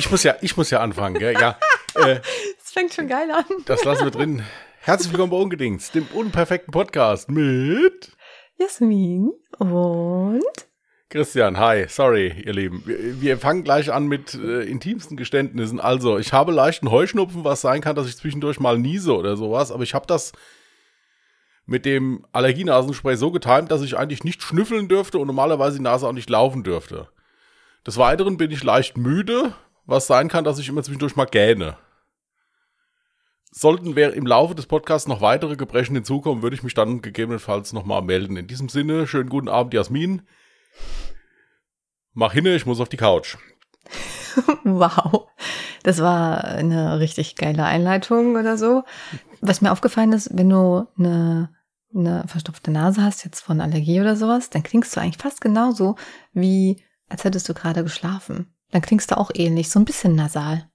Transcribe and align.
Ich 0.00 0.10
muss 0.10 0.22
ja, 0.22 0.34
ich 0.40 0.56
muss 0.56 0.70
ja 0.70 0.80
anfangen, 0.80 1.18
gell? 1.18 1.34
Ja. 1.34 1.58
Äh, 1.94 2.20
Das 2.58 2.70
fängt 2.72 2.94
schon 2.94 3.06
geil 3.06 3.30
an. 3.30 3.44
das 3.66 3.84
lassen 3.84 4.04
wir 4.04 4.10
drin. 4.10 4.42
Herzlich 4.80 5.12
willkommen 5.12 5.30
bei 5.30 5.36
Ungedings, 5.36 5.90
dem 5.90 6.06
unperfekten 6.14 6.72
Podcast 6.72 7.28
mit 7.28 8.12
Jasmin 8.56 9.30
und 9.58 10.42
Christian. 11.10 11.58
Hi, 11.58 11.84
sorry, 11.86 12.32
ihr 12.46 12.54
Lieben. 12.54 12.82
Wir, 12.86 13.20
wir 13.20 13.38
fangen 13.38 13.62
gleich 13.62 13.92
an 13.92 14.06
mit 14.06 14.32
äh, 14.32 14.62
intimsten 14.62 15.18
Geständnissen. 15.18 15.80
Also, 15.80 16.16
ich 16.16 16.32
habe 16.32 16.52
leichten 16.52 16.90
Heuschnupfen, 16.90 17.44
was 17.44 17.60
sein 17.60 17.82
kann, 17.82 17.94
dass 17.96 18.08
ich 18.08 18.16
zwischendurch 18.16 18.58
mal 18.58 18.78
niese 18.78 19.14
oder 19.14 19.36
sowas, 19.36 19.70
aber 19.70 19.82
ich 19.82 19.92
habe 19.92 20.06
das 20.06 20.32
mit 21.66 21.84
dem 21.84 22.24
Allergienasenspray 22.32 23.16
so 23.16 23.32
getimt, 23.32 23.70
dass 23.70 23.82
ich 23.82 23.98
eigentlich 23.98 24.24
nicht 24.24 24.42
schnüffeln 24.42 24.88
dürfte 24.88 25.18
und 25.18 25.26
normalerweise 25.26 25.76
die 25.76 25.82
Nase 25.84 26.08
auch 26.08 26.12
nicht 26.14 26.30
laufen 26.30 26.62
dürfte. 26.62 27.08
Des 27.86 27.98
Weiteren 27.98 28.38
bin 28.38 28.50
ich 28.50 28.64
leicht 28.64 28.96
müde, 28.96 29.52
was 29.86 30.06
sein 30.06 30.28
kann, 30.28 30.44
dass 30.44 30.58
ich 30.58 30.68
immer 30.68 30.82
zwischendurch 30.82 31.16
mal 31.16 31.26
gähne. 31.26 31.76
Sollten 33.52 33.96
wir 33.96 34.14
im 34.14 34.26
Laufe 34.26 34.54
des 34.54 34.66
Podcasts 34.66 35.08
noch 35.08 35.20
weitere 35.20 35.56
Gebrechen 35.56 35.94
hinzukommen, 35.96 36.42
würde 36.42 36.54
ich 36.54 36.62
mich 36.62 36.74
dann 36.74 37.02
gegebenenfalls 37.02 37.72
nochmal 37.72 38.02
melden. 38.02 38.36
In 38.36 38.46
diesem 38.46 38.68
Sinne, 38.68 39.08
schönen 39.08 39.28
guten 39.28 39.48
Abend, 39.48 39.74
Jasmin. 39.74 40.22
Mach 42.12 42.32
hinne, 42.32 42.54
ich 42.54 42.66
muss 42.66 42.80
auf 42.80 42.88
die 42.88 42.96
Couch. 42.96 43.36
wow. 44.64 45.28
Das 45.82 46.00
war 46.00 46.44
eine 46.44 47.00
richtig 47.00 47.36
geile 47.36 47.64
Einleitung 47.64 48.36
oder 48.36 48.56
so. 48.56 48.84
Was 49.40 49.62
mir 49.62 49.72
aufgefallen 49.72 50.12
ist, 50.12 50.30
wenn 50.36 50.50
du 50.50 50.86
eine, 50.98 51.50
eine 51.94 52.24
verstopfte 52.28 52.70
Nase 52.70 53.02
hast, 53.02 53.24
jetzt 53.24 53.40
von 53.40 53.60
Allergie 53.60 54.00
oder 54.00 54.14
sowas, 54.14 54.50
dann 54.50 54.62
klingst 54.62 54.94
du 54.94 55.00
eigentlich 55.00 55.22
fast 55.22 55.40
genauso, 55.40 55.96
wie 56.32 56.84
als 57.08 57.24
hättest 57.24 57.48
du 57.48 57.54
gerade 57.54 57.82
geschlafen. 57.82 58.54
Dann 58.70 58.82
klingst 58.82 59.10
du 59.10 59.18
auch 59.18 59.30
ähnlich, 59.34 59.68
so 59.70 59.78
ein 59.80 59.84
bisschen 59.84 60.14
nasal. 60.14 60.68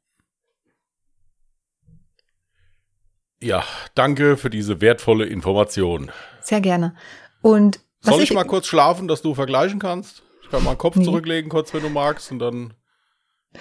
Ja, 3.41 3.63
danke 3.93 4.37
für 4.37 4.49
diese 4.49 4.81
wertvolle 4.81 5.25
Information. 5.25 6.11
Sehr 6.41 6.61
gerne. 6.61 6.95
Und 7.41 7.79
Soll 8.01 8.21
ich 8.21 8.33
mal 8.33 8.43
kurz 8.45 8.67
schlafen, 8.67 9.07
dass 9.07 9.21
du 9.21 9.35
vergleichen 9.35 9.79
kannst? 9.79 10.23
Ich 10.43 10.49
kann 10.49 10.63
mal 10.63 10.73
den 10.73 10.77
Kopf 10.77 10.95
Nee. 10.95 11.05
zurücklegen, 11.05 11.49
kurz, 11.49 11.73
wenn 11.73 11.81
du 11.81 11.89
magst, 11.89 12.31
und 12.31 12.39
dann. 12.39 12.73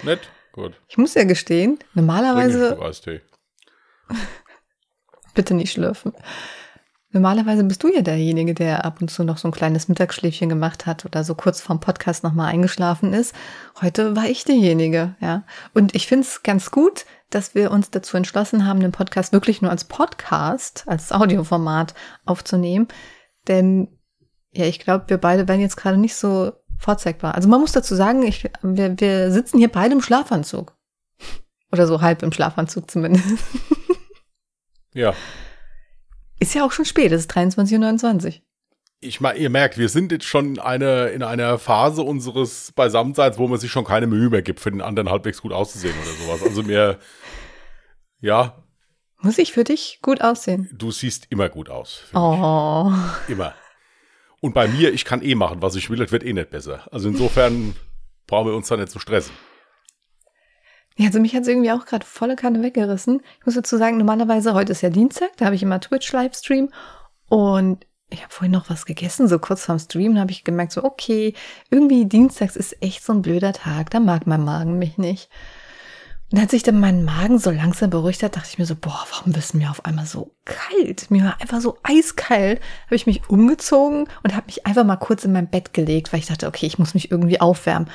Nett? 0.03 0.29
Gut. 0.51 0.79
Ich 0.87 0.97
muss 0.97 1.13
ja 1.13 1.23
gestehen, 1.23 1.79
ich 1.81 1.95
normalerweise 1.95 2.79
Eistee. 2.81 3.21
Bitte 5.33 5.53
nicht 5.53 5.71
schlürfen. 5.73 6.13
Normalerweise 7.15 7.63
bist 7.63 7.81
du 7.81 7.87
ja 7.87 8.01
derjenige, 8.01 8.53
der 8.53 8.83
ab 8.83 8.99
und 8.99 9.09
zu 9.09 9.23
noch 9.23 9.37
so 9.37 9.47
ein 9.47 9.53
kleines 9.53 9.87
Mittagsschläfchen 9.87 10.49
gemacht 10.49 10.85
hat 10.85 11.05
oder 11.05 11.23
so 11.23 11.33
kurz 11.33 11.61
vorm 11.61 11.79
Podcast 11.79 12.25
nochmal 12.25 12.51
eingeschlafen 12.51 13.13
ist. 13.13 13.33
Heute 13.81 14.17
war 14.17 14.25
ich 14.25 14.43
derjenige, 14.43 15.15
ja. 15.21 15.45
Und 15.73 15.95
ich 15.95 16.07
finde 16.07 16.27
es 16.27 16.43
ganz 16.43 16.71
gut, 16.71 17.05
dass 17.29 17.55
wir 17.55 17.71
uns 17.71 17.89
dazu 17.89 18.17
entschlossen 18.17 18.67
haben, 18.67 18.81
den 18.81 18.91
Podcast 18.91 19.31
wirklich 19.31 19.61
nur 19.61 19.71
als 19.71 19.85
Podcast, 19.85 20.83
als 20.87 21.13
Audioformat 21.13 21.93
aufzunehmen. 22.25 22.89
Denn 23.47 23.87
ja, 24.51 24.65
ich 24.65 24.79
glaube, 24.79 25.05
wir 25.07 25.17
beide 25.17 25.47
werden 25.47 25.61
jetzt 25.61 25.77
gerade 25.77 25.95
nicht 25.95 26.15
so 26.15 26.51
vorzeigbar. 26.77 27.33
Also 27.33 27.47
man 27.47 27.61
muss 27.61 27.71
dazu 27.71 27.95
sagen, 27.95 28.23
ich, 28.23 28.51
wir, 28.61 28.99
wir 28.99 29.31
sitzen 29.31 29.57
hier 29.57 29.71
beide 29.71 29.93
im 29.93 30.01
Schlafanzug. 30.01 30.75
Oder 31.71 31.87
so 31.87 32.01
halb 32.01 32.23
im 32.23 32.33
Schlafanzug 32.33 32.91
zumindest. 32.91 33.37
Ja. 34.93 35.13
Ist 36.39 36.53
ja 36.53 36.65
auch 36.65 36.71
schon 36.71 36.85
spät, 36.85 37.11
es 37.11 37.21
ist 37.21 37.31
23.29 37.31 38.25
Uhr. 38.25 38.33
Ich 39.01 39.21
meine, 39.21 39.37
ihr 39.39 39.49
merkt, 39.49 39.77
wir 39.77 39.89
sind 39.89 40.11
jetzt 40.11 40.25
schon 40.25 40.57
eine, 40.59 41.07
in 41.09 41.21
einer 41.21 41.59
Phase 41.59 42.01
unseres 42.01 42.71
Beisammenseins, 42.71 43.37
wo 43.37 43.47
man 43.47 43.59
sich 43.59 43.71
schon 43.71 43.85
keine 43.85 44.07
Mühe 44.07 44.29
mehr 44.29 44.41
gibt, 44.41 44.59
für 44.59 44.71
den 44.71 44.81
anderen 44.81 45.09
halbwegs 45.09 45.41
gut 45.41 45.53
auszusehen 45.53 45.93
oder 46.01 46.11
sowas. 46.11 46.43
Also 46.43 46.63
mir, 46.63 46.97
ja, 48.19 48.63
Muss 49.21 49.37
ich 49.37 49.53
für 49.53 49.63
dich 49.63 49.99
gut 50.01 50.21
aussehen? 50.21 50.69
du 50.73 50.91
siehst 50.91 51.27
immer 51.29 51.49
gut 51.49 51.69
aus. 51.69 52.03
Oh. 52.13 52.89
mich. 52.89 53.29
Immer. 53.29 53.53
Und 54.41 54.53
bei 54.53 54.67
mir, 54.67 54.93
ich 54.93 55.05
kann 55.05 55.21
eh 55.21 55.35
machen, 55.35 55.61
was 55.61 55.75
ich 55.75 55.89
will, 55.89 55.97
das 55.97 56.11
wird 56.11 56.23
eh 56.23 56.33
nicht 56.33 56.49
besser. 56.49 56.87
Also 56.91 57.07
insofern 57.09 57.75
brauchen 58.27 58.47
wir 58.47 58.55
uns 58.55 58.67
da 58.67 58.77
nicht 58.77 58.89
zu 58.89 58.99
stressen. 58.99 59.33
Ja, 60.97 61.07
also 61.07 61.19
mich 61.19 61.35
hat 61.35 61.41
es 61.41 61.47
irgendwie 61.49 61.71
auch 61.71 61.85
gerade 61.85 62.05
volle 62.05 62.35
Kanne 62.35 62.63
weggerissen. 62.63 63.21
Ich 63.39 63.45
muss 63.45 63.55
dazu 63.55 63.77
sagen, 63.77 63.97
normalerweise, 63.97 64.53
heute 64.53 64.71
ist 64.71 64.81
ja 64.81 64.89
Dienstag, 64.89 65.35
da 65.37 65.45
habe 65.45 65.55
ich 65.55 65.63
immer 65.63 65.81
Twitch-Livestream 65.81 66.69
und 67.27 67.85
ich 68.09 68.21
habe 68.21 68.31
vorhin 68.31 68.51
noch 68.51 68.69
was 68.69 68.85
gegessen, 68.85 69.27
so 69.27 69.39
kurz 69.39 69.65
vorm 69.65 69.79
Stream, 69.79 70.17
habe 70.17 70.31
ich 70.31 70.43
gemerkt, 70.43 70.71
so 70.71 70.83
okay, 70.83 71.33
irgendwie 71.69 72.05
Dienstags 72.05 72.55
ist 72.55 72.81
echt 72.81 73.03
so 73.03 73.11
ein 73.11 73.21
blöder 73.21 73.51
Tag, 73.51 73.89
da 73.89 73.99
mag 73.99 74.25
mein 74.25 74.43
Magen 74.43 74.79
mich 74.79 74.97
nicht. 74.97 75.29
Und 76.31 76.39
als 76.39 76.51
sich 76.51 76.63
dann 76.63 76.79
mein 76.79 77.05
Magen 77.05 77.37
so 77.39 77.51
langsam 77.51 77.91
beruhigt 77.91 78.23
hat, 78.23 78.35
dachte 78.35 78.49
ich 78.51 78.57
mir 78.57 78.65
so, 78.65 78.75
boah, 78.75 79.05
warum 79.11 79.33
ist 79.33 79.53
mir 79.53 79.69
auf 79.69 79.85
einmal 79.85 80.05
so 80.05 80.31
kalt? 80.43 81.11
Mir 81.11 81.23
war 81.23 81.39
einfach 81.39 81.61
so 81.61 81.77
eiskalt. 81.83 82.61
Habe 82.85 82.95
ich 82.95 83.05
mich 83.05 83.29
umgezogen 83.29 84.07
und 84.23 84.35
habe 84.35 84.47
mich 84.47 84.65
einfach 84.65 84.83
mal 84.83 84.95
kurz 84.95 85.23
in 85.23 85.33
mein 85.33 85.49
Bett 85.49 85.73
gelegt, 85.73 86.11
weil 86.11 86.19
ich 86.19 86.25
dachte, 86.25 86.47
okay, 86.47 86.65
ich 86.65 86.79
muss 86.79 86.95
mich 86.95 87.11
irgendwie 87.11 87.39
aufwärmen. 87.39 87.89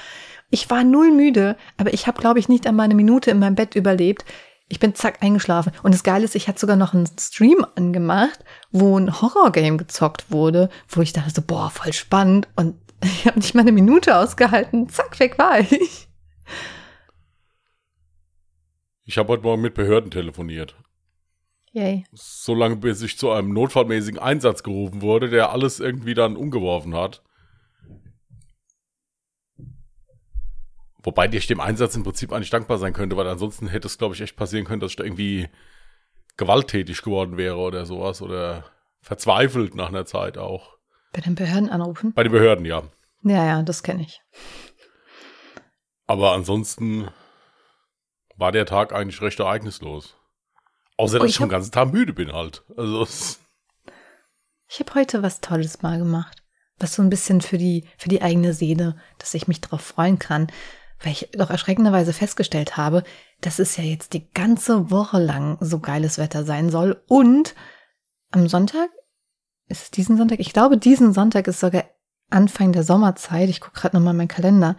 Ich 0.51 0.69
war 0.69 0.85
null 0.85 1.13
müde, 1.13 1.57
aber 1.77 1.95
ich 1.95 2.07
habe, 2.07 2.21
glaube 2.21 2.41
ich, 2.41 2.49
nicht 2.49 2.67
einmal 2.67 2.85
eine 2.85 2.95
Minute 2.95 3.31
in 3.31 3.39
meinem 3.39 3.55
Bett 3.55 3.77
überlebt. 3.77 4.25
Ich 4.69 4.81
bin 4.81 4.95
zack 4.95 5.23
eingeschlafen. 5.23 5.73
Und 5.83 5.95
das 5.95 6.03
Geile 6.03 6.25
ist, 6.25 6.35
ich 6.35 6.49
hatte 6.49 6.61
sogar 6.61 6.77
noch 6.77 6.93
einen 6.93 7.09
Stream 7.19 7.65
angemacht, 7.77 8.45
wo 8.71 8.99
ein 8.99 9.21
Horrorgame 9.21 9.77
gezockt 9.77 10.31
wurde, 10.31 10.69
wo 10.89 11.01
ich 11.01 11.13
dachte 11.13 11.31
so, 11.31 11.43
boah, 11.43 11.71
voll 11.71 11.93
spannend. 11.93 12.49
Und 12.57 12.77
ich 13.03 13.27
habe 13.27 13.39
nicht 13.39 13.55
mal 13.55 13.63
eine 13.63 13.73
Minute 13.73 14.17
ausgehalten. 14.17 14.89
Zack, 14.89 15.19
weg 15.21 15.39
war 15.39 15.61
ich. 15.61 16.09
Ich 19.05 19.19
habe 19.19 19.29
heute 19.29 19.43
Morgen 19.43 19.63
mit 19.63 19.75
Behörden 19.75 20.11
telefoniert. 20.11 20.77
Yay. 21.73 22.05
So 22.13 22.55
lange, 22.55 22.77
bis 22.77 23.03
ich 23.03 23.19
zu 23.19 23.31
einem 23.31 23.53
notfallmäßigen 23.53 24.21
Einsatz 24.21 24.63
gerufen 24.63 25.03
wurde, 25.03 25.29
der 25.29 25.51
alles 25.51 25.79
irgendwie 25.79 26.15
dann 26.15 26.37
umgeworfen 26.37 26.95
hat. 26.95 27.23
Wobei 31.03 31.29
ich 31.33 31.47
dem 31.47 31.61
Einsatz 31.61 31.97
im 31.97 32.03
Prinzip 32.03 32.33
eigentlich 32.33 32.51
dankbar 32.51 32.79
sein 32.79 32.93
könnte, 32.93 33.17
weil 33.17 33.27
ansonsten 33.27 33.69
hätte 33.69 33.87
es, 33.89 33.99
glaube 33.99 34.15
ich, 34.15 34.21
echt 34.21 34.37
passieren 34.37 34.67
können, 34.67 34.81
dass 34.81 34.91
ich 34.91 34.97
da 34.97 35.05
irgendwie 35.05 35.49
gewalttätig 36.37 37.03
geworden 37.03 37.37
wäre 37.37 37.57
oder 37.57 37.87
sowas 37.87 38.21
oder 38.23 38.65
verzweifelt 39.01 39.75
nach 39.75 39.89
einer 39.89 40.05
Zeit 40.05 40.37
auch. 40.39 40.77
Bei 41.13 41.21
den 41.21 41.35
Behörden 41.35 41.71
anrufen? 41.71 42.13
Bei 42.13 42.23
den 42.23 42.33
Behörden, 42.33 42.65
ja. 42.65 42.83
Ja, 43.23 43.45
ja, 43.47 43.63
das 43.63 43.83
kenne 43.83 44.03
ich. 44.03 44.21
Aber 46.07 46.33
ansonsten 46.33 47.09
war 48.37 48.53
der 48.53 48.67
Tag 48.67 48.93
eigentlich 48.93 49.21
recht 49.23 49.39
ereignislos. 49.41 50.17
Außer, 50.97 51.17
Oh, 51.17 51.19
dass 51.21 51.25
ich 51.27 51.31
ich 51.31 51.37
schon 51.37 51.47
den 51.49 51.53
ganzen 51.53 51.73
Tag 51.73 51.93
müde 51.93 52.13
bin 52.13 52.33
halt. 52.33 52.63
Also, 52.77 53.07
Ich 54.69 54.81
habe 54.81 54.95
heute 54.95 55.23
was 55.23 55.41
Tolles 55.41 55.83
mal 55.83 55.99
gemacht. 55.99 56.43
Was 56.79 56.95
so 56.95 57.03
ein 57.03 57.11
bisschen 57.11 57.41
für 57.43 57.59
die, 57.59 57.87
für 57.99 58.09
die 58.09 58.23
eigene 58.23 58.55
Seele, 58.55 58.97
dass 59.19 59.35
ich 59.35 59.49
mich 59.49 59.61
darauf 59.61 59.83
freuen 59.83 60.19
kann. 60.19 60.47
Weil 61.03 61.13
ich 61.13 61.31
doch 61.33 61.51
erschreckenderweise 61.51 62.13
festgestellt 62.13 62.77
habe, 62.77 63.05
dass 63.41 63.59
es 63.59 63.77
ja 63.77 63.85
jetzt 63.85 64.13
die 64.13 64.31
ganze 64.33 64.91
Woche 64.91 65.19
lang 65.19 65.57
so 65.61 65.79
geiles 65.79 66.19
Wetter 66.19 66.45
sein 66.45 66.71
soll. 66.71 67.03
Und 67.07 67.55
am 68.31 68.49
Sonntag, 68.49 68.91
ist 69.69 69.83
es 69.83 69.91
diesen 69.91 70.17
Sonntag? 70.17 70.41
Ich 70.41 70.53
glaube, 70.53 70.77
diesen 70.77 71.13
Sonntag 71.13 71.47
ist 71.47 71.61
sogar 71.61 71.85
Anfang 72.29 72.73
der 72.73 72.83
Sommerzeit. 72.83 73.49
Ich 73.49 73.61
gucke 73.61 73.81
gerade 73.81 73.97
nochmal 73.97 74.15
meinen 74.15 74.29
Kalender. 74.29 74.77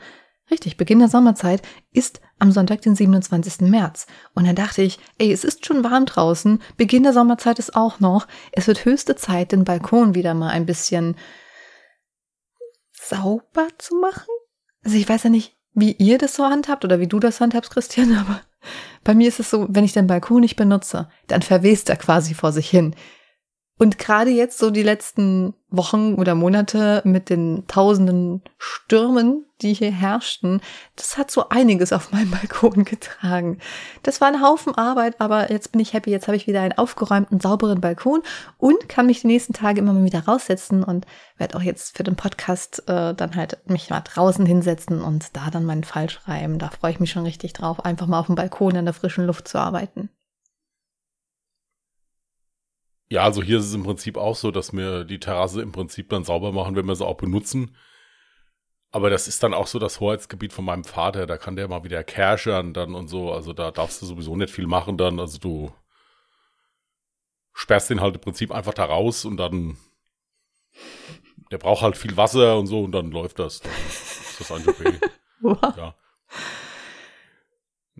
Richtig, 0.51 0.75
Beginn 0.75 0.99
der 0.99 1.07
Sommerzeit 1.07 1.61
ist 1.91 2.19
am 2.38 2.51
Sonntag, 2.51 2.81
den 2.81 2.95
27. 2.95 3.61
März. 3.69 4.05
Und 4.33 4.45
dann 4.45 4.55
dachte 4.55 4.81
ich, 4.81 4.99
ey, 5.17 5.31
es 5.31 5.45
ist 5.45 5.65
schon 5.65 5.83
warm 5.83 6.05
draußen. 6.05 6.61
Beginn 6.75 7.03
der 7.03 7.13
Sommerzeit 7.13 7.57
ist 7.57 7.75
auch 7.75 8.01
noch. 8.01 8.27
Es 8.51 8.67
wird 8.67 8.83
höchste 8.83 9.15
Zeit, 9.15 9.53
den 9.53 9.63
Balkon 9.63 10.13
wieder 10.13 10.33
mal 10.33 10.49
ein 10.49 10.65
bisschen 10.65 11.15
sauber 12.91 13.67
zu 13.77 13.95
machen. 13.95 14.27
Also 14.83 14.97
ich 14.97 15.07
weiß 15.07 15.23
ja 15.23 15.29
nicht, 15.29 15.55
wie 15.73 15.93
ihr 15.93 16.17
das 16.17 16.35
so 16.35 16.45
handhabt 16.45 16.85
oder 16.85 16.99
wie 16.99 17.07
du 17.07 17.19
das 17.19 17.39
handhabst, 17.41 17.71
Christian, 17.71 18.18
aber 18.19 18.41
bei 19.03 19.15
mir 19.15 19.27
ist 19.27 19.39
es 19.39 19.50
so, 19.50 19.68
wenn 19.69 19.83
ich 19.83 19.94
den 19.94 20.07
Balkon 20.07 20.41
nicht 20.41 20.56
benutze, 20.56 21.09
dann 21.27 21.41
verwest 21.41 21.89
er 21.89 21.95
quasi 21.95 22.33
vor 22.33 22.51
sich 22.51 22.69
hin. 22.69 22.95
Und 23.81 23.98
gerade 23.98 24.30
jetzt 24.30 24.60
so 24.60 24.69
die 24.69 24.83
letzten 24.83 25.56
Wochen 25.72 26.13
oder 26.13 26.36
Monate 26.36 27.01
mit 27.04 27.31
den 27.31 27.66
tausenden 27.66 28.44
Stürmen, 28.60 29.48
die 29.63 29.74
hier 29.74 29.92
herrschten, 29.92 30.62
das 30.95 31.18
hat 31.18 31.31
so 31.31 31.50
einiges 31.50 31.92
auf 31.92 32.12
meinem 32.12 32.30
Balkon 32.42 32.83
getragen. 32.86 33.57
Das 34.04 34.22
war 34.22 34.28
ein 34.28 34.44
Haufen 34.44 34.75
Arbeit, 34.75 35.19
aber 35.19 35.51
jetzt 35.51 35.72
bin 35.72 35.81
ich 35.81 35.94
happy. 35.94 36.12
Jetzt 36.12 36.28
habe 36.28 36.38
ich 36.38 36.45
wieder 36.45 36.62
einen 36.62 36.78
aufgeräumten, 36.78 37.39
sauberen 37.39 37.81
Balkon 37.81 38.22
und 38.60 38.88
kann 38.88 39.07
mich 39.07 39.22
die 39.22 39.28
nächsten 39.28 39.54
Tage 39.54 39.80
immer 39.80 39.94
mal 39.94 40.06
wieder 40.06 40.25
raussetzen 40.25 40.84
und 40.84 41.07
werde 41.39 41.57
auch 41.57 41.63
jetzt 41.63 41.98
für 41.98 42.04
den 42.04 42.16
Podcast 42.16 42.88
äh, 42.88 43.16
dann 43.16 43.36
halt 43.36 43.68
mich 43.68 43.89
mal 43.89 44.01
draußen 44.01 44.45
hinsetzen 44.45 45.01
und 45.01 45.36
da 45.36 45.50
dann 45.50 45.66
meinen 45.66 45.86
Fall 45.86 46.07
schreiben. 46.07 46.60
Da 46.60 46.69
freue 46.69 46.92
ich 46.92 47.00
mich 47.00 47.10
schon 47.10 47.24
richtig 47.24 47.54
drauf, 47.54 47.84
einfach 47.84 48.06
mal 48.06 48.19
auf 48.19 48.27
dem 48.27 48.36
Balkon 48.36 48.75
in 48.75 48.86
der 48.86 48.94
frischen 48.94 49.25
Luft 49.25 49.48
zu 49.48 49.57
arbeiten. 49.57 50.12
Ja, 53.12 53.25
also 53.25 53.44
hier 53.44 53.58
ist 53.60 53.66
es 53.66 53.74
im 53.74 53.84
Prinzip 53.84 54.16
auch 54.16 54.38
so, 54.38 54.52
dass 54.52 54.72
wir 54.72 55.04
die 55.04 55.19
Terrasse 55.19 55.62
im 55.62 55.74
Prinzip 55.74 56.08
dann 56.08 56.24
sauber 56.24 56.54
machen, 56.54 56.78
wenn 56.78 56.86
wir 56.86 56.96
sie 56.96 57.06
auch 57.06 57.18
benutzen. 57.18 57.75
Aber 58.90 59.10
das 59.10 59.28
ist 59.28 59.44
dann 59.44 59.54
auch 59.54 59.68
so 59.68 59.80
das 59.80 60.00
Hoheitsgebiet 60.00 60.54
von 60.54 60.63
meinem 60.63 60.86
Vater. 60.86 61.28
Da 61.28 61.38
kann 61.38 61.58
der 61.58 61.68
mal 61.68 61.84
wieder 61.84 62.06
kerschern 62.06 62.74
dann 62.74 62.96
und 62.96 63.10
so. 63.10 63.34
Also 63.34 63.52
da 63.52 63.72
darfst 63.72 64.02
du 64.02 64.06
sowieso 64.06 64.38
nicht 64.38 64.54
viel 64.54 64.66
machen 64.66 64.98
dann. 64.98 65.19
Also 65.19 65.40
du 65.40 65.74
sperrst 67.52 67.90
den 67.90 68.00
halt 68.00 68.16
im 68.16 68.22
Prinzip 68.22 68.50
einfach 68.50 68.74
da 68.74 68.86
raus 68.86 69.25
und 69.25 69.36
dann 69.36 69.75
der 71.52 71.58
braucht 71.58 71.81
halt 71.81 71.98
viel 71.98 72.16
Wasser 72.16 72.58
und 72.58 72.68
so 72.68 72.81
und 72.81 72.94
dann 72.94 73.12
läuft 73.12 73.40
das. 73.40 73.60
Dann 73.60 73.74
ist 73.90 74.40
das 74.40 74.52
eigentlich 74.54 74.69
okay. 75.44 75.74
Ja. 75.75 75.96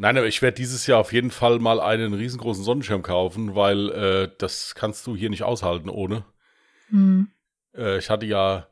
Nein, 0.02 0.18
aber 0.18 0.26
ich 0.26 0.42
werde 0.42 0.56
dieses 0.56 0.88
Jahr 0.88 1.00
auf 1.00 1.14
jeden 1.14 1.30
Fall 1.30 1.60
mal 1.60 1.80
einen 1.80 2.16
riesengroßen 2.16 2.64
Sonnenschirm 2.64 3.04
kaufen, 3.04 3.54
weil 3.54 3.92
äh, 3.92 4.32
das 4.40 4.74
kannst 4.74 5.06
du 5.06 5.16
hier 5.16 5.30
nicht 5.30 5.44
aushalten 5.44 5.90
ohne. 5.90 6.26
Mhm. 6.90 7.28
Äh, 7.76 8.00
ich 8.00 8.10
hatte 8.10 8.26
ja 8.26 8.66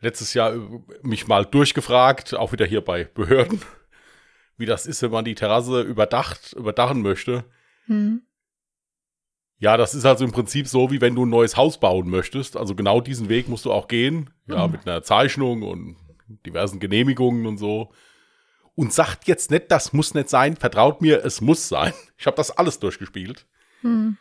letztes 0.00 0.32
Jahr 0.32 0.54
mich 1.02 1.26
mal 1.26 1.44
durchgefragt, 1.44 2.36
auch 2.36 2.52
wieder 2.52 2.66
hier 2.66 2.82
bei 2.82 3.02
Behörden, 3.02 3.62
wie 4.58 4.66
das 4.66 4.86
ist, 4.86 5.02
wenn 5.02 5.10
man 5.10 5.24
die 5.24 5.34
Terrasse 5.34 5.80
überdacht, 5.82 6.52
überdachen 6.52 7.02
möchte. 7.02 7.42
Mhm. 7.88 8.22
Ja, 9.58 9.76
das 9.76 9.92
ist 9.92 10.04
also 10.04 10.24
im 10.24 10.30
Prinzip 10.30 10.68
so, 10.68 10.92
wie 10.92 11.00
wenn 11.00 11.16
du 11.16 11.26
ein 11.26 11.30
neues 11.30 11.56
Haus 11.56 11.80
bauen 11.80 12.08
möchtest. 12.08 12.56
Also 12.56 12.76
genau 12.76 13.00
diesen 13.00 13.28
Weg 13.28 13.48
musst 13.48 13.64
du 13.64 13.72
auch 13.72 13.88
gehen. 13.88 14.30
Ja, 14.46 14.68
mhm. 14.68 14.74
mit 14.74 14.86
einer 14.86 15.02
Zeichnung 15.02 15.64
und 15.64 15.96
diversen 16.46 16.78
Genehmigungen 16.78 17.44
und 17.46 17.58
so. 17.58 17.92
Und 18.76 18.92
sagt 18.92 19.26
jetzt 19.26 19.50
nicht, 19.50 19.70
das 19.70 19.92
muss 19.92 20.14
nicht 20.14 20.28
sein. 20.28 20.56
Vertraut 20.56 21.00
mir, 21.00 21.24
es 21.24 21.40
muss 21.40 21.68
sein. 21.68 21.92
Ich 22.18 22.26
habe 22.26 22.36
das 22.36 22.50
alles 22.50 22.78
durchgespielt. 22.78 23.44
Mhm. 23.82 24.16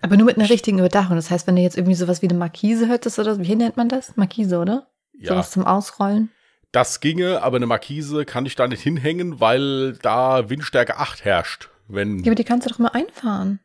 Aber 0.00 0.16
nur 0.16 0.26
mit 0.26 0.36
einer 0.36 0.50
richtigen 0.50 0.78
Überdachung. 0.78 1.14
Das 1.14 1.30
heißt, 1.30 1.46
wenn 1.46 1.54
du 1.54 1.62
jetzt 1.62 1.76
irgendwie 1.76 1.94
sowas 1.94 2.20
wie 2.20 2.28
eine 2.28 2.38
Markise 2.38 2.88
hättest 2.88 3.20
oder 3.20 3.36
so, 3.36 3.44
wie 3.44 3.54
nennt 3.54 3.76
man 3.76 3.88
das? 3.88 4.16
Markise, 4.16 4.58
oder? 4.58 4.88
Ja. 5.12 5.34
Sowas 5.34 5.52
zum 5.52 5.64
Ausrollen. 5.64 6.32
Das 6.72 7.00
ginge, 7.00 7.42
aber 7.42 7.56
eine 7.56 7.66
Markise 7.66 8.24
kann 8.24 8.46
ich 8.46 8.56
da 8.56 8.66
nicht 8.66 8.82
hinhängen, 8.82 9.40
weil 9.40 9.94
da 10.02 10.48
Windstärke 10.50 10.96
8 10.96 11.24
herrscht. 11.24 11.68
Wenn 11.88 12.20
ja, 12.20 12.26
aber 12.26 12.36
die 12.36 12.44
kannst 12.44 12.66
du 12.66 12.70
doch 12.70 12.78
mal 12.78 12.88
einfahren. 12.88 13.60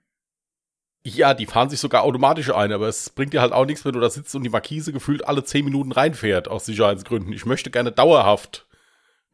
Ja, 1.07 1.35
die 1.35 1.45
fahren 1.45 1.69
sich 1.69 1.79
sogar 1.79 2.01
automatisch 2.01 2.51
ein, 2.51 2.71
aber 2.71 2.87
es 2.87 3.11
bringt 3.11 3.31
dir 3.31 3.41
halt 3.41 3.53
auch 3.53 3.65
nichts, 3.65 3.85
wenn 3.85 3.93
du 3.93 3.99
da 3.99 4.09
sitzt 4.09 4.35
und 4.35 4.41
die 4.41 4.49
Markise 4.49 4.91
gefühlt 4.91 5.27
alle 5.27 5.43
10 5.43 5.63
Minuten 5.63 5.91
reinfährt, 5.91 6.47
aus 6.47 6.65
Sicherheitsgründen. 6.65 7.31
Ich 7.31 7.45
möchte 7.45 7.69
gerne 7.69 7.91
dauerhaft 7.91 8.65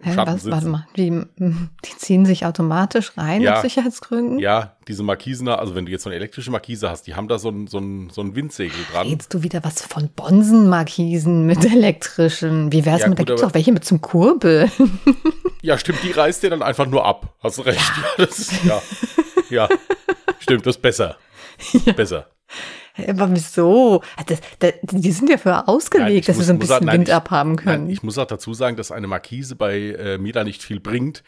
Hä, 0.04 0.14
was, 0.18 0.50
warte 0.50 0.68
mal, 0.68 0.88
wie, 0.96 1.12
die 1.38 1.98
ziehen 1.98 2.26
sich 2.26 2.46
automatisch 2.46 3.16
rein 3.18 3.42
ja, 3.42 3.56
aus 3.56 3.62
Sicherheitsgründen? 3.62 4.40
Ja, 4.40 4.76
diese 4.88 5.04
Markisen, 5.04 5.48
also 5.48 5.76
wenn 5.76 5.86
du 5.86 5.92
jetzt 5.92 6.04
so 6.04 6.10
eine 6.10 6.16
elektrische 6.16 6.50
Markise 6.50 6.90
hast, 6.90 7.06
die 7.06 7.14
haben 7.14 7.28
da 7.28 7.38
so 7.38 7.50
ein, 7.50 7.68
so 7.68 7.78
ein, 7.78 8.10
so 8.10 8.22
ein 8.22 8.36
Windsegel 8.36 8.76
dran. 8.92 9.08
Redest 9.08 9.34
du 9.34 9.44
wieder 9.44 9.64
was 9.64 9.84
von 9.84 10.10
Bonsen-Markisen 10.10 11.46
mit 11.46 11.64
elektrischen? 11.66 12.72
Wie 12.72 12.84
wär's 12.84 13.02
ja, 13.02 13.10
mit, 13.10 13.20
gut, 13.20 13.30
da 13.30 13.34
gibt's 13.34 13.44
auch 13.44 13.54
welche 13.54 13.72
mit 13.72 13.86
zum 13.86 14.02
Kurbel. 14.02 14.72
ja, 15.62 15.78
stimmt, 15.78 16.00
die 16.04 16.12
reißt 16.12 16.42
dir 16.42 16.50
dann 16.50 16.64
einfach 16.64 16.88
nur 16.88 17.06
ab. 17.06 17.36
Hast 17.40 17.60
du 17.60 17.62
recht. 17.62 17.80
Ja, 17.80 18.26
das 18.26 18.52
ja, 18.64 18.82
ja, 19.52 19.70
stimmt, 20.40 20.66
das 20.66 20.78
ist 20.78 20.82
besser. 20.82 21.18
Ja. 21.86 21.94
Besser. 21.94 22.32
Aber 23.08 23.32
wieso? 23.32 24.04
Das, 24.28 24.40
das, 24.60 24.74
die 24.82 25.12
sind 25.12 25.30
ja 25.30 25.38
für 25.38 25.68
ausgelegt, 25.68 26.10
nein, 26.10 26.22
dass 26.26 26.38
sie 26.38 26.44
so 26.44 26.54
ein 26.54 26.60
bisschen 26.60 26.86
nein, 26.86 26.98
Wind 27.00 27.08
ich, 27.08 27.14
abhaben 27.14 27.56
können. 27.56 27.86
Nein, 27.86 27.94
ich 27.94 28.04
muss 28.04 28.18
auch 28.18 28.26
dazu 28.26 28.54
sagen, 28.54 28.76
dass 28.76 28.92
eine 28.92 29.08
Markise 29.08 29.56
bei 29.56 29.78
äh, 29.78 30.18
mir 30.18 30.34
da 30.34 30.44
nicht 30.44 30.62
viel 30.62 30.80
bringt. 30.80 31.24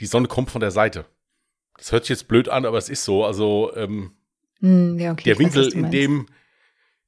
Die 0.00 0.06
Sonne 0.06 0.28
kommt 0.28 0.50
von 0.50 0.60
der 0.60 0.70
Seite. 0.70 1.06
Das 1.76 1.92
hört 1.92 2.04
sich 2.04 2.10
jetzt 2.10 2.28
blöd 2.28 2.48
an, 2.48 2.64
aber 2.64 2.78
es 2.78 2.88
ist 2.88 3.04
so. 3.04 3.24
Also 3.24 3.72
ähm, 3.74 4.12
mm, 4.60 4.98
ja, 4.98 5.12
okay, 5.12 5.24
der 5.24 5.38
Winkel, 5.38 5.66
weiß, 5.66 5.74
in 5.74 5.90
dem 5.90 6.26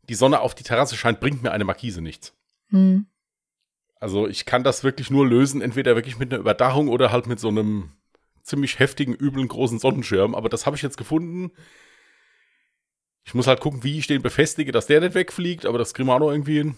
die 0.09 0.15
Sonne 0.15 0.41
auf 0.41 0.55
die 0.55 0.65
Terrasse 0.65 0.97
scheint, 0.97 1.21
bringt 1.21 1.43
mir 1.43 1.53
eine 1.53 1.65
Markise 1.65 2.01
nichts. 2.01 2.35
Mm. 2.71 3.03
Also 3.99 4.27
ich 4.29 4.45
kann 4.45 4.63
das 4.63 4.85
wirklich 4.85 5.11
nur 5.11 5.27
lösen, 5.27 5.63
entweder 5.63 5.95
wirklich 5.97 6.19
mit 6.19 6.33
einer 6.33 6.41
Überdachung 6.41 6.89
oder 6.89 7.13
halt 7.13 7.27
mit 7.27 7.41
so 7.41 7.49
einem 7.49 7.91
ziemlich 8.43 8.79
heftigen, 8.79 9.15
üblen, 9.15 9.49
großen 9.49 9.79
Sonnenschirm. 9.79 10.35
Aber 10.35 10.49
das 10.49 10.67
habe 10.67 10.77
ich 10.77 10.83
jetzt 10.83 10.99
gefunden. 10.99 11.53
Ich 13.27 13.35
muss 13.35 13.49
halt 13.49 13.61
gucken, 13.61 13.83
wie 13.83 13.99
ich 13.99 14.07
den 14.07 14.23
befestige, 14.23 14.71
dass 14.71 14.87
der 14.87 15.01
nicht 15.01 15.15
wegfliegt, 15.15 15.67
aber 15.67 15.79
das 15.79 15.95
kriegen 15.95 16.09
wir 16.09 16.15
auch 16.15 16.21
noch 16.21 16.31
irgendwie 16.31 16.59
hin. 16.59 16.77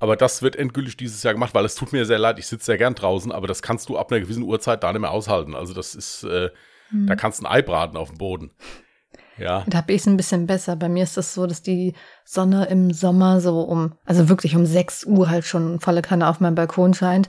Aber 0.00 0.16
das 0.16 0.42
wird 0.42 0.56
endgültig 0.56 0.96
dieses 0.96 1.22
Jahr 1.22 1.34
gemacht, 1.34 1.54
weil 1.54 1.64
es 1.64 1.76
tut 1.76 1.92
mir 1.92 2.04
sehr 2.04 2.18
leid, 2.18 2.38
ich 2.38 2.46
sitze 2.46 2.66
sehr 2.66 2.76
gern 2.76 2.96
draußen, 2.96 3.30
aber 3.30 3.46
das 3.46 3.62
kannst 3.62 3.88
du 3.88 3.96
ab 3.96 4.10
einer 4.10 4.20
gewissen 4.20 4.42
Uhrzeit 4.42 4.82
da 4.82 4.92
nicht 4.92 5.00
mehr 5.00 5.12
aushalten. 5.12 5.54
Also 5.54 5.72
das 5.72 5.94
ist, 5.94 6.24
äh, 6.24 6.50
hm. 6.88 7.06
da 7.06 7.14
kannst 7.14 7.40
du 7.40 7.46
ein 7.46 7.50
Ei 7.50 7.62
braten 7.62 7.96
auf 7.96 8.08
dem 8.08 8.18
Boden. 8.18 8.50
Ja. 9.38 9.64
Da 9.68 9.78
habe 9.78 9.92
ich 9.92 10.02
es 10.02 10.06
ein 10.06 10.16
bisschen 10.16 10.46
besser. 10.46 10.76
Bei 10.76 10.88
mir 10.88 11.04
ist 11.04 11.16
das 11.16 11.34
so, 11.34 11.46
dass 11.46 11.62
die 11.62 11.94
Sonne 12.24 12.66
im 12.66 12.92
Sommer 12.92 13.40
so 13.40 13.62
um, 13.62 13.94
also 14.04 14.28
wirklich 14.28 14.56
um 14.56 14.66
6 14.66 15.04
Uhr 15.04 15.30
halt 15.30 15.44
schon 15.44 15.80
volle 15.80 16.02
Kanne 16.02 16.28
auf 16.28 16.40
meinem 16.40 16.54
Balkon 16.54 16.92
scheint. 16.94 17.28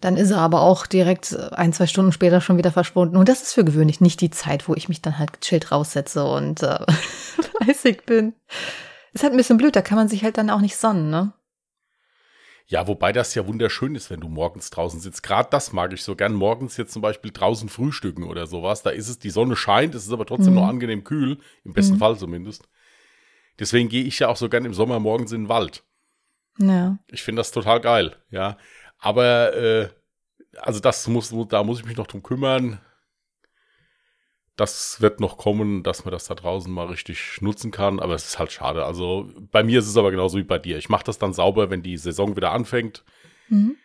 Dann 0.00 0.16
ist 0.16 0.30
er 0.30 0.38
aber 0.38 0.60
auch 0.60 0.86
direkt 0.86 1.32
äh, 1.32 1.50
ein, 1.52 1.72
zwei 1.72 1.86
Stunden 1.86 2.12
später 2.12 2.40
schon 2.40 2.58
wieder 2.58 2.72
verschwunden. 2.72 3.16
Und 3.16 3.28
das 3.28 3.42
ist 3.42 3.54
für 3.54 3.64
gewöhnlich 3.64 4.00
nicht 4.00 4.20
die 4.20 4.30
Zeit, 4.30 4.68
wo 4.68 4.74
ich 4.74 4.88
mich 4.88 5.02
dann 5.02 5.18
halt 5.18 5.40
gechillt 5.40 5.72
raussetze 5.72 6.24
und 6.24 6.62
äh, 6.62 6.78
fleißig 7.62 8.04
bin. 8.04 8.34
Ist 9.12 9.22
halt 9.22 9.32
ein 9.32 9.38
bisschen 9.38 9.58
blöd, 9.58 9.76
da 9.76 9.82
kann 9.82 9.96
man 9.96 10.08
sich 10.08 10.24
halt 10.24 10.38
dann 10.38 10.50
auch 10.50 10.60
nicht 10.60 10.76
sonnen, 10.76 11.10
ne? 11.10 11.32
Ja, 12.66 12.88
wobei 12.88 13.12
das 13.12 13.34
ja 13.34 13.46
wunderschön 13.46 13.94
ist, 13.94 14.10
wenn 14.10 14.20
du 14.20 14.28
morgens 14.28 14.70
draußen 14.70 14.98
sitzt. 14.98 15.22
Gerade 15.22 15.50
das 15.50 15.74
mag 15.74 15.92
ich 15.92 16.02
so 16.02 16.16
gern. 16.16 16.32
Morgens 16.32 16.78
jetzt 16.78 16.94
zum 16.94 17.02
Beispiel 17.02 17.30
draußen 17.30 17.68
frühstücken 17.68 18.24
oder 18.24 18.46
sowas. 18.46 18.82
Da 18.82 18.90
ist 18.90 19.08
es, 19.08 19.18
die 19.18 19.30
Sonne 19.30 19.54
scheint, 19.54 19.94
es 19.94 20.06
ist 20.06 20.12
aber 20.12 20.24
trotzdem 20.24 20.54
mhm. 20.54 20.60
noch 20.60 20.68
angenehm 20.68 21.04
kühl. 21.04 21.38
Im 21.62 21.74
besten 21.74 21.94
mhm. 21.94 21.98
Fall 21.98 22.16
zumindest. 22.16 22.66
Deswegen 23.58 23.90
gehe 23.90 24.04
ich 24.04 24.18
ja 24.18 24.28
auch 24.28 24.36
so 24.36 24.48
gern 24.48 24.64
im 24.64 24.72
Sommer 24.72 24.98
morgens 24.98 25.32
in 25.32 25.42
den 25.42 25.48
Wald. 25.48 25.84
Ja. 26.58 26.98
Ich 27.10 27.22
finde 27.22 27.40
das 27.40 27.50
total 27.50 27.80
geil, 27.80 28.16
ja. 28.30 28.56
Aber 29.04 29.54
äh, 29.54 29.88
also 30.62 30.80
das 30.80 31.06
muss, 31.08 31.34
da 31.50 31.62
muss 31.62 31.80
ich 31.80 31.84
mich 31.84 31.98
noch 31.98 32.06
drum 32.06 32.22
kümmern. 32.22 32.80
Das 34.56 35.02
wird 35.02 35.20
noch 35.20 35.36
kommen, 35.36 35.82
dass 35.82 36.06
man 36.06 36.12
das 36.12 36.24
da 36.26 36.34
draußen 36.34 36.72
mal 36.72 36.86
richtig 36.86 37.42
nutzen 37.42 37.70
kann, 37.70 38.00
aber 38.00 38.14
es 38.14 38.24
ist 38.24 38.38
halt 38.38 38.50
schade. 38.50 38.86
Also 38.86 39.30
bei 39.50 39.62
mir 39.62 39.80
ist 39.80 39.88
es 39.88 39.96
aber 39.98 40.10
genauso 40.10 40.38
wie 40.38 40.44
bei 40.44 40.58
dir. 40.58 40.78
Ich 40.78 40.88
mache 40.88 41.04
das 41.04 41.18
dann 41.18 41.34
sauber, 41.34 41.68
wenn 41.68 41.82
die 41.82 41.98
Saison 41.98 42.34
wieder 42.34 42.52
anfängt, 42.52 43.04
mhm. 43.48 43.76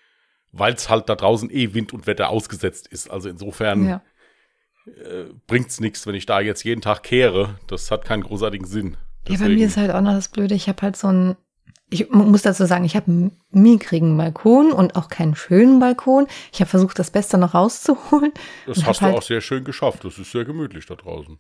weil 0.54 0.74
es 0.74 0.90
halt 0.90 1.10
da 1.10 1.16
draußen 1.16 1.50
eh 1.52 1.74
Wind 1.74 1.92
und 1.92 2.08
Wetter 2.08 2.30
ausgesetzt 2.30 2.88
ist. 2.88 3.10
Also 3.10 3.28
insofern 3.28 3.88
ja. 3.88 4.02
äh, 4.86 5.34
bringt 5.48 5.68
es 5.68 5.82
nichts, 5.82 6.08
wenn 6.08 6.16
ich 6.16 6.28
da 6.28 6.40
jetzt 6.40 6.64
jeden 6.64 6.82
Tag 6.82 7.04
kehre. 7.04 7.60
Das 7.68 7.92
hat 7.92 8.06
keinen 8.06 8.24
großartigen 8.24 8.68
Sinn. 8.68 8.96
Deswegen. 9.28 9.42
Ja, 9.42 9.48
bei 9.50 9.54
mir 9.54 9.68
ist 9.68 9.76
halt 9.76 9.92
auch 9.92 10.02
noch 10.02 10.14
das 10.14 10.30
Blöde. 10.30 10.56
Ich 10.56 10.70
habe 10.70 10.82
halt 10.82 10.96
so 10.96 11.08
ein 11.08 11.36
ich 11.90 12.10
muss 12.12 12.44
dazu 12.44 12.66
sagen, 12.66 12.86
ich 12.86 12.96
habe 12.96 13.08
einen 13.08 13.38
mickrigen 13.52 14.16
Balkon 14.18 14.72
und 14.72 14.96
auch 14.96 15.10
keinen 15.10 15.36
schönen 15.36 15.80
Balkon. 15.80 16.28
Ich 16.52 16.62
habe 16.62 16.70
versucht, 16.70 17.00
das 17.00 17.12
Beste 17.12 17.38
noch 17.38 17.54
rauszuholen. 17.54 18.32
Das 18.68 18.86
hast 18.86 19.02
du 19.02 19.06
halt 19.06 19.18
auch 19.18 19.24
sehr 19.24 19.42
schön 19.42 19.64
geschafft. 19.64 20.06
Das 20.06 20.20
ist 20.20 20.32
sehr 20.32 20.46
gemütlich 20.46 20.86
da 20.86 20.96
draußen. 20.96 21.40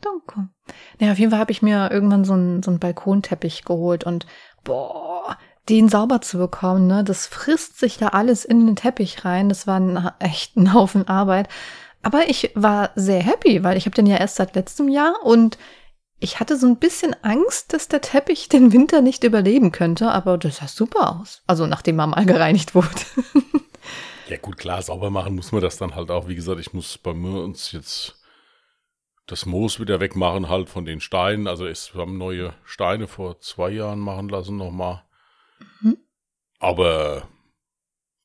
Danke. 0.00 0.48
Ja, 1.00 1.12
auf 1.12 1.18
jeden 1.18 1.32
Fall 1.32 1.40
habe 1.40 1.50
ich 1.50 1.62
mir 1.62 1.90
irgendwann 1.90 2.24
so 2.24 2.34
einen, 2.34 2.62
so 2.62 2.70
einen 2.70 2.78
Balkonteppich 2.78 3.64
geholt 3.64 4.04
und 4.04 4.26
boah, 4.62 5.36
den 5.68 5.88
sauber 5.88 6.20
zu 6.20 6.38
bekommen, 6.38 6.86
ne, 6.86 7.04
das 7.04 7.26
frisst 7.26 7.78
sich 7.78 7.98
da 7.98 8.08
alles 8.08 8.44
in 8.44 8.64
den 8.66 8.76
Teppich 8.76 9.24
rein. 9.24 9.48
Das 9.48 9.66
war 9.66 9.80
ein, 9.80 10.10
echt 10.20 10.56
ein 10.56 10.72
Haufen 10.72 11.08
Arbeit. 11.08 11.48
Aber 12.02 12.28
ich 12.28 12.52
war 12.54 12.90
sehr 12.94 13.22
happy, 13.22 13.64
weil 13.64 13.76
ich 13.76 13.86
habe 13.86 13.94
den 13.94 14.06
ja 14.06 14.16
erst 14.16 14.36
seit 14.36 14.54
letztem 14.54 14.88
Jahr 14.88 15.14
und 15.24 15.58
ich 16.20 16.40
hatte 16.40 16.56
so 16.56 16.66
ein 16.66 16.78
bisschen 16.78 17.14
Angst, 17.22 17.72
dass 17.72 17.88
der 17.88 18.00
Teppich 18.00 18.48
den 18.48 18.72
Winter 18.72 19.02
nicht 19.02 19.22
überleben 19.24 19.70
könnte, 19.70 20.10
aber 20.10 20.36
das 20.36 20.56
sah 20.56 20.68
super 20.68 21.20
aus. 21.20 21.42
Also 21.46 21.66
nachdem 21.66 21.98
er 22.00 22.08
mal 22.08 22.24
gereinigt 22.26 22.74
wurde. 22.74 22.88
ja 24.28 24.36
gut, 24.38 24.58
klar, 24.58 24.82
sauber 24.82 25.10
machen 25.10 25.36
muss 25.36 25.52
man 25.52 25.62
das 25.62 25.78
dann 25.78 25.94
halt 25.94 26.10
auch. 26.10 26.28
Wie 26.28 26.34
gesagt, 26.34 26.60
ich 26.60 26.72
muss 26.72 26.98
bei 26.98 27.14
mir 27.14 27.42
uns 27.42 27.72
jetzt 27.72 28.16
das 29.26 29.46
Moos 29.46 29.78
wieder 29.78 30.00
wegmachen 30.00 30.48
halt 30.48 30.68
von 30.68 30.84
den 30.84 31.00
Steinen. 31.00 31.46
Also 31.46 31.66
es, 31.66 31.94
wir 31.94 32.00
haben 32.00 32.18
neue 32.18 32.54
Steine 32.64 33.06
vor 33.06 33.38
zwei 33.40 33.70
Jahren 33.70 34.00
machen 34.00 34.28
lassen 34.28 34.56
nochmal. 34.56 35.04
Mhm. 35.80 35.98
Aber 36.58 37.28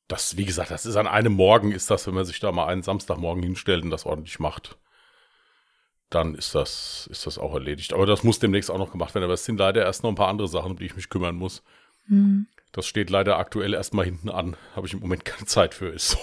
das, 0.08 0.36
wie 0.36 0.46
gesagt, 0.46 0.70
das 0.70 0.86
ist 0.86 0.96
an 0.96 1.06
einem 1.06 1.34
Morgen 1.34 1.70
ist 1.70 1.90
das, 1.90 2.06
wenn 2.06 2.14
man 2.14 2.24
sich 2.24 2.40
da 2.40 2.50
mal 2.50 2.66
einen 2.66 2.82
Samstagmorgen 2.82 3.42
hinstellt 3.42 3.84
und 3.84 3.90
das 3.90 4.06
ordentlich 4.06 4.40
macht 4.40 4.78
dann 6.14 6.34
ist 6.34 6.54
das, 6.54 7.08
ist 7.10 7.26
das 7.26 7.38
auch 7.38 7.54
erledigt. 7.54 7.92
Aber 7.92 8.06
das 8.06 8.22
muss 8.22 8.38
demnächst 8.38 8.70
auch 8.70 8.78
noch 8.78 8.92
gemacht 8.92 9.14
werden. 9.14 9.24
Aber 9.24 9.34
es 9.34 9.44
sind 9.44 9.58
leider 9.58 9.82
erst 9.82 10.02
noch 10.02 10.10
ein 10.10 10.16
paar 10.16 10.28
andere 10.28 10.48
Sachen, 10.48 10.72
um 10.72 10.78
die 10.78 10.86
ich 10.86 10.96
mich 10.96 11.08
kümmern 11.08 11.34
muss. 11.34 11.62
Mhm. 12.06 12.46
Das 12.72 12.86
steht 12.86 13.10
leider 13.10 13.38
aktuell 13.38 13.74
erstmal 13.74 14.04
hinten 14.04 14.30
an. 14.30 14.56
Habe 14.74 14.86
ich 14.86 14.92
im 14.92 15.00
Moment 15.00 15.24
keine 15.24 15.46
Zeit 15.46 15.74
für, 15.74 15.88
ist 15.88 16.10
so. 16.10 16.18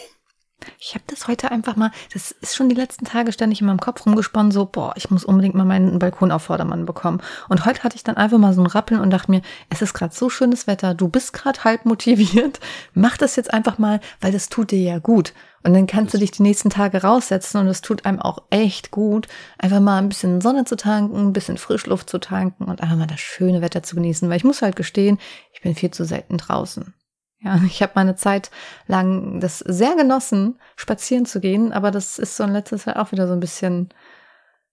Ich 0.80 0.94
habe 0.94 1.04
das 1.08 1.28
heute 1.28 1.52
einfach 1.52 1.76
mal, 1.76 1.92
das 2.14 2.32
ist 2.32 2.56
schon 2.56 2.70
die 2.70 2.76
letzten 2.76 3.06
Tage 3.06 3.32
ständig 3.32 3.62
in 3.62 3.68
meinem 3.68 3.80
Kopf 3.80 4.06
rumgesponnen, 4.06 4.52
so, 4.52 4.66
boah, 4.66 4.94
ich 4.96 5.10
muss 5.10 5.26
unbedingt 5.26 5.56
mal 5.56 5.66
meinen 5.66 6.00
Balkon 6.00 6.32
auf 6.32 6.44
Vordermann 6.44 6.86
bekommen. 6.86 7.22
Und 7.50 7.66
heute 7.66 7.84
hatte 7.84 7.96
ich 7.96 8.04
dann 8.04 8.18
einfach 8.18 8.38
mal 8.38 8.54
so 8.54 8.62
ein 8.62 8.68
Rappeln 8.68 9.02
und 9.02 9.10
dachte 9.10 9.32
mir, 9.32 9.42
es 9.70 9.82
ist 9.82 9.94
gerade 9.94 10.14
so 10.14 10.30
schönes 10.30 10.68
Wetter, 10.68 10.94
du 10.94 11.08
bist 11.08 11.34
gerade 11.34 11.64
halb 11.64 11.86
motiviert, 11.86 12.60
mach 12.94 13.18
das 13.18 13.36
jetzt 13.36 13.54
einfach 13.54 13.78
mal, 13.78 14.00
weil 14.20 14.32
das 14.32 14.50
tut 14.50 14.72
dir 14.72 14.82
ja 14.82 15.00
gut. 15.00 15.34
Und 15.64 15.74
dann 15.74 15.86
kannst 15.86 16.14
du 16.14 16.18
dich 16.18 16.32
die 16.32 16.42
nächsten 16.42 16.72
Tage 16.72 17.04
raussetzen 17.04 17.60
und 17.60 17.68
es 17.68 17.82
tut 17.82 18.06
einem 18.06 18.20
auch 18.20 18.40
echt 18.50 18.90
gut, 18.90 19.28
einfach 19.60 19.80
mal 19.80 20.00
ein 20.00 20.10
bisschen 20.10 20.42
Sonne 20.42 20.66
zu 20.66 20.76
tanken, 20.76 21.28
ein 21.28 21.34
bisschen 21.34 21.58
Frischluft 21.58 22.10
zu 22.10 22.18
tanken 22.18 22.66
und 22.66 22.82
einfach 22.82 22.98
mal 22.98 23.08
das 23.08 23.20
schöne 23.20 23.62
Wetter 23.62 23.84
zu 23.84 23.96
genießen, 23.96 24.28
weil 24.30 24.38
ich 24.38 24.44
muss 24.44 24.64
halt 24.64 24.76
gestehen, 24.76 25.20
ich 25.54 25.62
bin 25.62 25.76
viel 25.76 25.92
zu 25.92 26.04
selten 26.04 26.38
draußen. 26.38 26.96
Ja, 27.44 27.60
ich 27.66 27.82
habe 27.82 27.94
meine 27.96 28.16
Zeit 28.16 28.52
lang 28.88 29.40
das 29.40 29.60
sehr 29.60 29.96
genossen, 29.96 30.60
spazieren 30.76 31.26
zu 31.26 31.40
gehen, 31.40 31.74
aber 31.74 31.92
das 31.92 32.20
ist 32.20 32.38
so 32.38 32.44
in 32.44 32.54
letzter 32.54 32.78
Zeit 32.78 32.96
auch 32.96 33.12
wieder 33.12 33.28
so 33.28 33.34
ein 33.34 33.40
bisschen 33.40 33.90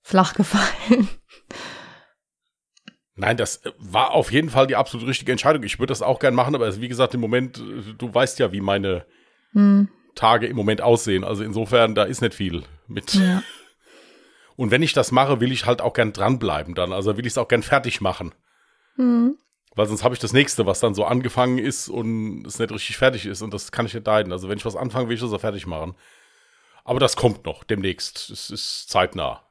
flach 0.02 0.34
gefallen. 0.34 1.08
Nein, 3.14 3.36
das 3.36 3.62
war 3.78 4.12
auf 4.12 4.30
jeden 4.30 4.48
Fall 4.48 4.68
die 4.68 4.76
absolut 4.76 5.08
richtige 5.08 5.32
Entscheidung. 5.32 5.64
Ich 5.64 5.80
würde 5.80 5.90
das 5.90 6.02
auch 6.02 6.20
gern 6.20 6.34
machen, 6.34 6.54
aber 6.54 6.80
wie 6.80 6.86
gesagt, 6.86 7.14
im 7.14 7.20
Moment, 7.20 7.60
du 7.98 8.14
weißt 8.14 8.38
ja, 8.38 8.52
wie 8.52 8.60
meine 8.60 9.06
hm. 9.52 9.88
Tage 10.14 10.46
im 10.46 10.54
Moment 10.54 10.82
aussehen. 10.82 11.24
Also 11.24 11.42
insofern, 11.42 11.96
da 11.96 12.04
ist 12.04 12.20
nicht 12.20 12.34
viel 12.34 12.62
mit. 12.86 13.14
Ja. 13.14 13.42
Und 14.54 14.70
wenn 14.70 14.82
ich 14.82 14.92
das 14.92 15.10
mache, 15.10 15.40
will 15.40 15.50
ich 15.50 15.66
halt 15.66 15.80
auch 15.80 15.92
gern 15.94 16.12
dranbleiben 16.12 16.74
dann. 16.74 16.92
Also 16.92 17.16
will 17.16 17.26
ich 17.26 17.32
es 17.32 17.38
auch 17.38 17.48
gern 17.48 17.62
fertig 17.64 18.00
machen. 18.00 18.32
Hm. 18.96 19.36
Weil 19.78 19.86
sonst 19.86 20.02
habe 20.02 20.12
ich 20.12 20.18
das 20.18 20.32
nächste, 20.32 20.66
was 20.66 20.80
dann 20.80 20.94
so 20.94 21.04
angefangen 21.04 21.58
ist 21.58 21.88
und 21.88 22.44
es 22.44 22.58
nicht 22.58 22.72
richtig 22.72 22.96
fertig 22.96 23.26
ist. 23.26 23.42
Und 23.42 23.54
das 23.54 23.70
kann 23.70 23.86
ich 23.86 23.94
nicht 23.94 24.04
leiden. 24.04 24.32
Also 24.32 24.48
wenn 24.48 24.58
ich 24.58 24.64
was 24.64 24.74
anfange, 24.74 25.08
will 25.08 25.14
ich 25.14 25.20
das 25.20 25.32
auch 25.32 25.40
fertig 25.40 25.68
machen. 25.68 25.94
Aber 26.82 26.98
das 26.98 27.14
kommt 27.14 27.46
noch 27.46 27.62
demnächst. 27.62 28.28
Es 28.28 28.50
ist 28.50 28.90
zeitnah. 28.90 29.44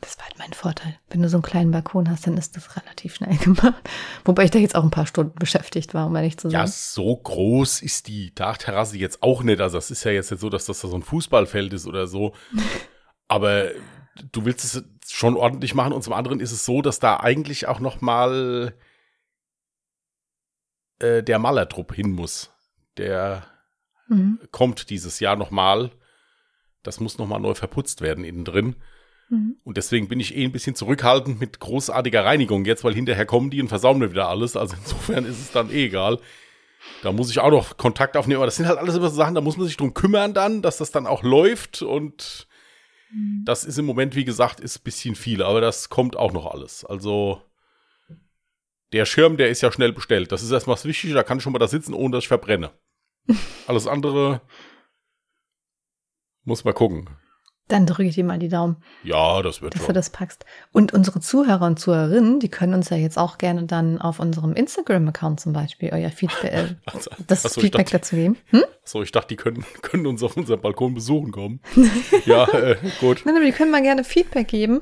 Das 0.00 0.16
war 0.18 0.26
halt 0.26 0.38
mein 0.38 0.52
Vorteil. 0.52 1.00
Wenn 1.08 1.20
du 1.20 1.28
so 1.28 1.38
einen 1.38 1.42
kleinen 1.42 1.72
Balkon 1.72 2.08
hast, 2.08 2.28
dann 2.28 2.36
ist 2.36 2.56
das 2.56 2.76
relativ 2.76 3.16
schnell 3.16 3.36
gemacht. 3.38 3.82
Wobei 4.24 4.44
ich 4.44 4.52
da 4.52 4.60
jetzt 4.60 4.76
auch 4.76 4.84
ein 4.84 4.92
paar 4.92 5.06
Stunden 5.06 5.34
beschäftigt 5.34 5.94
war, 5.94 6.06
um 6.06 6.14
ehrlich 6.14 6.38
zu 6.38 6.48
sein. 6.48 6.60
Ja, 6.60 6.66
so 6.68 7.16
groß 7.16 7.82
ist 7.82 8.06
die 8.06 8.32
Dachterrasse 8.36 8.96
jetzt 8.98 9.20
auch 9.24 9.42
nicht. 9.42 9.60
Also 9.60 9.78
es 9.78 9.90
ist 9.90 10.04
ja 10.04 10.12
jetzt 10.12 10.30
nicht 10.30 10.38
so, 10.38 10.48
dass 10.48 10.66
das 10.66 10.80
da 10.80 10.86
so 10.86 10.94
ein 10.94 11.02
Fußballfeld 11.02 11.72
ist 11.72 11.88
oder 11.88 12.06
so. 12.06 12.34
Aber 13.26 13.70
du 14.30 14.44
willst 14.44 14.64
es 14.64 14.84
schon 15.08 15.36
ordentlich 15.36 15.74
machen. 15.74 15.92
Und 15.92 16.02
zum 16.02 16.12
anderen 16.12 16.38
ist 16.38 16.52
es 16.52 16.64
so, 16.64 16.82
dass 16.82 17.00
da 17.00 17.18
eigentlich 17.18 17.66
auch 17.66 17.80
noch 17.80 18.00
mal 18.00 18.76
äh, 21.02 21.22
der 21.22 21.38
Malertrupp 21.38 21.94
hin 21.94 22.12
muss. 22.12 22.50
Der 22.96 23.46
mhm. 24.08 24.38
kommt 24.50 24.90
dieses 24.90 25.20
Jahr 25.20 25.36
nochmal. 25.36 25.90
Das 26.82 27.00
muss 27.00 27.18
nochmal 27.18 27.40
neu 27.40 27.54
verputzt 27.54 28.00
werden 28.00 28.24
innen 28.24 28.44
drin. 28.44 28.76
Mhm. 29.28 29.56
Und 29.64 29.76
deswegen 29.76 30.08
bin 30.08 30.20
ich 30.20 30.36
eh 30.36 30.44
ein 30.44 30.52
bisschen 30.52 30.74
zurückhaltend 30.74 31.40
mit 31.40 31.60
großartiger 31.60 32.24
Reinigung 32.24 32.64
jetzt, 32.64 32.84
weil 32.84 32.94
hinterher 32.94 33.26
kommen 33.26 33.50
die 33.50 33.60
und 33.60 33.68
versauen 33.68 33.98
mir 33.98 34.10
wieder 34.10 34.28
alles. 34.28 34.56
Also 34.56 34.76
insofern 34.78 35.24
ist 35.24 35.40
es 35.40 35.50
dann 35.52 35.70
eh 35.70 35.86
egal. 35.86 36.18
Da 37.02 37.12
muss 37.12 37.30
ich 37.30 37.38
auch 37.40 37.50
noch 37.50 37.76
Kontakt 37.76 38.16
aufnehmen. 38.16 38.38
Aber 38.38 38.46
das 38.46 38.56
sind 38.56 38.66
halt 38.66 38.78
alles 38.78 38.94
immer 38.94 39.08
so 39.08 39.16
Sachen, 39.16 39.34
da 39.34 39.40
muss 39.40 39.56
man 39.56 39.66
sich 39.66 39.76
drum 39.76 39.94
kümmern 39.94 40.34
dann, 40.34 40.62
dass 40.62 40.78
das 40.78 40.90
dann 40.90 41.06
auch 41.06 41.22
läuft. 41.22 41.82
Und 41.82 42.46
mhm. 43.12 43.42
das 43.44 43.64
ist 43.64 43.78
im 43.78 43.86
Moment, 43.86 44.14
wie 44.16 44.24
gesagt, 44.24 44.60
ist 44.60 44.78
ein 44.78 44.84
bisschen 44.84 45.14
viel. 45.14 45.42
Aber 45.42 45.60
das 45.60 45.88
kommt 45.88 46.16
auch 46.16 46.32
noch 46.32 46.46
alles. 46.46 46.84
Also 46.84 47.42
der 48.92 49.06
Schirm, 49.06 49.36
der 49.36 49.48
ist 49.48 49.62
ja 49.62 49.72
schnell 49.72 49.92
bestellt. 49.92 50.32
Das 50.32 50.42
ist 50.42 50.50
erstmal 50.50 50.76
das 50.76 50.84
Wichtige, 50.84 51.14
da 51.14 51.22
kann 51.22 51.38
ich 51.38 51.44
schon 51.44 51.52
mal 51.52 51.58
da 51.58 51.68
sitzen, 51.68 51.94
ohne 51.94 52.12
dass 52.12 52.24
ich 52.24 52.28
verbrenne. 52.28 52.70
Alles 53.66 53.86
andere 53.86 54.40
muss 56.44 56.64
man 56.64 56.74
gucken. 56.74 57.08
Dann 57.68 57.86
drücke 57.86 58.04
ich 58.04 58.16
dir 58.16 58.24
mal 58.24 58.40
die 58.40 58.48
Daumen. 58.48 58.76
Ja, 59.04 59.40
das 59.40 59.62
wird 59.62 59.74
dass 59.74 59.82
schon. 59.82 59.88
du 59.88 59.92
das 59.94 60.10
packst. 60.10 60.44
Und 60.72 60.92
unsere 60.92 61.20
Zuhörer 61.20 61.64
und 61.64 61.78
Zuhörerinnen, 61.78 62.40
die 62.40 62.48
können 62.50 62.74
uns 62.74 62.90
ja 62.90 62.96
jetzt 62.96 63.16
auch 63.16 63.38
gerne 63.38 63.64
dann 63.64 63.98
auf 64.00 64.18
unserem 64.18 64.52
Instagram-Account 64.52 65.40
zum 65.40 65.52
Beispiel 65.52 65.90
euer 65.92 66.10
Feedback, 66.10 66.52
äh, 66.52 66.74
also, 66.86 67.10
das 67.28 67.46
achso, 67.46 67.60
Feedback 67.60 67.86
dachte, 67.86 67.98
dazu 67.98 68.16
geben. 68.16 68.36
Hm? 68.46 68.64
So, 68.84 69.02
ich 69.02 69.12
dachte, 69.12 69.28
die 69.28 69.36
können, 69.36 69.64
können 69.82 70.06
uns 70.06 70.22
auf 70.22 70.36
unserem 70.36 70.60
Balkon 70.60 70.92
besuchen 70.94 71.30
kommen. 71.30 71.60
ja, 72.26 72.46
äh, 72.48 72.76
gut. 73.00 73.22
Nein, 73.24 73.36
aber 73.36 73.44
die 73.44 73.52
können 73.52 73.70
mal 73.70 73.82
gerne 73.82 74.04
Feedback 74.04 74.48
geben 74.48 74.80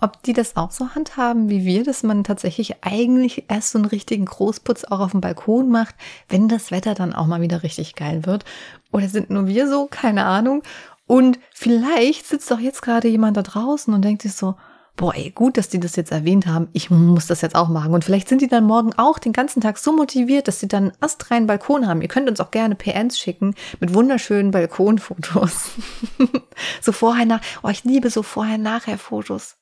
ob 0.00 0.22
die 0.22 0.32
das 0.32 0.56
auch 0.56 0.70
so 0.70 0.94
handhaben 0.94 1.48
wie 1.48 1.64
wir, 1.64 1.84
dass 1.84 2.02
man 2.02 2.24
tatsächlich 2.24 2.84
eigentlich 2.84 3.44
erst 3.48 3.70
so 3.70 3.78
einen 3.78 3.86
richtigen 3.86 4.26
Großputz 4.26 4.84
auch 4.84 5.00
auf 5.00 5.12
dem 5.12 5.20
Balkon 5.20 5.70
macht, 5.70 5.94
wenn 6.28 6.48
das 6.48 6.70
Wetter 6.70 6.94
dann 6.94 7.14
auch 7.14 7.26
mal 7.26 7.40
wieder 7.40 7.62
richtig 7.62 7.94
geil 7.94 8.26
wird. 8.26 8.44
Oder 8.92 9.08
sind 9.08 9.30
nur 9.30 9.46
wir 9.46 9.68
so? 9.68 9.86
Keine 9.86 10.24
Ahnung. 10.24 10.62
Und 11.06 11.38
vielleicht 11.52 12.26
sitzt 12.26 12.50
doch 12.50 12.58
jetzt 12.58 12.82
gerade 12.82 13.08
jemand 13.08 13.36
da 13.36 13.42
draußen 13.42 13.94
und 13.94 14.04
denkt 14.04 14.22
sich 14.22 14.34
so, 14.34 14.56
boah, 14.96 15.14
ey, 15.14 15.30
gut, 15.30 15.56
dass 15.56 15.68
die 15.68 15.78
das 15.78 15.96
jetzt 15.96 16.10
erwähnt 16.10 16.46
haben. 16.46 16.68
Ich 16.72 16.90
muss 16.90 17.26
das 17.26 17.42
jetzt 17.42 17.54
auch 17.54 17.68
machen. 17.68 17.94
Und 17.94 18.04
vielleicht 18.04 18.28
sind 18.28 18.40
die 18.40 18.48
dann 18.48 18.64
morgen 18.64 18.92
auch 18.96 19.18
den 19.18 19.32
ganzen 19.32 19.60
Tag 19.60 19.78
so 19.78 19.92
motiviert, 19.92 20.48
dass 20.48 20.60
sie 20.60 20.68
dann 20.68 20.84
einen 20.84 21.02
astreinen 21.02 21.46
Balkon 21.46 21.86
haben. 21.86 22.02
Ihr 22.02 22.08
könnt 22.08 22.28
uns 22.28 22.40
auch 22.40 22.50
gerne 22.50 22.74
PNs 22.74 23.18
schicken 23.18 23.54
mit 23.78 23.94
wunderschönen 23.94 24.50
Balkonfotos. 24.50 25.70
so 26.80 26.92
vorher 26.92 27.26
nach, 27.26 27.40
oh, 27.62 27.68
ich 27.68 27.84
liebe 27.84 28.10
so 28.10 28.22
vorher 28.22 28.58
nachher 28.58 28.98
Fotos. 28.98 29.56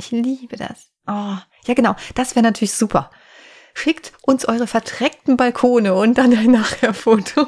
Ich 0.00 0.10
liebe 0.12 0.56
das. 0.56 0.90
Oh, 1.06 1.36
ja 1.66 1.74
genau, 1.74 1.94
das 2.14 2.34
wäre 2.34 2.42
natürlich 2.42 2.72
super. 2.72 3.10
Schickt 3.74 4.14
uns 4.22 4.48
eure 4.48 4.66
verdreckten 4.66 5.36
Balkone 5.36 5.94
und 5.94 6.16
dann 6.16 6.34
ein 6.34 6.52
Nachherfoto. 6.52 7.46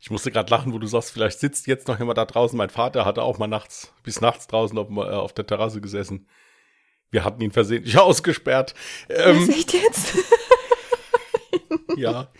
Ich 0.00 0.10
musste 0.10 0.32
gerade 0.32 0.50
lachen, 0.50 0.72
wo 0.72 0.80
du 0.80 0.88
sagst, 0.88 1.12
vielleicht 1.12 1.38
sitzt 1.38 1.68
jetzt 1.68 1.86
noch 1.86 2.00
jemand 2.00 2.18
da 2.18 2.24
draußen. 2.24 2.56
Mein 2.56 2.70
Vater 2.70 3.04
hatte 3.04 3.22
auch 3.22 3.38
mal 3.38 3.46
nachts, 3.46 3.92
bis 4.02 4.20
nachts 4.20 4.48
draußen 4.48 4.76
auf, 4.76 4.88
äh, 4.90 5.14
auf 5.14 5.32
der 5.32 5.46
Terrasse 5.46 5.80
gesessen. 5.80 6.28
Wir 7.12 7.22
hatten 7.22 7.40
ihn 7.40 7.52
versehentlich 7.52 7.96
ausgesperrt. 8.00 8.74
Ähm, 9.08 9.48
Was 9.48 9.56
echt 9.56 9.74
jetzt? 9.74 10.18
ja. 11.96 12.32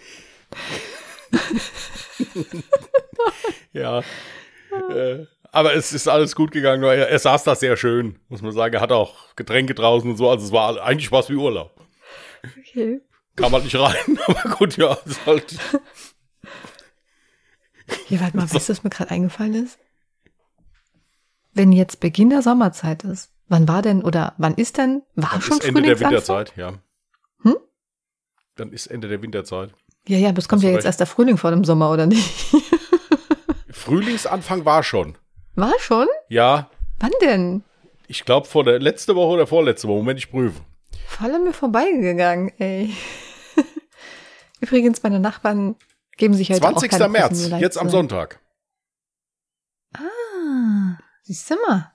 ja. 3.72 4.02
Äh, 4.90 5.26
aber 5.52 5.74
es 5.74 5.92
ist 5.92 6.08
alles 6.08 6.34
gut 6.34 6.50
gegangen. 6.50 6.82
Er, 6.82 7.08
er 7.08 7.18
saß 7.18 7.44
da 7.44 7.54
sehr 7.54 7.76
schön, 7.76 8.18
muss 8.28 8.42
man 8.42 8.52
sagen. 8.52 8.74
Er 8.74 8.80
hat 8.80 8.92
auch 8.92 9.34
Getränke 9.36 9.74
draußen 9.74 10.10
und 10.10 10.16
so. 10.16 10.28
Also 10.28 10.46
es 10.46 10.52
war 10.52 10.82
eigentlich 10.82 11.12
was 11.12 11.30
wie 11.30 11.36
Urlaub. 11.36 11.80
Okay. 12.58 13.00
Kam 13.36 13.52
halt 13.52 13.64
nicht 13.64 13.78
rein, 13.78 14.18
aber 14.26 14.56
gut, 14.56 14.76
ja, 14.76 14.94
ist 15.04 15.24
halt. 15.26 15.58
Hier, 18.06 18.20
warte 18.20 18.36
mal, 18.36 18.48
so. 18.48 18.56
weißt 18.56 18.68
du, 18.68 18.72
was 18.72 18.84
mir 18.84 18.90
gerade 18.90 19.10
eingefallen 19.10 19.54
ist? 19.54 19.78
Wenn 21.54 21.72
jetzt 21.72 22.00
Beginn 22.00 22.30
der 22.30 22.42
Sommerzeit 22.42 23.04
ist, 23.04 23.32
wann 23.48 23.66
war 23.68 23.82
denn 23.82 24.02
oder 24.02 24.34
wann 24.38 24.54
ist 24.54 24.78
denn? 24.78 25.02
War 25.14 25.30
Dann 25.32 25.40
schon 25.40 25.58
ist 25.58 25.64
Ende 25.64 25.82
der 25.82 26.00
Winterzeit, 26.00 26.52
ja. 26.56 26.74
Hm? 27.42 27.56
Dann 28.56 28.72
ist 28.72 28.86
Ende 28.86 29.08
der 29.08 29.22
Winterzeit. 29.22 29.72
Ja, 30.06 30.18
ja, 30.18 30.28
aber 30.30 30.38
es 30.38 30.48
kommt 30.48 30.62
ja 30.62 30.70
jetzt 30.70 30.78
recht. 30.78 30.86
erst 30.86 31.00
der 31.00 31.06
Frühling 31.06 31.36
vor 31.36 31.50
dem 31.50 31.64
Sommer, 31.64 31.90
oder 31.90 32.06
nicht? 32.06 32.28
Frühlingsanfang 33.70 34.64
war 34.64 34.82
schon. 34.82 35.16
War 35.58 35.76
schon? 35.80 36.06
Ja. 36.28 36.70
Wann 37.00 37.10
denn? 37.20 37.64
Ich 38.06 38.24
glaube 38.24 38.46
vor 38.46 38.62
der 38.62 38.78
letzte 38.78 39.16
Woche 39.16 39.34
oder 39.34 39.46
vorletzte 39.48 39.88
Woche. 39.88 39.98
Moment, 39.98 40.20
ich 40.20 40.30
prüfe. 40.30 40.60
Voll 41.04 41.34
an 41.34 41.42
mir 41.42 41.52
vorbeigegangen, 41.52 42.52
ey. 42.58 42.94
Übrigens, 44.60 45.02
meine 45.02 45.18
Nachbarn 45.18 45.74
geben 46.16 46.34
sich 46.34 46.50
heute 46.50 46.60
20. 46.60 46.92
auch 46.92 46.96
20. 46.98 47.12
März, 47.12 47.60
jetzt 47.60 47.76
am 47.76 47.90
Sonntag. 47.90 48.38
Ah, 49.94 50.96
siehst 51.22 51.50
du 51.50 51.56
mal. 51.66 51.92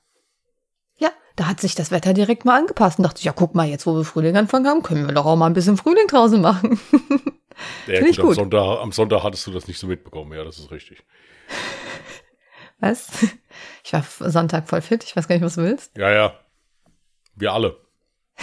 Ja, 0.98 1.12
da 1.38 1.48
hat 1.48 1.62
sich 1.62 1.74
das 1.74 1.90
Wetter 1.90 2.14
direkt 2.14 2.44
mal 2.44 2.60
angepasst 2.60 3.00
und 3.00 3.04
dachte 3.04 3.20
ich, 3.20 3.26
ja, 3.26 3.32
guck 3.32 3.56
mal, 3.56 3.66
jetzt 3.66 3.88
wo 3.88 3.96
wir 3.96 4.04
Frühling 4.04 4.36
anfangen 4.36 4.68
haben, 4.68 4.84
können 4.84 5.08
wir 5.08 5.14
doch 5.14 5.26
auch 5.26 5.38
mal 5.38 5.48
ein 5.48 5.54
bisschen 5.54 5.78
Frühling 5.78 6.08
draußen 6.08 6.42
machen. 6.42 6.82
ja, 7.88 8.02
gut, 8.02 8.10
ich 8.10 8.18
gut. 8.18 8.32
Am, 8.32 8.36
Sonntag, 8.36 8.82
am 8.82 8.92
Sonntag 8.92 9.24
hattest 9.24 9.48
du 9.48 9.52
das 9.52 9.70
nicht 9.70 9.80
so 9.80 9.88
mitbekommen, 9.88 10.34
ja, 10.34 10.44
das 10.44 10.60
ist 10.60 10.70
richtig. 10.70 11.06
Was? 12.84 13.08
Ich 13.86 13.94
war 13.94 14.04
Sonntag 14.20 14.68
voll 14.68 14.82
fit. 14.82 15.04
Ich 15.04 15.16
weiß 15.16 15.28
gar 15.28 15.36
nicht, 15.36 15.46
was 15.46 15.56
du 15.56 15.62
willst. 15.62 15.96
Ja, 15.96 16.10
ja. 16.10 16.34
Wir 17.36 17.54
alle. 17.54 17.78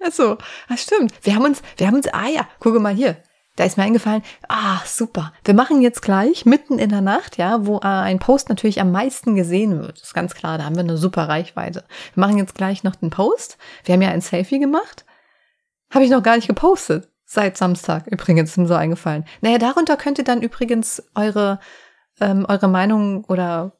Achso, 0.00 0.38
das 0.68 0.82
stimmt. 0.82 1.12
Wir 1.22 1.34
haben 1.34 1.44
uns, 1.44 1.62
wir 1.76 1.88
haben 1.88 1.96
uns, 1.96 2.06
ah 2.08 2.28
ja, 2.28 2.48
gucke 2.60 2.78
mal 2.78 2.94
hier. 2.94 3.20
Da 3.56 3.64
ist 3.64 3.76
mir 3.76 3.82
eingefallen, 3.82 4.22
ah, 4.48 4.80
super. 4.86 5.32
Wir 5.44 5.54
machen 5.54 5.82
jetzt 5.82 6.00
gleich 6.00 6.46
mitten 6.46 6.78
in 6.78 6.90
der 6.90 7.00
Nacht, 7.00 7.38
ja, 7.38 7.66
wo 7.66 7.78
äh, 7.78 7.86
ein 7.86 8.20
Post 8.20 8.50
natürlich 8.50 8.80
am 8.80 8.92
meisten 8.92 9.34
gesehen 9.34 9.80
wird. 9.80 10.00
Ist 10.00 10.14
ganz 10.14 10.34
klar, 10.34 10.58
da 10.58 10.64
haben 10.64 10.76
wir 10.76 10.84
eine 10.84 10.96
super 10.96 11.28
Reichweite. 11.28 11.84
Wir 12.14 12.20
machen 12.20 12.38
jetzt 12.38 12.54
gleich 12.54 12.84
noch 12.84 12.94
den 12.94 13.10
Post. 13.10 13.58
Wir 13.84 13.94
haben 13.94 14.02
ja 14.02 14.10
ein 14.10 14.20
Selfie 14.20 14.60
gemacht. 14.60 15.04
Habe 15.90 16.04
ich 16.04 16.10
noch 16.10 16.22
gar 16.22 16.36
nicht 16.36 16.46
gepostet. 16.46 17.10
Seit 17.30 17.58
Samstag 17.58 18.06
übrigens, 18.06 18.52
ist 18.52 18.56
mir 18.56 18.66
so 18.66 18.74
eingefallen. 18.74 19.26
Naja, 19.42 19.58
darunter 19.58 19.98
könnt 19.98 20.16
ihr 20.16 20.24
dann 20.24 20.40
übrigens 20.40 21.02
eure, 21.14 21.60
ähm, 22.20 22.46
eure 22.48 22.68
Meinung 22.68 23.24
oder 23.26 23.78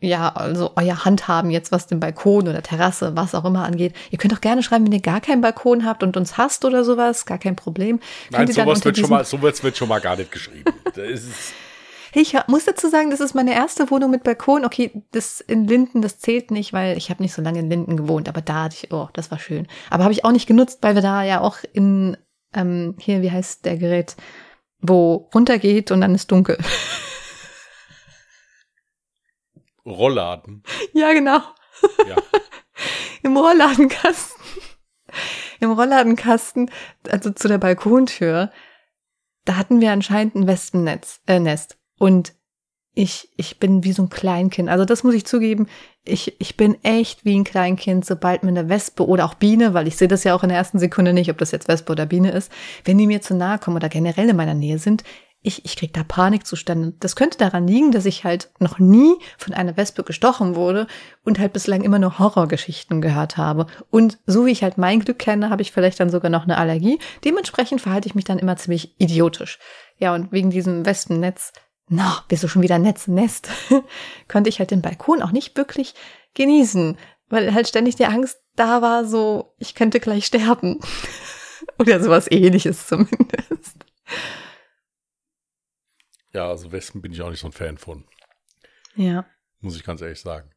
ja, 0.00 0.28
also 0.28 0.70
euer 0.76 1.04
Handhaben 1.04 1.50
jetzt, 1.50 1.72
was 1.72 1.88
den 1.88 1.98
Balkon 1.98 2.46
oder 2.46 2.62
Terrasse, 2.62 3.16
was 3.16 3.34
auch 3.34 3.44
immer 3.44 3.64
angeht. 3.64 3.92
Ihr 4.10 4.18
könnt 4.18 4.32
auch 4.32 4.40
gerne 4.40 4.62
schreiben, 4.62 4.86
wenn 4.86 4.92
ihr 4.92 5.00
gar 5.00 5.20
keinen 5.20 5.40
Balkon 5.40 5.84
habt 5.84 6.04
und 6.04 6.16
uns 6.16 6.38
hasst 6.38 6.64
oder 6.64 6.84
sowas, 6.84 7.26
gar 7.26 7.38
kein 7.38 7.56
Problem. 7.56 7.98
Nein, 8.30 8.46
sowas 8.46 8.84
wird 8.84 8.96
schon 8.96 9.10
mal, 9.10 9.24
sowas 9.24 9.64
wird 9.64 9.76
schon 9.76 9.88
mal 9.88 10.00
gar 10.00 10.14
nicht 10.14 10.30
geschrieben. 10.30 10.72
ich 12.14 12.36
muss 12.46 12.66
dazu 12.66 12.88
sagen, 12.88 13.10
das 13.10 13.18
ist 13.18 13.34
meine 13.34 13.52
erste 13.52 13.90
Wohnung 13.90 14.12
mit 14.12 14.22
Balkon. 14.22 14.64
Okay, 14.64 15.02
das 15.10 15.40
in 15.40 15.66
Linden, 15.66 16.02
das 16.02 16.20
zählt 16.20 16.52
nicht, 16.52 16.72
weil 16.72 16.96
ich 16.96 17.10
habe 17.10 17.20
nicht 17.20 17.34
so 17.34 17.42
lange 17.42 17.58
in 17.58 17.68
Linden 17.68 17.96
gewohnt, 17.96 18.28
aber 18.28 18.42
da 18.42 18.64
hatte 18.64 18.76
ich, 18.80 18.92
oh, 18.92 19.08
das 19.12 19.32
war 19.32 19.40
schön. 19.40 19.66
Aber 19.90 20.04
habe 20.04 20.12
ich 20.12 20.24
auch 20.24 20.32
nicht 20.32 20.46
genutzt, 20.46 20.78
weil 20.82 20.94
wir 20.94 21.02
da 21.02 21.24
ja 21.24 21.40
auch 21.40 21.56
in, 21.72 22.16
ähm, 22.56 22.96
hier, 22.98 23.22
wie 23.22 23.30
heißt 23.30 23.64
der 23.64 23.76
Gerät, 23.76 24.16
wo 24.80 25.30
runtergeht 25.32 25.92
und 25.92 26.00
dann 26.00 26.14
ist 26.14 26.32
dunkel. 26.32 26.58
Rollladen. 29.86 30.64
Ja, 30.92 31.12
genau. 31.12 31.38
Ja. 32.08 32.16
Im 33.22 33.36
Rollladenkasten. 33.36 34.42
Im 35.60 35.70
Rollladenkasten, 35.70 36.70
also 37.08 37.30
zu 37.30 37.48
der 37.48 37.58
Balkontür, 37.58 38.50
da 39.44 39.56
hatten 39.56 39.80
wir 39.80 39.92
anscheinend 39.92 40.34
ein 40.34 40.46
Wespennetz, 40.46 41.20
äh, 41.26 41.38
Nest. 41.38 41.78
Und 41.98 42.34
ich, 42.94 43.32
ich 43.36 43.58
bin 43.58 43.84
wie 43.84 43.92
so 43.92 44.02
ein 44.02 44.10
Kleinkind. 44.10 44.68
Also 44.68 44.84
das 44.84 45.04
muss 45.04 45.14
ich 45.14 45.24
zugeben. 45.24 45.68
Ich, 46.06 46.40
ich 46.40 46.56
bin 46.56 46.76
echt 46.84 47.24
wie 47.24 47.36
ein 47.36 47.44
Kleinkind, 47.44 48.04
sobald 48.04 48.42
mir 48.42 48.50
eine 48.50 48.68
Wespe 48.68 49.06
oder 49.06 49.24
auch 49.24 49.34
Biene, 49.34 49.74
weil 49.74 49.88
ich 49.88 49.96
sehe 49.96 50.08
das 50.08 50.24
ja 50.24 50.34
auch 50.34 50.42
in 50.42 50.48
der 50.48 50.58
ersten 50.58 50.78
Sekunde 50.78 51.12
nicht, 51.12 51.30
ob 51.30 51.38
das 51.38 51.50
jetzt 51.50 51.68
Wespe 51.68 51.92
oder 51.92 52.06
Biene 52.06 52.30
ist, 52.30 52.50
wenn 52.84 52.96
die 52.96 53.06
mir 53.06 53.20
zu 53.20 53.34
nahe 53.34 53.58
kommen 53.58 53.76
oder 53.76 53.88
generell 53.88 54.28
in 54.28 54.36
meiner 54.36 54.54
Nähe 54.54 54.78
sind, 54.78 55.02
ich, 55.46 55.64
ich 55.64 55.76
krieg 55.76 55.92
da 55.92 56.02
Panikzustände. 56.02 56.94
Das 56.98 57.14
könnte 57.14 57.38
daran 57.38 57.68
liegen, 57.68 57.92
dass 57.92 58.04
ich 58.04 58.24
halt 58.24 58.50
noch 58.58 58.80
nie 58.80 59.14
von 59.38 59.54
einer 59.54 59.76
Wespe 59.76 60.02
gestochen 60.02 60.56
wurde 60.56 60.88
und 61.24 61.38
halt 61.38 61.52
bislang 61.52 61.82
immer 61.82 62.00
nur 62.00 62.18
Horrorgeschichten 62.18 63.00
gehört 63.00 63.36
habe. 63.36 63.66
Und 63.90 64.18
so 64.26 64.44
wie 64.44 64.50
ich 64.50 64.64
halt 64.64 64.76
mein 64.76 65.00
Glück 65.00 65.20
kenne, 65.20 65.48
habe 65.48 65.62
ich 65.62 65.70
vielleicht 65.70 66.00
dann 66.00 66.10
sogar 66.10 66.30
noch 66.30 66.42
eine 66.42 66.58
Allergie. 66.58 66.98
Dementsprechend 67.24 67.80
verhalte 67.80 68.08
ich 68.08 68.16
mich 68.16 68.24
dann 68.24 68.40
immer 68.40 68.56
ziemlich 68.56 69.00
idiotisch. 69.00 69.60
Ja, 69.98 70.14
und 70.14 70.32
wegen 70.32 70.50
diesem 70.50 70.84
Wespennetz, 70.84 71.52
na, 71.88 72.24
bist 72.28 72.42
du 72.42 72.48
schon 72.48 72.62
wieder 72.62 72.78
Netz, 72.78 73.06
Nest, 73.06 73.48
konnte 74.28 74.48
ich 74.48 74.58
halt 74.58 74.70
den 74.70 74.82
Balkon 74.82 75.22
auch 75.22 75.32
nicht 75.32 75.56
wirklich 75.56 75.94
genießen, 76.34 76.98
weil 77.28 77.54
halt 77.54 77.68
ständig 77.68 77.96
die 77.96 78.06
Angst 78.06 78.40
da 78.56 78.82
war, 78.82 79.04
so, 79.04 79.54
ich 79.58 79.74
könnte 79.74 80.00
gleich 80.00 80.26
sterben. 80.26 80.80
Oder 81.78 82.02
sowas 82.02 82.30
ähnliches 82.30 82.86
zumindest. 82.86 83.84
Ja, 86.32 86.48
also 86.48 86.72
Wespen 86.72 87.02
bin 87.02 87.12
ich 87.12 87.22
auch 87.22 87.30
nicht 87.30 87.40
so 87.40 87.48
ein 87.48 87.52
Fan 87.52 87.78
von. 87.78 88.04
Ja. 88.94 89.26
Muss 89.60 89.76
ich 89.76 89.84
ganz 89.84 90.00
ehrlich 90.00 90.20
sagen. 90.20 90.50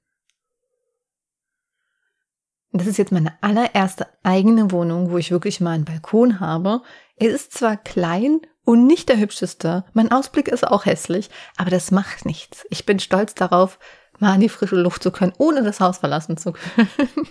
Das 2.71 2.86
ist 2.86 2.98
jetzt 2.98 3.12
meine 3.12 3.41
allererste 3.41 4.07
eigene 4.24 4.71
Wohnung, 4.71 5.09
wo 5.09 5.17
ich 5.17 5.31
wirklich 5.31 5.59
mal 5.59 5.71
einen 5.71 5.86
Balkon 5.86 6.39
habe. 6.39 6.81
Er 7.15 7.29
ist 7.29 7.53
zwar 7.53 7.77
klein 7.77 8.41
und 8.69 8.85
nicht 8.85 9.09
der 9.09 9.17
hübscheste, 9.17 9.83
mein 9.93 10.11
Ausblick 10.11 10.47
ist 10.47 10.67
auch 10.67 10.85
hässlich, 10.85 11.31
aber 11.57 11.71
das 11.71 11.89
macht 11.89 12.27
nichts. 12.27 12.67
Ich 12.69 12.85
bin 12.85 12.99
stolz 12.99 13.33
darauf, 13.33 13.79
mal 14.19 14.35
in 14.35 14.41
die 14.41 14.47
frische 14.47 14.75
Luft 14.75 15.01
zu 15.01 15.09
können, 15.09 15.33
ohne 15.39 15.63
das 15.63 15.79
Haus 15.79 15.97
verlassen 15.97 16.38
zu 16.38 16.53
können. 16.53 16.89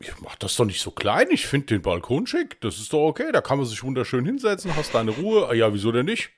Ja, 0.00 0.12
mach 0.20 0.36
das 0.36 0.54
doch 0.54 0.64
nicht 0.64 0.80
so 0.80 0.92
klein. 0.92 1.26
Ich 1.32 1.48
finde 1.48 1.66
den 1.66 1.82
Balkon 1.82 2.24
schick. 2.28 2.60
Das 2.60 2.78
ist 2.78 2.92
doch 2.92 3.08
okay. 3.08 3.32
Da 3.32 3.40
kann 3.40 3.58
man 3.58 3.66
sich 3.66 3.82
wunderschön 3.82 4.24
hinsetzen, 4.24 4.76
hast 4.76 4.94
deine 4.94 5.10
Ruhe. 5.10 5.48
Ah, 5.48 5.54
ja, 5.54 5.74
wieso 5.74 5.90
denn 5.90 6.06
nicht? 6.06 6.30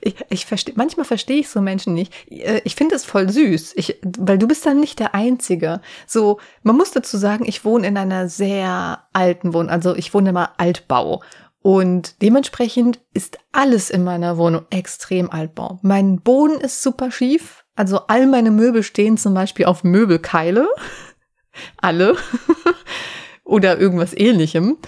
Ich, 0.00 0.16
ich 0.28 0.46
verstehe, 0.46 0.74
manchmal 0.76 1.06
verstehe 1.06 1.38
ich 1.38 1.48
so 1.48 1.60
Menschen 1.60 1.94
nicht. 1.94 2.12
Äh, 2.30 2.60
ich 2.64 2.74
finde 2.74 2.94
es 2.94 3.04
voll 3.04 3.28
süß, 3.28 3.74
ich, 3.76 4.00
weil 4.02 4.38
du 4.38 4.48
bist 4.48 4.66
dann 4.66 4.80
nicht 4.80 4.98
der 4.98 5.14
Einzige. 5.14 5.80
So, 6.06 6.40
man 6.62 6.76
muss 6.76 6.90
dazu 6.90 7.16
sagen, 7.16 7.44
ich 7.46 7.64
wohne 7.64 7.86
in 7.86 7.96
einer 7.96 8.28
sehr 8.28 9.04
alten 9.12 9.54
Wohnung, 9.54 9.70
also 9.70 9.94
ich 9.94 10.12
wohne 10.14 10.30
immer 10.30 10.52
Altbau. 10.58 11.22
Und 11.62 12.22
dementsprechend 12.22 13.00
ist 13.12 13.38
alles 13.52 13.90
in 13.90 14.02
meiner 14.02 14.38
Wohnung 14.38 14.62
extrem 14.70 15.30
Altbau. 15.30 15.78
Mein 15.82 16.20
Boden 16.20 16.58
ist 16.58 16.82
super 16.82 17.10
schief. 17.10 17.64
Also 17.76 18.00
all 18.08 18.26
meine 18.26 18.50
Möbel 18.50 18.82
stehen 18.82 19.18
zum 19.18 19.34
Beispiel 19.34 19.66
auf 19.66 19.84
Möbelkeile 19.84 20.68
alle 21.76 22.16
oder 23.44 23.78
irgendwas 23.78 24.16
ähnlichem. 24.16 24.78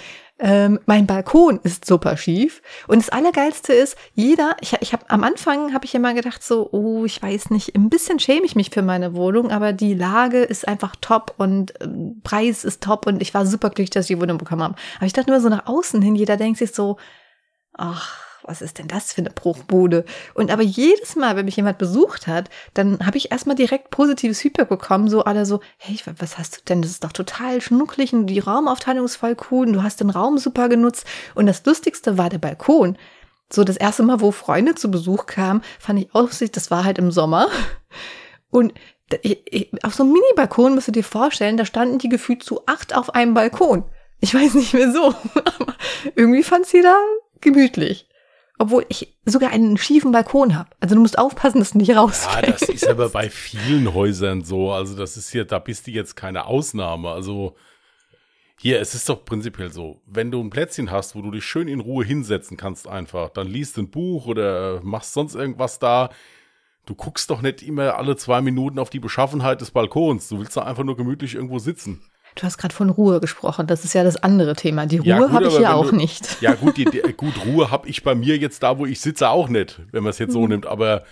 Ähm, 0.45 0.81
mein 0.87 1.07
Balkon 1.07 1.61
ist 1.63 1.85
super 1.85 2.17
schief. 2.17 2.63
Und 2.89 2.99
das 3.01 3.11
Allergeilste 3.11 3.73
ist, 3.73 3.97
jeder, 4.15 4.57
ich, 4.61 4.73
ich 4.81 4.93
habe 4.93 5.09
am 5.09 5.23
Anfang 5.23 5.73
habe 5.73 5.85
ich 5.85 5.95
immer 5.95 6.15
gedacht, 6.15 6.43
so, 6.43 6.69
oh, 6.73 7.05
ich 7.05 7.23
weiß 7.23 7.51
nicht, 7.51 7.77
ein 7.77 7.89
bisschen 7.89 8.19
schäme 8.19 8.45
ich 8.45 8.57
mich 8.57 8.71
für 8.71 8.83
meine 8.83 9.15
Wohnung, 9.15 9.53
aber 9.53 9.73
die 9.73 9.95
Lage 9.95 10.43
ist 10.43 10.67
einfach 10.67 10.97
top 11.01 11.35
und 11.39 11.81
äh, 11.81 11.87
Preis 12.25 12.65
ist 12.65 12.83
top 12.83 13.07
und 13.07 13.23
ich 13.23 13.33
war 13.35 13.47
super 13.47 13.69
glücklich, 13.69 13.91
dass 13.91 14.11
ich 14.11 14.17
die 14.17 14.21
Wohnung 14.21 14.39
bekommen 14.39 14.65
habe. 14.65 14.75
Aber 14.97 15.07
ich 15.07 15.13
dachte 15.13 15.31
nur 15.31 15.41
so 15.41 15.49
nach 15.49 15.67
außen 15.67 16.03
hin, 16.03 16.17
jeder 16.17 16.37
denkt 16.37 16.59
sich 16.59 16.73
so, 16.73 16.97
ach, 17.75 18.32
was 18.45 18.63
ist 18.63 18.79
denn 18.79 18.89
das 18.89 19.13
für 19.13 19.21
eine 19.21 19.31
Bruchbude? 19.31 20.05
Und 20.35 20.51
aber 20.51 20.63
jedes 20.63 21.17
Mal, 21.17 21.37
wenn 21.37 21.45
mich 21.45 21.57
jemand 21.57 21.79
besucht 21.79 22.27
hat, 22.27 22.51
dann 22.75 23.05
habe 23.07 23.17
ich 23.17 23.31
erstmal 23.31 23.57
direkt 23.57 23.91
positives 23.91 24.41
Feedback 24.41 24.69
bekommen, 24.69 25.09
so 25.09 25.25
alle 25.25 25.47
so, 25.47 25.61
hey, 25.79 25.99
was 26.19 26.39
hast 26.39 26.57
du 26.57 26.61
denn? 26.69 26.83
Das 26.83 26.91
ist 26.91 27.05
doch 27.05 27.13
total 27.13 27.61
schnucklig 27.61 28.13
und 28.13 28.27
die 28.27 28.39
Raumaufteilung 28.39 29.05
ist 29.05 29.17
voll 29.17 29.37
cool 29.51 29.67
und 29.67 29.73
du 29.75 29.83
hast 29.83 30.01
den 30.01 30.11
Raum 30.11 30.39
super 30.39 30.69
genutzt. 30.69 31.07
Und 31.35 31.47
das 31.47 31.65
Lustigste 31.65 32.19
war 32.19 32.29
der 32.29 32.39
Balkon. 32.39 32.97
So 33.53 33.65
das 33.65 33.77
erste 33.77 34.03
Mal, 34.03 34.21
wo 34.21 34.31
Freunde 34.31 34.75
zu 34.75 34.91
Besuch 34.91 35.27
kamen, 35.27 35.63
fand 35.79 36.01
ich 36.01 36.15
auch, 36.15 36.31
das 36.31 36.71
war 36.71 36.85
halt 36.85 36.99
im 36.99 37.11
Sommer. 37.11 37.49
Und 38.51 38.73
auf 39.83 39.95
so 39.95 40.03
einem 40.03 40.13
Mini-Balkon 40.13 40.75
musst 40.75 40.89
du 40.89 40.93
dir 40.93 41.05
vorstellen, 41.05 41.57
da 41.57 41.67
standen 41.67 41.99
die 41.99 42.09
gefühlt 42.09 42.43
zu 42.43 42.67
acht 42.67 42.95
auf 42.95 43.15
einem 43.15 43.35
Balkon. 43.35 43.85
Ich 44.21 44.35
weiß 44.35 44.55
nicht 44.55 44.73
mehr 44.73 44.91
so, 44.93 45.15
aber 45.59 45.75
irgendwie 46.15 46.43
fand 46.43 46.67
sie 46.67 46.81
da 46.81 46.97
gemütlich 47.41 48.09
obwohl 48.63 48.87
ich 48.89 49.13
sogar 49.25 49.51
einen 49.51 49.77
schiefen 49.77 50.13
Balkon 50.13 50.57
habe. 50.57 50.71
Also 50.79 50.95
du 50.95 51.01
musst 51.01 51.19
aufpassen, 51.19 51.59
dass 51.59 51.73
du 51.73 51.79
nicht 51.79 51.97
rausfällst. 51.97 52.47
Ja, 52.47 52.53
das 52.53 52.69
ist 52.69 52.87
aber 52.87 53.09
bei 53.09 53.29
vielen 53.29 53.93
Häusern 53.93 54.45
so. 54.45 54.71
Also 54.71 54.97
das 54.97 55.17
ist 55.17 55.33
hier, 55.33 55.45
da 55.45 55.59
bist 55.59 55.89
du 55.89 55.91
jetzt 55.91 56.15
keine 56.15 56.47
Ausnahme. 56.47 57.11
Also 57.11 57.57
hier, 58.61 58.81
es 58.81 58.95
ist 58.95 59.09
doch 59.09 59.25
prinzipiell 59.25 59.73
so, 59.73 60.01
wenn 60.07 60.31
du 60.31 60.41
ein 60.41 60.51
Plätzchen 60.51 60.93
hast, 60.93 61.17
wo 61.17 61.23
du 61.23 61.33
dich 61.33 61.45
schön 61.45 61.67
in 61.67 61.81
Ruhe 61.81 62.05
hinsetzen 62.05 62.57
kannst 62.57 62.87
einfach, 62.87 63.31
dann 63.31 63.49
liest 63.49 63.79
ein 63.79 63.91
Buch 63.91 64.27
oder 64.27 64.81
machst 64.85 65.13
sonst 65.13 65.35
irgendwas 65.35 65.81
da. 65.81 66.11
Du 66.87 66.95
guckst 66.95 67.31
doch 67.31 67.43
nicht 67.43 67.63
immer 67.63 67.97
alle 67.97 68.15
zwei 68.15 68.43
Minuten 68.43 68.79
auf 68.79 68.91
die 68.91 69.01
Beschaffenheit 69.01 69.61
des 69.61 69.73
Balkons. 69.73 70.29
Du 70.29 70.39
willst 70.39 70.57
da 70.57 70.63
einfach 70.63 70.85
nur 70.85 70.97
gemütlich 70.97 71.35
irgendwo 71.35 71.59
sitzen. 71.59 72.01
Du 72.35 72.45
hast 72.45 72.59
gerade 72.59 72.75
von 72.75 72.91
Ruhe 72.91 73.21
gesprochen. 73.21 73.67
Das 73.67 73.85
ist 73.85 73.95
ja 73.95 74.05
das 74.05 74.17
andere 74.23 74.55
Thema. 74.55 74.87
Die 74.87 74.99
Ruhe 74.99 75.07
ja, 75.07 75.31
habe 75.31 75.47
ich 75.47 75.59
ja 75.59 75.75
auch 75.75 75.91
du, 75.91 75.97
nicht. 75.97 76.41
Ja, 76.41 76.55
gut, 76.55 76.77
die, 76.77 76.85
gut 77.17 77.45
Ruhe 77.45 77.71
habe 77.71 77.89
ich 77.89 78.03
bei 78.03 78.15
mir 78.15 78.37
jetzt 78.39 78.63
da, 78.63 78.79
wo 78.79 78.87
ich 78.87 79.01
sitze, 79.01 79.29
auch 79.29 79.49
nicht, 79.49 79.81
wenn 79.93 80.03
man 80.03 80.11
es 80.11 80.19
jetzt 80.19 80.33
so 80.33 80.43
mhm. 80.43 80.49
nimmt. 80.49 80.67
Aber, 80.67 81.05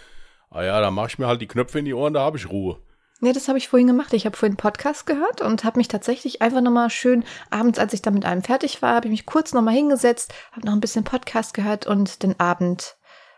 ah 0.50 0.62
ja, 0.62 0.80
da 0.80 0.90
mache 0.90 1.08
ich 1.08 1.18
mir 1.18 1.26
halt 1.26 1.40
die 1.40 1.48
Knöpfe 1.48 1.78
in 1.78 1.84
die 1.84 1.94
Ohren, 1.94 2.14
da 2.14 2.20
habe 2.20 2.38
ich 2.38 2.48
Ruhe. 2.48 2.78
Nee, 3.22 3.34
das 3.34 3.48
habe 3.48 3.58
ich 3.58 3.68
vorhin 3.68 3.86
gemacht. 3.86 4.14
Ich 4.14 4.24
habe 4.24 4.34
vorhin 4.34 4.52
einen 4.52 4.56
Podcast 4.56 5.04
gehört 5.04 5.42
und 5.42 5.64
habe 5.64 5.78
mich 5.78 5.88
tatsächlich 5.88 6.40
einfach 6.40 6.62
nochmal 6.62 6.88
schön, 6.88 7.22
abends, 7.50 7.78
als 7.78 7.92
ich 7.92 8.00
da 8.00 8.10
mit 8.10 8.24
einem 8.24 8.42
fertig 8.42 8.80
war, 8.80 8.94
habe 8.94 9.08
ich 9.08 9.10
mich 9.10 9.26
kurz 9.26 9.52
nochmal 9.52 9.74
hingesetzt, 9.74 10.32
habe 10.52 10.66
noch 10.66 10.72
ein 10.72 10.80
bisschen 10.80 11.04
Podcast 11.04 11.52
gehört 11.52 11.86
und 11.86 12.22
den 12.22 12.40
Abend, 12.40 12.96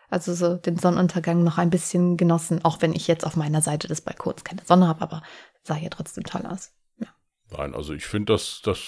also 0.09 0.35
so 0.35 0.55
den 0.55 0.79
Sonnenuntergang 0.79 1.43
noch 1.43 1.59
ein 1.59 1.71
bisschen 1.71 2.17
genossen, 2.17 2.65
auch 2.65 2.81
wenn 2.81 2.93
ich 2.93 3.09
jetzt 3.09 3.27
auf 3.27 3.35
meiner 3.35 3.61
Seite 3.61 3.89
des 3.89 4.03
Balkons 4.03 4.45
keine 4.45 4.63
Sonne 4.65 4.87
habe, 4.87 5.03
aber 5.03 5.23
sah 5.65 5.77
ja 5.77 5.89
trotzdem 5.89 6.23
toll 6.23 6.47
aus. 6.47 6.71
Nein, 7.57 7.75
also 7.75 7.93
ich 7.95 8.07
finde, 8.07 8.33
das, 8.33 8.61
das 8.63 8.79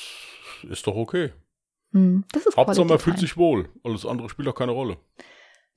ist 0.69 0.87
doch 0.87 0.97
okay. 0.97 1.33
Hm, 1.93 2.25
das 2.33 2.47
ist 2.47 2.57
Hauptsache 2.57 2.85
man 2.87 2.99
fühlt 2.99 3.19
sich 3.19 3.37
wohl. 3.37 3.69
Alles 3.85 4.05
andere 4.07 4.29
spielt 4.29 4.49
auch 4.49 4.55
keine 4.55 4.73
Rolle. 4.73 4.97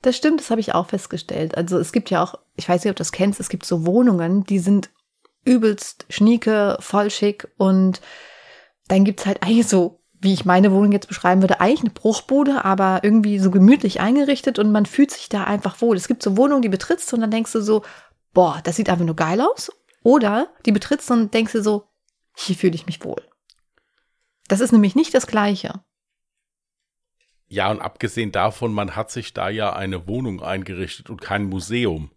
Das 0.02 0.16
stimmt, 0.16 0.40
das 0.40 0.50
habe 0.52 0.62
ich 0.62 0.74
auch 0.74 0.88
festgestellt. 0.88 1.58
Also 1.58 1.78
es 1.80 1.92
gibt 1.92 2.10
ja 2.10 2.24
auch, 2.24 2.36
ich 2.56 2.68
weiß 2.70 2.84
nicht, 2.84 2.92
ob 2.92 2.96
du 2.96 3.02
das 3.02 3.12
kennst, 3.12 3.40
es 3.40 3.50
gibt 3.50 3.66
so 3.66 3.86
Wohnungen, 3.86 4.44
die 4.44 4.60
sind 4.60 4.90
übelst 5.44 6.06
schnieke, 6.10 6.78
voll 6.80 7.10
schick 7.10 7.48
und 7.58 8.02
dann 8.88 9.06
gibt 9.06 9.22
es 9.22 9.26
halt 9.26 9.44
eigentlich 9.44 9.68
so, 9.68 10.02
wie 10.20 10.34
ich 10.34 10.46
meine 10.46 10.72
Wohnung 10.72 10.92
jetzt 10.92 11.08
beschreiben 11.08 11.42
würde, 11.42 11.62
eigentlich 11.62 11.82
eine 11.82 11.90
Bruchbude, 11.92 12.66
aber 12.66 13.02
irgendwie 13.04 13.40
so 13.40 13.52
gemütlich 13.52 14.02
eingerichtet 14.02 14.60
und 14.60 14.72
man 14.72 14.86
fühlt 14.86 15.12
sich 15.12 15.30
da 15.30 15.44
einfach 15.44 15.82
wohl. 15.82 15.96
Es 15.96 16.08
gibt 16.08 16.24
so 16.24 16.38
Wohnungen, 16.38 16.62
die 16.62 16.70
betrittst 16.70 17.14
und 17.14 17.22
dann 17.22 17.32
denkst 17.32 17.54
du 17.54 17.62
so, 17.62 17.84
boah, 18.34 18.60
das 18.64 18.76
sieht 18.76 18.90
einfach 18.90 19.06
nur 19.06 19.16
geil 19.16 19.42
aus. 19.42 19.72
Oder 20.04 20.48
die 20.66 20.72
betrittst 20.72 21.12
und 21.12 21.34
denkst 21.34 21.54
du 21.54 21.62
so, 21.62 21.87
hier 22.38 22.56
fühle 22.56 22.76
ich 22.76 22.86
mich 22.86 23.04
wohl. 23.04 23.22
Das 24.48 24.60
ist 24.60 24.72
nämlich 24.72 24.96
nicht 24.96 25.14
das 25.14 25.28
Gleiche. 25.28 25.82
Ja, 27.48 27.72
und 27.72 27.82
abgesehen 27.82 28.32
davon, 28.32 28.74
man 28.74 28.96
hat 28.96 29.10
sich 29.10 29.34
da 29.34 29.50
ja 29.50 29.74
eine 29.74 30.08
Wohnung 30.08 30.42
eingerichtet 30.44 31.10
und 31.10 31.22
kein 31.22 31.46
Museum. 31.46 32.12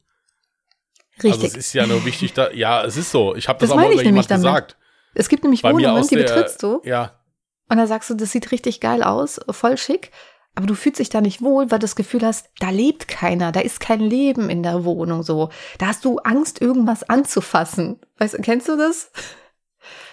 Richtig. 1.23 1.33
Also 1.33 1.47
es 1.47 1.57
ist 1.57 1.73
ja 1.73 1.87
nur 1.87 2.05
wichtig, 2.05 2.33
da, 2.35 2.51
ja, 2.51 2.85
es 2.85 2.97
ist 2.97 3.11
so. 3.11 3.35
Ich 3.35 3.49
habe 3.49 3.59
das, 3.61 3.71
das 3.71 3.79
auch 3.79 3.83
mal 3.83 4.03
jemand 4.03 4.29
gesagt. 4.29 4.77
Es 5.15 5.29
gibt 5.29 5.43
nämlich 5.43 5.63
Bei 5.63 5.73
Wohnungen, 5.73 6.07
die 6.07 6.17
der, 6.17 6.25
betrittst 6.25 6.63
du. 6.63 6.81
Ja. 6.85 7.21
Und 7.69 7.79
da 7.79 7.87
sagst 7.87 8.11
du, 8.11 8.15
das 8.15 8.33
sieht 8.33 8.53
richtig 8.53 8.81
geil 8.81 9.03
aus, 9.03 9.41
voll 9.51 9.77
schick. 9.79 10.11
aber 10.55 10.67
du 10.67 10.75
fühlst 10.75 10.99
dich 10.99 11.09
da 11.09 11.21
nicht 11.21 11.43
wohl, 11.43 11.71
weil 11.71 11.79
du 11.79 11.85
das 11.85 11.97
Gefühl 11.97 12.23
hast, 12.23 12.51
da 12.59 12.71
lebt 12.71 13.09
keiner, 13.09 13.53
da 13.53 13.61
ist 13.61 13.81
kein 13.81 14.01
Leben 14.01 14.51
in 14.51 14.63
der 14.63 14.85
Wohnung 14.85 15.23
so. 15.23 15.51
Da 15.79 15.87
hast 15.87 16.05
du 16.05 16.19
Angst, 16.19 16.61
irgendwas 16.61 17.09
anzufassen. 17.09 18.01
Weißt 18.19 18.35
du, 18.35 18.43
kennst 18.43 18.69
du 18.69 18.77
das? 18.77 19.11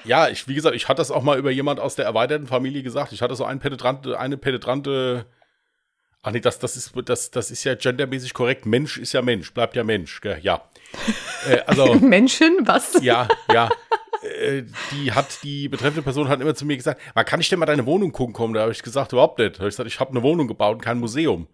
Ja, 0.03 0.29
ich, 0.29 0.47
wie 0.47 0.55
gesagt, 0.55 0.75
ich 0.75 0.87
hatte 0.87 0.99
das 0.99 1.11
auch 1.11 1.23
mal 1.23 1.37
über 1.37 1.51
jemand 1.51 1.79
aus 1.79 1.95
der 1.95 2.05
erweiterten 2.05 2.47
Familie 2.47 2.83
gesagt. 2.83 3.11
Ich 3.11 3.21
hatte 3.21 3.35
so 3.35 3.45
einen 3.45 3.59
penetrante, 3.59 4.19
eine 4.19 4.37
penetrante. 4.37 5.25
Ach 6.23 6.31
nee, 6.31 6.39
das, 6.39 6.59
das, 6.59 6.75
ist, 6.75 6.93
das, 7.05 7.31
das 7.31 7.51
ist 7.51 7.63
ja 7.63 7.75
gendermäßig 7.75 8.33
korrekt. 8.33 8.65
Mensch 8.65 8.97
ist 8.97 9.13
ja 9.13 9.21
Mensch, 9.21 9.53
bleibt 9.53 9.75
ja 9.75 9.83
Mensch, 9.83 10.21
gell? 10.21 10.39
ja. 10.41 10.69
Äh, 11.47 11.59
also, 11.65 11.95
Menschen, 12.01 12.59
was? 12.65 13.01
Ja, 13.01 13.27
ja. 13.51 13.69
Äh, 14.21 14.63
die 14.91 15.11
hat, 15.11 15.43
die 15.43 15.69
betreffende 15.69 16.01
Person 16.01 16.27
hat 16.27 16.41
immer 16.41 16.55
zu 16.55 16.65
mir 16.65 16.75
gesagt, 16.75 17.01
wann 17.13 17.25
kann 17.25 17.39
ich 17.39 17.49
denn 17.49 17.59
mal 17.59 17.65
deine 17.65 17.85
Wohnung 17.85 18.11
gucken 18.11 18.33
kommen? 18.33 18.53
Da 18.53 18.61
habe 18.61 18.71
ich 18.71 18.83
gesagt, 18.83 19.13
überhaupt 19.13 19.39
nicht. 19.39 19.55
Da 19.55 19.59
habe 19.59 19.69
ich 19.69 19.73
gesagt, 19.73 19.87
ich 19.87 19.99
habe 19.99 20.11
eine 20.11 20.23
Wohnung 20.23 20.47
gebaut 20.47 20.75
und 20.75 20.81
kein 20.81 20.99
Museum. 20.99 21.47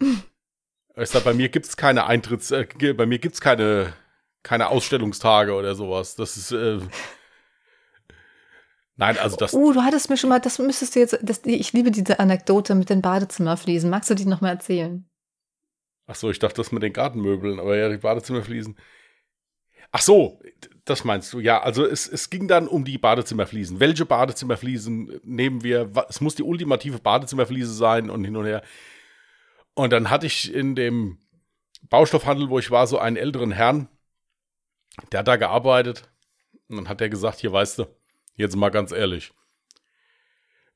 ich 0.00 1.08
sag, 1.08 1.24
bei 1.24 1.34
mir 1.34 1.48
gibt 1.48 1.66
es 1.66 1.76
keine 1.76 2.06
Eintritts, 2.06 2.50
äh, 2.50 2.66
bei 2.92 3.06
mir 3.06 3.18
gibt 3.18 3.34
es 3.34 3.40
keine, 3.40 3.94
keine 4.42 4.68
Ausstellungstage 4.68 5.54
oder 5.54 5.74
sowas. 5.74 6.14
Das 6.14 6.36
ist, 6.36 6.52
äh, 6.52 6.78
Nein, 9.00 9.16
also 9.16 9.34
das. 9.34 9.54
Oh, 9.54 9.72
du 9.72 9.82
hattest 9.82 10.10
mir 10.10 10.18
schon 10.18 10.28
mal, 10.28 10.40
das 10.40 10.58
müsstest 10.58 10.94
du 10.94 11.00
jetzt, 11.00 11.18
das, 11.22 11.40
ich 11.44 11.72
liebe 11.72 11.90
diese 11.90 12.18
Anekdote 12.20 12.74
mit 12.74 12.90
den 12.90 13.00
Badezimmerfliesen. 13.00 13.88
Magst 13.88 14.10
du 14.10 14.14
die 14.14 14.26
noch 14.26 14.42
mal 14.42 14.50
erzählen? 14.50 15.08
Ach 16.06 16.14
so, 16.14 16.30
ich 16.30 16.38
dachte 16.38 16.56
das 16.56 16.70
mit 16.70 16.82
den 16.82 16.92
Gartenmöbeln, 16.92 17.60
aber 17.60 17.78
ja, 17.78 17.88
die 17.88 17.96
Badezimmerfliesen. 17.96 18.78
Ach 19.90 20.02
so, 20.02 20.38
das 20.84 21.04
meinst 21.04 21.32
du, 21.32 21.40
ja. 21.40 21.62
Also 21.62 21.86
es, 21.86 22.06
es 22.06 22.28
ging 22.28 22.46
dann 22.46 22.68
um 22.68 22.84
die 22.84 22.98
Badezimmerfliesen. 22.98 23.80
Welche 23.80 24.04
Badezimmerfliesen 24.04 25.18
nehmen 25.24 25.64
wir? 25.64 25.90
Es 26.10 26.20
muss 26.20 26.34
die 26.34 26.42
ultimative 26.42 26.98
Badezimmerfliese 26.98 27.72
sein 27.72 28.10
und 28.10 28.22
hin 28.22 28.36
und 28.36 28.44
her. 28.44 28.62
Und 29.72 29.94
dann 29.94 30.10
hatte 30.10 30.26
ich 30.26 30.52
in 30.52 30.74
dem 30.74 31.16
Baustoffhandel, 31.88 32.50
wo 32.50 32.58
ich 32.58 32.70
war, 32.70 32.86
so 32.86 32.98
einen 32.98 33.16
älteren 33.16 33.50
Herrn, 33.50 33.88
der 35.10 35.20
hat 35.20 35.28
da 35.28 35.36
gearbeitet. 35.36 36.10
Und 36.68 36.76
dann 36.76 36.88
hat 36.90 37.00
er 37.00 37.08
gesagt, 37.08 37.40
hier 37.40 37.50
weißt 37.50 37.78
du, 37.78 37.86
Jetzt 38.40 38.56
mal 38.56 38.70
ganz 38.70 38.90
ehrlich. 38.90 39.34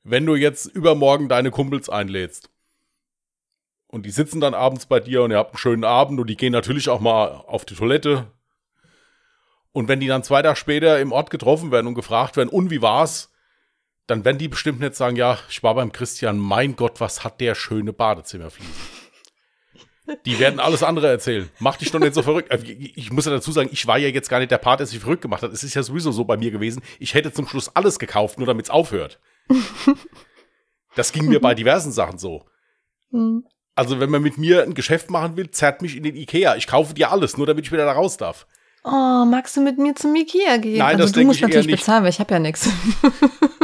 Wenn 0.03 0.23
du 0.27 0.35
jetzt 0.35 0.67
übermorgen 0.67 1.29
deine 1.29 1.49
Kumpels 1.49 1.89
einlädst 1.89 2.51
und 3.87 4.05
die 4.05 4.11
sitzen 4.11 4.39
dann 4.39 4.53
abends 4.53 4.85
bei 4.85 4.99
dir 4.99 5.23
und 5.23 5.31
ihr 5.31 5.39
habt 5.39 5.53
einen 5.53 5.57
schönen 5.57 5.83
Abend 5.83 6.19
und 6.19 6.27
die 6.29 6.37
gehen 6.37 6.51
natürlich 6.51 6.89
auch 6.89 6.99
mal 6.99 7.25
auf 7.25 7.65
die 7.65 7.73
Toilette. 7.73 8.31
Und 9.71 9.87
wenn 9.87 9.99
die 9.99 10.05
dann 10.05 10.21
zwei 10.21 10.43
Tage 10.43 10.57
später 10.57 10.99
im 10.99 11.11
Ort 11.11 11.31
getroffen 11.31 11.71
werden 11.71 11.87
und 11.87 11.95
gefragt 11.95 12.37
werden, 12.37 12.49
und 12.49 12.69
wie 12.69 12.83
war's? 12.83 13.33
Dann 14.05 14.23
werden 14.25 14.37
die 14.37 14.47
bestimmt 14.47 14.79
nicht 14.79 14.93
sagen, 14.93 15.15
ja, 15.15 15.39
ich 15.49 15.63
war 15.63 15.73
beim 15.73 15.91
Christian, 15.91 16.37
mein 16.37 16.75
Gott, 16.75 16.99
was 17.01 17.23
hat 17.23 17.41
der 17.41 17.55
schöne 17.55 17.93
Badezimmerfliesen. 17.93 19.04
Die 20.25 20.39
werden 20.39 20.59
alles 20.59 20.83
andere 20.83 21.07
erzählen. 21.07 21.49
Mach 21.59 21.77
dich 21.77 21.91
doch 21.91 21.99
nicht 21.99 22.13
so 22.13 22.21
verrückt. 22.21 22.51
Also, 22.51 22.65
ich 22.67 23.11
muss 23.11 23.25
ja 23.25 23.31
dazu 23.31 23.51
sagen, 23.51 23.69
ich 23.71 23.87
war 23.87 23.97
ja 23.97 24.07
jetzt 24.07 24.29
gar 24.29 24.39
nicht 24.39 24.51
der 24.51 24.57
Part, 24.59 24.79
der 24.79 24.87
sich 24.87 24.99
verrückt 24.99 25.21
gemacht 25.21 25.41
hat. 25.41 25.51
Es 25.51 25.63
ist 25.63 25.73
ja 25.73 25.83
sowieso 25.83 26.11
so 26.11 26.25
bei 26.25 26.37
mir 26.37 26.51
gewesen. 26.51 26.83
Ich 26.99 27.13
hätte 27.13 27.31
zum 27.33 27.47
Schluss 27.47 27.75
alles 27.75 27.97
gekauft, 27.97 28.37
nur 28.37 28.47
damit 28.47 28.65
es 28.65 28.69
aufhört. 28.69 29.19
Das 30.95 31.11
ging 31.11 31.25
mir 31.25 31.41
bei 31.41 31.53
diversen 31.53 31.91
Sachen 31.91 32.17
so. 32.17 32.45
Mhm. 33.11 33.43
Also, 33.75 33.99
wenn 33.99 34.09
man 34.09 34.21
mit 34.21 34.37
mir 34.37 34.63
ein 34.63 34.73
Geschäft 34.73 35.09
machen 35.09 35.35
will, 35.35 35.51
zerrt 35.51 35.81
mich 35.81 35.97
in 35.97 36.03
den 36.03 36.15
Ikea. 36.15 36.55
Ich 36.55 36.67
kaufe 36.67 36.93
dir 36.93 37.11
alles, 37.11 37.35
nur 37.35 37.45
damit 37.45 37.65
ich 37.65 37.71
wieder 37.73 37.83
da 37.83 37.91
raus 37.91 38.15
darf. 38.15 38.47
Oh, 38.85 39.25
magst 39.25 39.57
du 39.57 39.61
mit 39.61 39.77
mir 39.77 39.95
zum 39.95 40.15
Ikea 40.15 40.55
gehen? 40.57 40.77
Nein, 40.77 40.95
also, 40.95 41.03
das 41.03 41.11
du 41.11 41.23
musst 41.23 41.39
ich 41.39 41.41
natürlich 41.41 41.67
bezahlen, 41.67 42.03
weil 42.03 42.11
ich 42.11 42.19
habe 42.19 42.33
ja 42.33 42.39
nichts. 42.39 42.69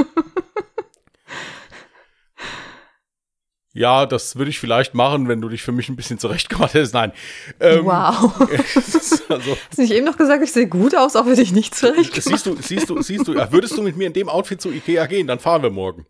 Ja, 3.74 4.06
das 4.06 4.36
würde 4.36 4.50
ich 4.50 4.60
vielleicht 4.60 4.94
machen, 4.94 5.30
wenn 5.30 5.40
du 5.40 5.48
dich 5.48 5.64
für 5.64 5.72
mich 5.72 5.88
ein 5.88 5.96
bisschen 5.96 6.20
zurechtgemacht 6.20 6.74
hättest. 6.74 6.94
Nein. 6.94 7.14
Ähm, 7.60 7.86
wow. 7.86 8.40
also, 9.30 9.58
Hast 9.70 9.78
du 9.78 9.82
nicht 9.82 9.94
eben 9.94 10.06
noch 10.06 10.18
gesagt, 10.18 10.44
ich 10.44 10.52
sehe 10.52 10.68
gut 10.68 10.96
aus, 10.96 11.16
auch 11.16 11.26
wenn 11.26 11.40
ich 11.40 11.54
nicht 11.54 11.74
zurechtgemacht 11.74 12.44
Siehst 12.44 12.46
du, 12.46 12.56
siehst 12.62 12.90
du, 12.90 13.02
siehst 13.02 13.28
du, 13.28 13.36
würdest 13.52 13.78
du 13.78 13.82
mit 13.82 13.96
mir 13.96 14.08
in 14.08 14.14
dem 14.14 14.28
Outfit 14.28 14.62
zu 14.62 14.72
Ikea 14.72 15.06
gehen, 15.06 15.28
dann 15.28 15.40
fahren 15.40 15.64
wir 15.64 15.70
morgen. 15.70 16.06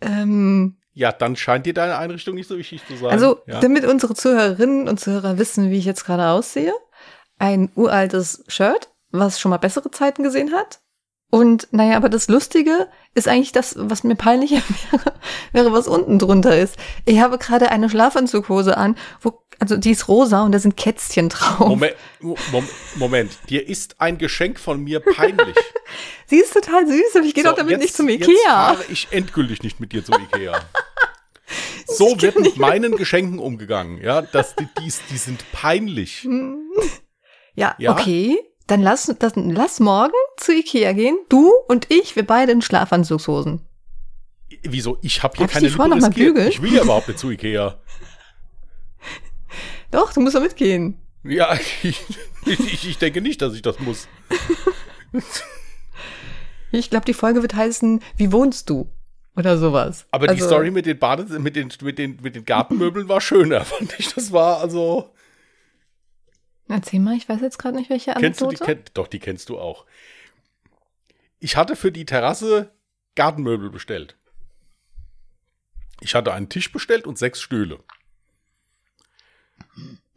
Ähm. 0.00 0.76
Ja, 0.92 1.12
dann 1.12 1.36
scheint 1.36 1.66
dir 1.66 1.74
deine 1.74 1.96
Einrichtung 1.96 2.34
nicht 2.34 2.48
so 2.48 2.58
wichtig 2.58 2.84
zu 2.86 2.96
sein. 2.96 3.10
Also, 3.10 3.40
ja. 3.46 3.60
damit 3.60 3.84
unsere 3.84 4.14
Zuhörerinnen 4.14 4.88
und 4.88 4.98
Zuhörer 4.98 5.38
wissen, 5.38 5.70
wie 5.70 5.78
ich 5.78 5.84
jetzt 5.84 6.04
gerade 6.04 6.28
aussehe, 6.28 6.72
ein 7.38 7.70
uraltes 7.74 8.44
Shirt, 8.48 8.90
was 9.10 9.40
schon 9.40 9.50
mal 9.50 9.58
bessere 9.58 9.90
Zeiten 9.90 10.22
gesehen 10.22 10.52
hat, 10.52 10.80
und 11.30 11.68
naja, 11.72 11.96
aber 11.96 12.08
das 12.08 12.28
Lustige 12.28 12.88
ist 13.14 13.28
eigentlich 13.28 13.52
das, 13.52 13.74
was 13.76 14.02
mir 14.02 14.14
peinlicher 14.14 14.62
wäre, 14.90 15.14
wäre, 15.52 15.72
was 15.72 15.86
unten 15.86 16.18
drunter 16.18 16.58
ist. 16.58 16.76
Ich 17.04 17.20
habe 17.20 17.36
gerade 17.36 17.70
eine 17.70 17.90
Schlafanzughose 17.90 18.78
an, 18.78 18.96
wo, 19.20 19.42
also 19.58 19.76
die 19.76 19.90
ist 19.90 20.08
rosa 20.08 20.42
und 20.42 20.52
da 20.52 20.58
sind 20.58 20.78
Kätzchen 20.78 21.28
drauf. 21.28 21.68
Moment, 21.68 21.94
Moment, 22.94 23.38
dir 23.50 23.68
ist 23.68 24.00
ein 24.00 24.16
Geschenk 24.16 24.58
von 24.58 24.82
mir 24.82 25.00
peinlich. 25.00 25.56
Sie 26.26 26.38
ist 26.38 26.54
total 26.54 26.86
süß, 26.86 27.16
aber 27.16 27.24
ich 27.26 27.34
gehe 27.34 27.44
so, 27.44 27.50
doch 27.50 27.56
damit 27.56 27.72
jetzt, 27.72 27.80
nicht 27.82 27.96
zum 27.96 28.08
Ikea. 28.08 28.28
Jetzt 28.28 28.44
fahre 28.44 28.84
ich 28.88 29.08
endgültig 29.10 29.62
nicht 29.62 29.80
mit 29.80 29.92
dir 29.92 30.02
zum 30.04 30.14
Ikea. 30.14 30.58
so 31.86 32.20
wird 32.22 32.40
mit 32.40 32.56
meinen 32.56 32.96
Geschenken 32.96 33.38
umgegangen, 33.38 34.00
ja, 34.02 34.22
das, 34.22 34.54
die, 34.56 34.68
die, 34.80 34.92
die 35.10 35.16
sind 35.16 35.44
peinlich. 35.52 36.26
Ja, 37.54 37.74
ja, 37.78 37.92
okay. 37.92 38.38
Dann 38.68 38.82
lass, 38.82 39.12
dann 39.18 39.50
lass 39.50 39.80
morgen 39.80 40.12
zu 40.36 40.52
Ikea 40.52 40.92
gehen. 40.92 41.18
Du 41.28 41.52
und 41.66 41.90
ich, 41.90 42.14
wir 42.14 42.24
beide 42.24 42.52
in 42.52 42.62
Schlafanzugshosen. 42.62 43.62
Wieso? 44.62 44.98
Ich 45.02 45.22
habe 45.22 45.36
hier 45.36 45.46
Darf 45.46 45.54
keine 45.54 45.66
ich 45.66 45.76
noch 45.76 45.88
mal 45.88 46.10
bügeln? 46.10 46.48
Ich 46.48 46.62
will 46.62 46.72
ja 46.72 46.82
überhaupt 46.82 47.08
nicht 47.08 47.18
zu 47.18 47.30
Ikea. 47.30 47.78
Doch, 49.90 50.12
du 50.12 50.20
musst 50.20 50.36
doch 50.36 50.42
mitgehen. 50.42 50.98
Ja, 51.24 51.58
ich, 51.82 52.00
ich, 52.44 52.88
ich 52.88 52.98
denke 52.98 53.20
nicht, 53.20 53.42
dass 53.42 53.54
ich 53.54 53.62
das 53.62 53.78
muss. 53.80 54.08
ich 56.70 56.90
glaube, 56.90 57.06
die 57.06 57.14
Folge 57.14 57.42
wird 57.42 57.54
heißen, 57.54 58.02
wie 58.16 58.32
wohnst 58.32 58.70
du? 58.70 58.90
Oder 59.34 59.56
sowas. 59.56 60.06
Aber 60.10 60.28
also, 60.28 60.34
die 60.34 60.46
Story 60.46 60.70
mit 60.70 60.84
den 60.84 60.98
Bade, 60.98 61.38
mit 61.38 61.54
den, 61.54 61.72
mit 61.80 61.98
den, 61.98 62.18
mit 62.20 62.34
den 62.34 62.44
Gartenmöbeln 62.44 63.08
war 63.08 63.20
schöner, 63.20 63.60
fand 63.64 63.94
ich. 63.98 64.12
Das 64.12 64.32
war 64.32 64.60
also. 64.60 65.10
Erzähl 66.68 67.00
mal, 67.00 67.16
ich 67.16 67.28
weiß 67.28 67.40
jetzt 67.40 67.58
gerade 67.58 67.76
nicht, 67.76 67.90
welche 67.90 68.14
Anekdote. 68.14 68.56
Kennst 68.56 68.60
du 68.60 68.64
die, 68.64 68.72
kenn, 68.72 68.84
doch, 68.94 69.08
die 69.08 69.18
kennst 69.18 69.48
du 69.48 69.58
auch. 69.58 69.86
Ich 71.40 71.56
hatte 71.56 71.76
für 71.76 71.92
die 71.92 72.04
Terrasse 72.04 72.70
Gartenmöbel 73.14 73.70
bestellt. 73.70 74.16
Ich 76.00 76.14
hatte 76.14 76.32
einen 76.32 76.48
Tisch 76.48 76.70
bestellt 76.70 77.06
und 77.06 77.18
sechs 77.18 77.40
Stühle. 77.40 77.80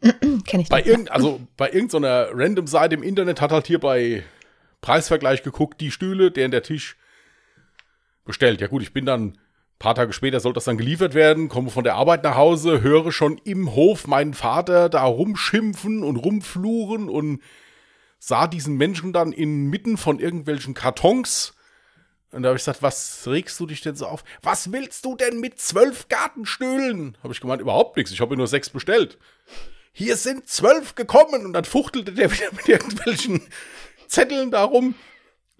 Kenn 0.00 0.60
ich 0.60 0.68
bei 0.68 0.82
irgend, 0.82 1.10
Also 1.10 1.40
bei 1.56 1.70
irgendeiner 1.70 2.28
random 2.32 2.66
Seite 2.66 2.94
im 2.94 3.02
Internet 3.02 3.40
hat 3.40 3.52
halt 3.52 3.66
hier 3.66 3.80
bei 3.80 4.24
Preisvergleich 4.80 5.42
geguckt, 5.42 5.80
die 5.80 5.90
Stühle, 5.90 6.30
der 6.30 6.48
der 6.48 6.62
Tisch 6.62 6.96
bestellt. 8.24 8.60
Ja 8.60 8.66
gut, 8.66 8.82
ich 8.82 8.92
bin 8.92 9.06
dann 9.06 9.38
paar 9.82 9.94
Tage 9.96 10.12
später 10.12 10.38
sollte 10.38 10.58
das 10.58 10.64
dann 10.64 10.78
geliefert 10.78 11.12
werden, 11.12 11.48
komme 11.48 11.68
von 11.68 11.82
der 11.82 11.96
Arbeit 11.96 12.22
nach 12.22 12.36
Hause, 12.36 12.82
höre 12.82 13.10
schon 13.10 13.38
im 13.42 13.74
Hof 13.74 14.06
meinen 14.06 14.32
Vater 14.32 14.88
da 14.88 15.02
rumschimpfen 15.02 16.04
und 16.04 16.16
rumfluchen 16.16 17.08
und 17.08 17.42
sah 18.20 18.46
diesen 18.46 18.76
Menschen 18.76 19.12
dann 19.12 19.32
inmitten 19.32 19.96
von 19.96 20.20
irgendwelchen 20.20 20.74
Kartons. 20.74 21.54
Und 22.30 22.44
da 22.44 22.50
habe 22.50 22.56
ich 22.56 22.62
gesagt, 22.62 22.82
was 22.82 23.26
regst 23.26 23.58
du 23.58 23.66
dich 23.66 23.80
denn 23.80 23.96
so 23.96 24.06
auf? 24.06 24.22
Was 24.40 24.70
willst 24.70 25.04
du 25.04 25.16
denn 25.16 25.40
mit 25.40 25.58
zwölf 25.58 26.06
Gartenstühlen? 26.08 27.18
Habe 27.24 27.34
ich 27.34 27.40
gemeint, 27.40 27.60
überhaupt 27.60 27.96
nichts. 27.96 28.12
Ich 28.12 28.20
habe 28.20 28.36
nur 28.36 28.46
sechs 28.46 28.70
bestellt. 28.70 29.18
Hier 29.92 30.16
sind 30.16 30.48
zwölf 30.48 30.94
gekommen 30.94 31.44
und 31.44 31.54
dann 31.54 31.64
fuchtelte 31.64 32.12
der 32.12 32.30
wieder 32.32 32.52
mit 32.52 32.68
irgendwelchen 32.68 33.42
Zetteln 34.06 34.52
darum. 34.52 34.94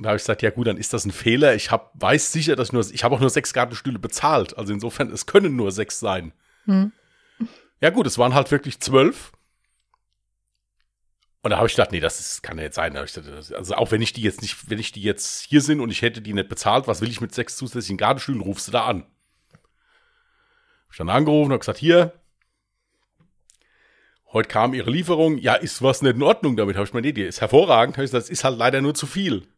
Da 0.02 0.10
habe 0.10 0.16
ich 0.16 0.22
gesagt, 0.22 0.42
ja 0.42 0.50
gut, 0.50 0.66
dann 0.66 0.76
ist 0.76 0.92
das 0.92 1.04
ein 1.04 1.12
Fehler. 1.12 1.54
Ich 1.54 1.70
hab, 1.70 1.92
weiß 1.94 2.32
sicher, 2.32 2.56
dass 2.56 2.68
ich 2.68 2.72
nur, 2.72 2.90
ich 2.90 3.04
habe 3.04 3.14
auch 3.14 3.20
nur 3.20 3.30
sechs 3.30 3.52
Gartenstühle 3.52 3.98
bezahlt. 3.98 4.56
Also 4.56 4.72
insofern, 4.72 5.10
es 5.10 5.26
können 5.26 5.56
nur 5.56 5.72
sechs 5.72 6.00
sein. 6.00 6.32
Hm. 6.64 6.92
Ja 7.80 7.90
gut, 7.90 8.06
es 8.06 8.18
waren 8.18 8.34
halt 8.34 8.50
wirklich 8.50 8.80
zwölf. 8.80 9.32
Und 11.42 11.50
da 11.50 11.56
habe 11.56 11.66
ich 11.66 11.74
gedacht, 11.74 11.90
nee, 11.90 11.98
das 11.98 12.20
ist, 12.20 12.42
kann 12.42 12.56
ja 12.58 12.64
jetzt 12.64 12.76
sein. 12.76 12.96
Also 12.96 13.74
auch 13.74 13.90
wenn 13.90 14.00
ich 14.00 14.12
die 14.12 14.22
jetzt 14.22 14.42
nicht, 14.42 14.70
wenn 14.70 14.78
ich 14.78 14.92
die 14.92 15.02
jetzt 15.02 15.40
hier 15.40 15.60
sind 15.60 15.80
und 15.80 15.90
ich 15.90 16.02
hätte 16.02 16.22
die 16.22 16.34
nicht 16.34 16.48
bezahlt, 16.48 16.86
was 16.86 17.00
will 17.00 17.10
ich 17.10 17.20
mit 17.20 17.34
sechs 17.34 17.56
zusätzlichen 17.56 17.96
Gartenstühlen? 17.98 18.40
Rufst 18.40 18.68
du 18.68 18.72
da 18.72 18.84
an? 18.84 19.02
Hab 19.52 20.92
ich 20.92 20.98
dann 20.98 21.08
angerufen 21.08 21.50
und 21.50 21.58
gesagt, 21.58 21.78
hier, 21.78 22.12
heute 24.32 24.48
kam 24.48 24.72
ihre 24.72 24.90
Lieferung. 24.90 25.36
Ja, 25.38 25.54
ist 25.54 25.82
was 25.82 26.02
nicht 26.02 26.14
in 26.14 26.22
Ordnung 26.22 26.56
damit? 26.56 26.76
Habe 26.76 26.86
ich 26.86 26.92
meine, 26.92 27.08
nee, 27.08 27.12
die 27.12 27.22
ist 27.22 27.40
hervorragend. 27.40 27.96
Hab 27.96 28.04
ich 28.04 28.12
gesagt, 28.12 28.24
das 28.24 28.30
ist 28.30 28.44
halt 28.44 28.56
leider 28.58 28.80
nur 28.80 28.94
zu 28.94 29.08
viel. 29.08 29.48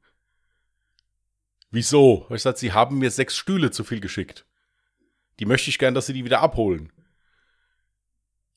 Wieso? 1.74 2.22
Ich 2.28 2.34
gesagt, 2.36 2.58
sie 2.58 2.72
haben 2.72 2.98
mir 2.98 3.10
sechs 3.10 3.36
Stühle 3.36 3.72
zu 3.72 3.82
viel 3.82 3.98
geschickt. 3.98 4.46
Die 5.40 5.44
möchte 5.44 5.70
ich 5.70 5.78
gern, 5.80 5.92
dass 5.92 6.06
sie 6.06 6.12
die 6.12 6.24
wieder 6.24 6.40
abholen. 6.40 6.92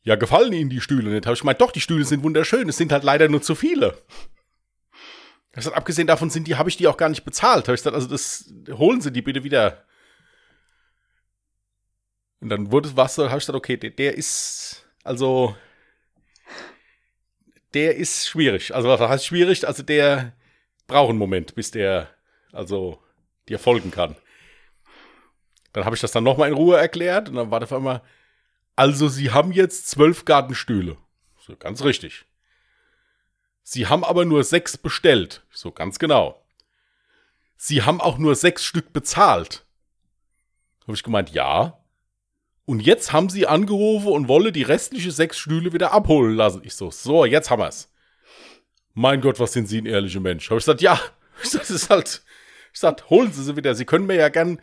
Ja, 0.03 0.15
gefallen 0.15 0.53
Ihnen 0.53 0.69
die 0.69 0.81
Stühle 0.81 1.09
nicht? 1.09 1.25
Habe 1.25 1.33
ich 1.33 1.39
gemeint, 1.39 1.59
doch, 1.59 1.71
die 1.71 1.81
Stühle 1.81 2.05
sind 2.05 2.23
wunderschön. 2.23 2.69
Es 2.69 2.77
sind 2.77 2.91
halt 2.91 3.03
leider 3.03 3.27
nur 3.27 3.41
zu 3.41 3.55
viele. 3.55 3.99
Ich 5.49 5.55
gesagt, 5.55 5.75
abgesehen 5.75 6.05
davon 6.05 6.29
sind 6.29 6.47
die, 6.47 6.57
habe 6.57 6.69
ich 6.69 6.77
die 6.77 6.85
auch 6.85 6.95
gar 6.95 7.09
nicht 7.09 7.25
bezahlt. 7.25 7.67
Habe 7.67 7.73
ich 7.73 7.81
gesagt, 7.81 7.95
also 7.95 8.07
das 8.07 8.53
holen 8.69 9.01
Sie 9.01 9.11
die 9.11 9.23
bitte 9.23 9.43
wieder. 9.43 9.83
Und 12.39 12.49
dann 12.49 12.71
wurde 12.71 12.89
es 12.89 12.95
was, 12.95 13.17
habe 13.17 13.29
ich 13.29 13.33
gesagt, 13.33 13.57
okay, 13.57 13.77
der, 13.77 13.89
der 13.89 14.13
ist, 14.13 14.87
also, 15.03 15.55
der 17.73 17.95
ist 17.95 18.27
schwierig. 18.27 18.75
Also, 18.75 18.89
was 18.89 18.99
heißt 18.99 19.25
schwierig? 19.25 19.67
Also, 19.67 19.81
der 19.81 20.33
braucht 20.85 21.09
einen 21.09 21.17
Moment, 21.17 21.55
bis 21.55 21.71
der, 21.71 22.11
also, 22.51 23.01
dir 23.49 23.59
folgen 23.59 23.91
kann. 23.91 24.15
Dann 25.73 25.85
habe 25.85 25.95
ich 25.95 26.01
das 26.01 26.11
dann 26.11 26.23
nochmal 26.23 26.49
in 26.49 26.55
Ruhe 26.55 26.77
erklärt 26.77 27.29
und 27.29 27.35
dann 27.35 27.51
war 27.51 27.59
das 27.59 27.71
auf 27.71 27.77
einmal, 27.77 28.01
also, 28.75 29.07
Sie 29.07 29.31
haben 29.31 29.51
jetzt 29.51 29.89
zwölf 29.89 30.23
Gartenstühle. 30.23 30.97
So, 31.39 31.55
ganz 31.55 31.83
richtig. 31.83 32.25
Sie 33.63 33.87
haben 33.87 34.03
aber 34.03 34.23
nur 34.23 34.43
sechs 34.43 34.77
bestellt. 34.77 35.43
So, 35.51 35.71
ganz 35.71 35.97
genau. 35.97 36.41
Sie 37.57 37.81
haben 37.81 37.99
auch 37.99 38.19
nur 38.19 38.35
sechs 38.35 38.63
Stück 38.63 38.93
bezahlt. 38.93 39.65
Habe 40.83 40.93
ich 40.93 41.03
gemeint, 41.03 41.31
ja. 41.31 41.83
Und 42.65 42.81
jetzt 42.81 43.13
haben 43.13 43.29
sie 43.29 43.47
angerufen 43.47 44.09
und 44.09 44.27
wolle 44.27 44.51
die 44.51 44.61
restlichen 44.61 45.11
sechs 45.11 45.37
Stühle 45.37 45.73
wieder 45.73 45.91
abholen 45.91 46.35
lassen. 46.35 46.61
Ich 46.63 46.75
so, 46.75 46.91
so, 46.91 47.25
jetzt 47.25 47.49
haben 47.49 47.61
wir's. 47.61 47.91
Mein 48.93 49.21
Gott, 49.21 49.39
was 49.39 49.53
sind 49.53 49.67
Sie 49.67 49.81
ein 49.81 49.85
ehrlicher 49.85 50.19
Mensch. 50.19 50.49
Habe 50.49 50.59
ich 50.59 50.65
gesagt, 50.65 50.81
ja. 50.81 50.99
Das 51.53 51.69
ist 51.69 51.89
halt. 51.89 52.23
Ich 52.77 52.81
sag, 52.81 53.09
holen 53.09 53.31
Sie 53.31 53.43
sie 53.43 53.55
wieder. 53.57 53.73
Sie 53.73 53.85
können 53.85 54.05
mir 54.05 54.13
ja 54.13 54.29
gern 54.29 54.61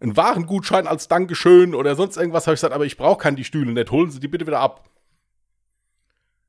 einen 0.00 0.18
Warengutschein 0.18 0.86
als 0.86 1.08
Dankeschön 1.08 1.74
oder 1.74 1.96
sonst 1.96 2.18
irgendwas. 2.18 2.46
Habe 2.46 2.52
ich 2.52 2.58
gesagt, 2.58 2.74
aber 2.74 2.84
ich 2.84 2.98
brauche 2.98 3.16
keine 3.16 3.36
die 3.38 3.44
Stühle 3.44 3.72
nicht. 3.72 3.90
Holen 3.90 4.10
Sie 4.10 4.20
die 4.20 4.28
bitte 4.28 4.46
wieder 4.46 4.60
ab. 4.60 4.86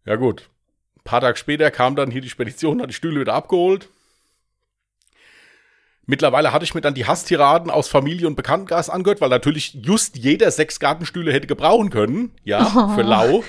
Ja 0.04 0.18
gut. 0.18 0.50
Ein 0.98 1.04
paar 1.06 1.22
Tage 1.22 1.38
später 1.38 1.72
kam 1.72 1.96
dann 1.96 2.12
hier 2.12 2.20
die 2.20 2.28
Spedition, 2.30 2.82
hat 2.82 2.90
die 2.90 2.94
Stühle 2.96 3.22
wieder 3.22 3.34
abgeholt. 3.34 3.88
Mittlerweile 6.06 6.52
hatte 6.52 6.66
ich 6.66 6.76
mir 6.76 6.82
dann 6.82 6.96
die 6.96 7.06
Hasstiraden 7.06 7.72
aus 7.72 7.88
Familie 7.88 8.28
und 8.28 8.36
Bekanntenkreis 8.36 8.90
angehört, 8.90 9.22
weil 9.22 9.30
natürlich 9.30 9.76
just 9.82 10.18
jeder 10.18 10.52
sechs 10.52 10.82
Gartenstühle 10.82 11.32
hätte 11.32 11.48
gebrauchen 11.48 11.92
können. 11.92 12.34
Ja, 12.44 12.70
Oh. 12.76 12.90
für 12.96 13.04
lau. 13.04 13.46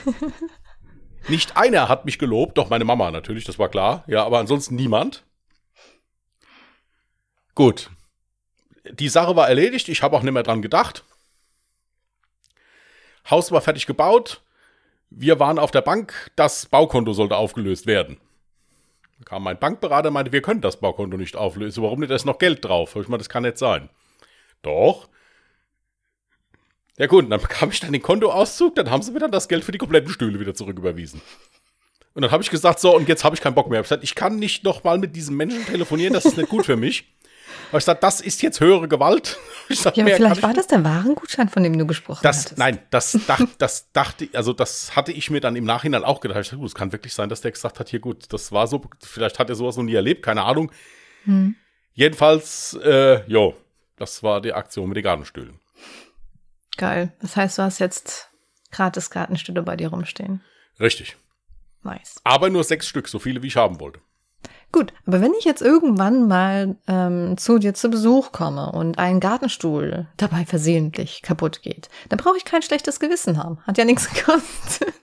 Nicht 1.28 1.56
einer 1.56 1.88
hat 1.88 2.04
mich 2.04 2.20
gelobt, 2.20 2.58
doch 2.58 2.70
meine 2.70 2.84
Mama 2.84 3.10
natürlich, 3.10 3.42
das 3.42 3.58
war 3.58 3.68
klar. 3.70 4.04
Ja, 4.06 4.24
aber 4.24 4.38
ansonsten 4.38 4.76
niemand. 4.76 5.24
Gut. 7.60 7.90
Die 8.90 9.10
Sache 9.10 9.36
war 9.36 9.46
erledigt, 9.46 9.90
ich 9.90 10.02
habe 10.02 10.16
auch 10.16 10.22
nicht 10.22 10.32
mehr 10.32 10.42
dran 10.42 10.62
gedacht. 10.62 11.04
Haus 13.28 13.52
war 13.52 13.60
fertig 13.60 13.84
gebaut. 13.84 14.40
Wir 15.10 15.38
waren 15.40 15.58
auf 15.58 15.70
der 15.70 15.82
Bank, 15.82 16.30
das 16.36 16.64
Baukonto 16.64 17.12
sollte 17.12 17.36
aufgelöst 17.36 17.84
werden. 17.84 18.16
Da 19.18 19.24
kam 19.26 19.42
mein 19.42 19.58
Bankberater 19.58 20.08
und 20.08 20.14
meinte, 20.14 20.32
wir 20.32 20.40
können 20.40 20.62
das 20.62 20.80
Baukonto 20.80 21.18
nicht 21.18 21.36
auflösen. 21.36 21.82
Warum 21.82 22.00
nicht? 22.00 22.10
Da 22.10 22.14
ist 22.14 22.24
noch 22.24 22.38
Geld 22.38 22.64
drauf. 22.64 22.96
Ich 22.96 23.08
meine, 23.08 23.18
das 23.18 23.28
kann 23.28 23.42
nicht 23.42 23.58
sein. 23.58 23.90
Doch. 24.62 25.10
Ja 26.96 27.08
gut, 27.08 27.30
dann 27.30 27.40
bekam 27.42 27.68
ich 27.68 27.80
dann 27.80 27.92
den 27.92 28.00
Kontoauszug, 28.00 28.74
dann 28.74 28.90
haben 28.90 29.02
sie 29.02 29.12
mir 29.12 29.18
dann 29.18 29.32
das 29.32 29.48
Geld 29.48 29.64
für 29.64 29.72
die 29.72 29.76
kompletten 29.76 30.10
Stühle 30.10 30.40
wieder 30.40 30.54
zurücküberwiesen. 30.54 31.20
Und 32.14 32.22
dann 32.22 32.30
habe 32.30 32.42
ich 32.42 32.48
gesagt, 32.48 32.80
so, 32.80 32.96
und 32.96 33.06
jetzt 33.06 33.22
habe 33.22 33.36
ich 33.36 33.42
keinen 33.42 33.54
Bock 33.54 33.68
mehr. 33.68 33.80
Ich 33.80 33.84
gesagt, 33.84 34.02
ich 34.02 34.14
kann 34.14 34.36
nicht 34.36 34.64
noch 34.64 34.82
mal 34.82 34.96
mit 34.96 35.14
diesem 35.14 35.36
Menschen 35.36 35.66
telefonieren, 35.66 36.14
das 36.14 36.24
ist 36.24 36.38
nicht 36.38 36.48
gut 36.48 36.64
für 36.64 36.78
mich. 36.78 37.04
Ich 37.78 37.84
gesagt, 37.84 38.02
das 38.02 38.20
ist 38.20 38.42
jetzt 38.42 38.60
höhere 38.60 38.88
Gewalt. 38.88 39.38
Sag, 39.70 39.96
Ja, 39.96 40.04
aber 40.04 40.14
vielleicht 40.16 40.36
ich 40.38 40.42
war 40.42 40.52
das 40.54 40.66
der 40.66 40.82
Warengutschein, 40.84 41.48
von 41.48 41.62
dem 41.62 41.78
du 41.78 41.86
gesprochen 41.86 42.20
das, 42.22 42.44
hattest. 42.46 42.58
nein, 42.58 42.80
das, 42.90 43.18
dach, 43.26 43.40
das 43.58 43.92
dachte, 43.92 44.28
also 44.32 44.52
das 44.52 44.96
hatte 44.96 45.12
ich 45.12 45.30
mir 45.30 45.40
dann 45.40 45.56
im 45.56 45.64
Nachhinein 45.64 46.04
auch 46.04 46.20
gedacht. 46.20 46.40
Ich 46.40 46.50
dachte, 46.50 46.64
es 46.64 46.74
kann 46.74 46.92
wirklich 46.92 47.14
sein, 47.14 47.28
dass 47.28 47.40
der 47.40 47.52
gesagt 47.52 47.78
hat, 47.78 47.88
hier 47.88 48.00
gut, 48.00 48.32
das 48.32 48.52
war 48.52 48.66
so, 48.66 48.82
vielleicht 49.00 49.38
hat 49.38 49.48
er 49.48 49.54
sowas 49.54 49.76
noch 49.76 49.84
nie 49.84 49.94
erlebt, 49.94 50.24
keine 50.24 50.42
Ahnung. 50.42 50.72
Hm. 51.24 51.54
Jedenfalls, 51.92 52.78
äh, 52.82 53.22
jo, 53.30 53.56
das 53.96 54.22
war 54.22 54.40
die 54.40 54.52
Aktion 54.52 54.88
mit 54.88 54.96
den 54.96 55.04
Gartenstühlen. 55.04 55.60
Geil. 56.76 57.12
Das 57.20 57.36
heißt, 57.36 57.58
du 57.58 57.62
hast 57.62 57.78
jetzt 57.78 58.30
gratis 58.70 59.10
Gartenstühle 59.10 59.62
bei 59.62 59.76
dir 59.76 59.88
rumstehen. 59.88 60.42
Richtig. 60.78 61.16
Nice. 61.82 62.20
Aber 62.24 62.50
nur 62.50 62.64
sechs 62.64 62.86
Stück, 62.88 63.08
so 63.08 63.18
viele 63.18 63.42
wie 63.42 63.48
ich 63.48 63.56
haben 63.56 63.80
wollte. 63.80 64.00
Gut, 64.72 64.92
aber 65.04 65.20
wenn 65.20 65.34
ich 65.34 65.44
jetzt 65.44 65.62
irgendwann 65.62 66.28
mal 66.28 66.76
ähm, 66.86 67.36
zu 67.36 67.58
dir 67.58 67.74
zu 67.74 67.90
Besuch 67.90 68.30
komme 68.30 68.70
und 68.70 68.98
ein 68.98 69.18
Gartenstuhl 69.18 70.06
dabei 70.16 70.44
versehentlich 70.44 71.22
kaputt 71.22 71.62
geht, 71.62 71.88
dann 72.08 72.18
brauche 72.18 72.36
ich 72.36 72.44
kein 72.44 72.62
schlechtes 72.62 73.00
Gewissen 73.00 73.36
haben. 73.36 73.58
Hat 73.66 73.78
ja 73.78 73.84
nichts 73.84 74.08
gekostet. 74.14 74.94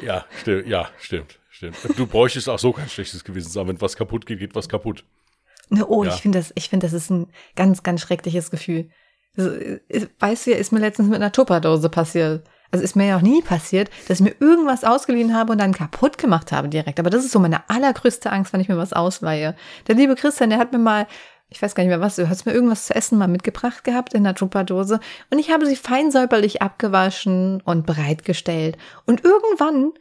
Ja, 0.00 0.24
stimmt, 0.40 0.66
ja, 0.68 0.88
stimmt, 1.00 1.38
stimmt. 1.50 1.76
Du 1.96 2.06
bräuchtest 2.06 2.48
auch 2.48 2.58
so 2.58 2.72
kein 2.72 2.88
schlechtes 2.88 3.24
Gewissen 3.24 3.50
sagen, 3.50 3.68
wenn 3.68 3.80
was 3.80 3.96
kaputt 3.96 4.26
geht, 4.26 4.38
geht 4.38 4.54
was 4.54 4.68
kaputt. 4.68 5.04
Ne, 5.70 5.84
oh, 5.86 6.04
Ja. 6.04 6.14
ich 6.14 6.20
finde 6.22 6.38
das, 6.38 6.52
ich 6.54 6.68
finde, 6.68 6.86
das 6.86 6.92
ist 6.92 7.10
ein 7.10 7.26
ganz, 7.56 7.82
ganz 7.82 8.00
schreckliches 8.00 8.50
Gefühl. 8.50 8.90
Also, 9.36 9.50
äh, 9.50 9.80
weißt 10.18 10.46
du, 10.46 10.50
ist 10.52 10.72
mir 10.72 10.78
letztens 10.78 11.08
mit 11.08 11.16
einer 11.16 11.32
Tupperdose 11.32 11.88
passiert. 11.88 12.48
Also 12.70 12.84
ist 12.84 12.96
mir 12.96 13.06
ja 13.06 13.16
auch 13.16 13.22
nie 13.22 13.40
passiert, 13.40 13.90
dass 14.08 14.20
ich 14.20 14.24
mir 14.24 14.34
irgendwas 14.40 14.84
ausgeliehen 14.84 15.34
habe 15.34 15.52
und 15.52 15.60
dann 15.60 15.72
kaputt 15.72 16.18
gemacht 16.18 16.52
habe 16.52 16.68
direkt. 16.68 17.00
Aber 17.00 17.08
das 17.10 17.24
ist 17.24 17.32
so 17.32 17.38
meine 17.38 17.68
allergrößte 17.70 18.30
Angst, 18.30 18.52
wenn 18.52 18.60
ich 18.60 18.68
mir 18.68 18.76
was 18.76 18.92
ausleihe. 18.92 19.54
Der 19.86 19.94
liebe 19.94 20.16
Christian, 20.16 20.50
der 20.50 20.58
hat 20.58 20.72
mir 20.72 20.78
mal, 20.78 21.06
ich 21.48 21.62
weiß 21.62 21.74
gar 21.74 21.82
nicht 21.82 21.90
mehr 21.90 22.02
was, 22.02 22.16
du 22.16 22.28
hast 22.28 22.44
mir 22.44 22.52
irgendwas 22.52 22.86
zu 22.86 22.94
essen 22.94 23.16
mal 23.16 23.26
mitgebracht 23.26 23.84
gehabt 23.84 24.12
in 24.12 24.24
der 24.24 24.34
Tupperdose 24.34 25.00
und 25.30 25.38
ich 25.38 25.50
habe 25.50 25.64
sie 25.64 25.76
fein 25.76 26.10
säuberlich 26.10 26.60
abgewaschen 26.60 27.62
und 27.62 27.86
bereitgestellt. 27.86 28.76
Und 29.06 29.24
irgendwann 29.24 29.92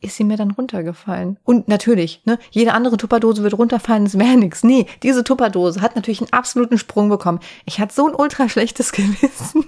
ist 0.00 0.16
sie 0.16 0.24
mir 0.24 0.36
dann 0.36 0.52
runtergefallen. 0.52 1.38
Und 1.42 1.68
natürlich, 1.68 2.22
ne, 2.24 2.38
jede 2.50 2.72
andere 2.72 2.96
Tupperdose 2.96 3.42
wird 3.42 3.58
runterfallen, 3.58 4.06
es 4.06 4.18
wäre 4.18 4.36
nichts. 4.36 4.62
Nee, 4.62 4.86
diese 5.02 5.24
Tupperdose 5.24 5.80
hat 5.80 5.96
natürlich 5.96 6.20
einen 6.20 6.32
absoluten 6.32 6.78
Sprung 6.78 7.08
bekommen. 7.08 7.40
Ich 7.64 7.80
hatte 7.80 7.94
so 7.94 8.06
ein 8.06 8.14
ultra 8.14 8.48
schlechtes 8.48 8.92
Gewissen. 8.92 9.64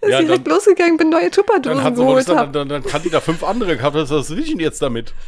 Dass 0.00 0.10
Ja, 0.10 0.20
ich 0.20 0.26
direkt 0.26 0.46
dann- 0.46 0.54
losgegangen 0.54 0.96
bin, 0.96 1.10
neue 1.10 1.22
Dann, 1.22 1.30
Tupperdosen 1.32 1.82
hat 1.84 1.96
sie, 1.96 2.02
geholt 2.02 2.28
dann, 2.28 2.38
habe. 2.38 2.52
dann, 2.52 2.68
dann 2.68 2.82
kann 2.84 3.02
die 3.02 3.10
da 3.10 3.20
fünf 3.20 3.42
andere 3.44 3.76
gehabt. 3.76 3.94
Was 3.96 4.10
was 4.10 4.30
will 4.30 4.38
ich 4.40 4.50
denn 4.50 4.60
jetzt 4.60 4.80
damit? 4.82 5.12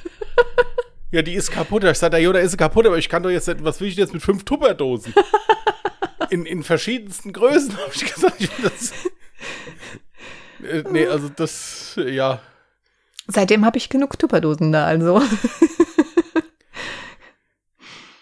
Ja, 1.14 1.20
die 1.20 1.34
ist 1.34 1.50
kaputt. 1.50 1.84
Ich 1.84 1.98
sage, 1.98 2.16
ja, 2.16 2.32
da 2.32 2.38
ist 2.38 2.52
sie 2.52 2.56
kaputt, 2.56 2.86
aber 2.86 2.96
ich 2.96 3.10
kann 3.10 3.22
doch 3.22 3.28
jetzt 3.28 3.46
was 3.62 3.82
will 3.82 3.88
ich 3.88 3.96
denn 3.96 4.04
jetzt 4.04 4.14
mit 4.14 4.22
fünf 4.22 4.44
Tupperdosen? 4.44 5.12
In, 6.30 6.46
in 6.46 6.62
verschiedensten 6.62 7.34
Größen, 7.34 7.76
habe 7.76 7.90
ich 7.94 8.10
gesagt. 8.14 8.36
Ich 8.40 8.48
das, 8.62 8.92
äh, 10.66 10.82
nee, 10.90 11.06
also 11.06 11.28
das, 11.28 12.00
ja. 12.02 12.40
Seitdem 13.26 13.66
habe 13.66 13.76
ich 13.76 13.90
genug 13.90 14.18
Tupperdosen 14.18 14.72
da, 14.72 14.86
also. 14.86 15.20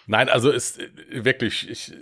Nein, 0.07 0.27
also 0.27 0.51
es 0.51 0.77
äh, 0.77 0.89
wirklich, 1.23 1.69
ich, 1.69 1.93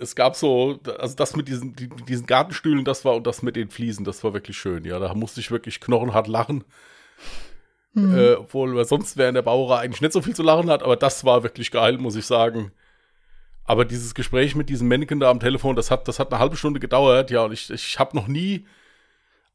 es 0.00 0.14
gab 0.14 0.36
so, 0.36 0.78
also 0.98 1.14
das 1.16 1.36
mit 1.36 1.48
diesen, 1.48 1.74
die, 1.74 1.88
diesen 1.88 2.26
Gartenstühlen, 2.26 2.84
das 2.84 3.04
war 3.04 3.16
und 3.16 3.26
das 3.26 3.42
mit 3.42 3.56
den 3.56 3.70
Fliesen, 3.70 4.04
das 4.04 4.22
war 4.24 4.32
wirklich 4.32 4.56
schön. 4.56 4.84
Ja, 4.84 4.98
da 4.98 5.14
musste 5.14 5.40
ich 5.40 5.50
wirklich 5.50 5.80
knochenhart 5.80 6.28
lachen. 6.28 6.64
Hm. 7.94 8.16
Äh, 8.16 8.34
obwohl 8.34 8.84
sonst 8.84 9.16
während 9.16 9.36
der 9.36 9.42
Bauerei 9.42 9.80
eigentlich 9.80 10.00
nicht 10.00 10.12
so 10.12 10.22
viel 10.22 10.34
zu 10.34 10.42
lachen 10.42 10.70
hat, 10.70 10.82
aber 10.82 10.96
das 10.96 11.24
war 11.24 11.42
wirklich 11.42 11.70
geil, 11.70 11.98
muss 11.98 12.16
ich 12.16 12.26
sagen. 12.26 12.72
Aber 13.64 13.84
dieses 13.84 14.14
Gespräch 14.14 14.54
mit 14.54 14.68
diesem 14.68 14.88
Männchen 14.88 15.20
da 15.20 15.30
am 15.30 15.40
Telefon, 15.40 15.76
das 15.76 15.90
hat, 15.90 16.08
das 16.08 16.18
hat 16.18 16.32
eine 16.32 16.40
halbe 16.40 16.56
Stunde 16.56 16.80
gedauert, 16.80 17.30
ja, 17.30 17.42
und 17.42 17.52
ich, 17.52 17.70
ich 17.70 17.98
habe 17.98 18.16
noch 18.16 18.28
nie 18.28 18.66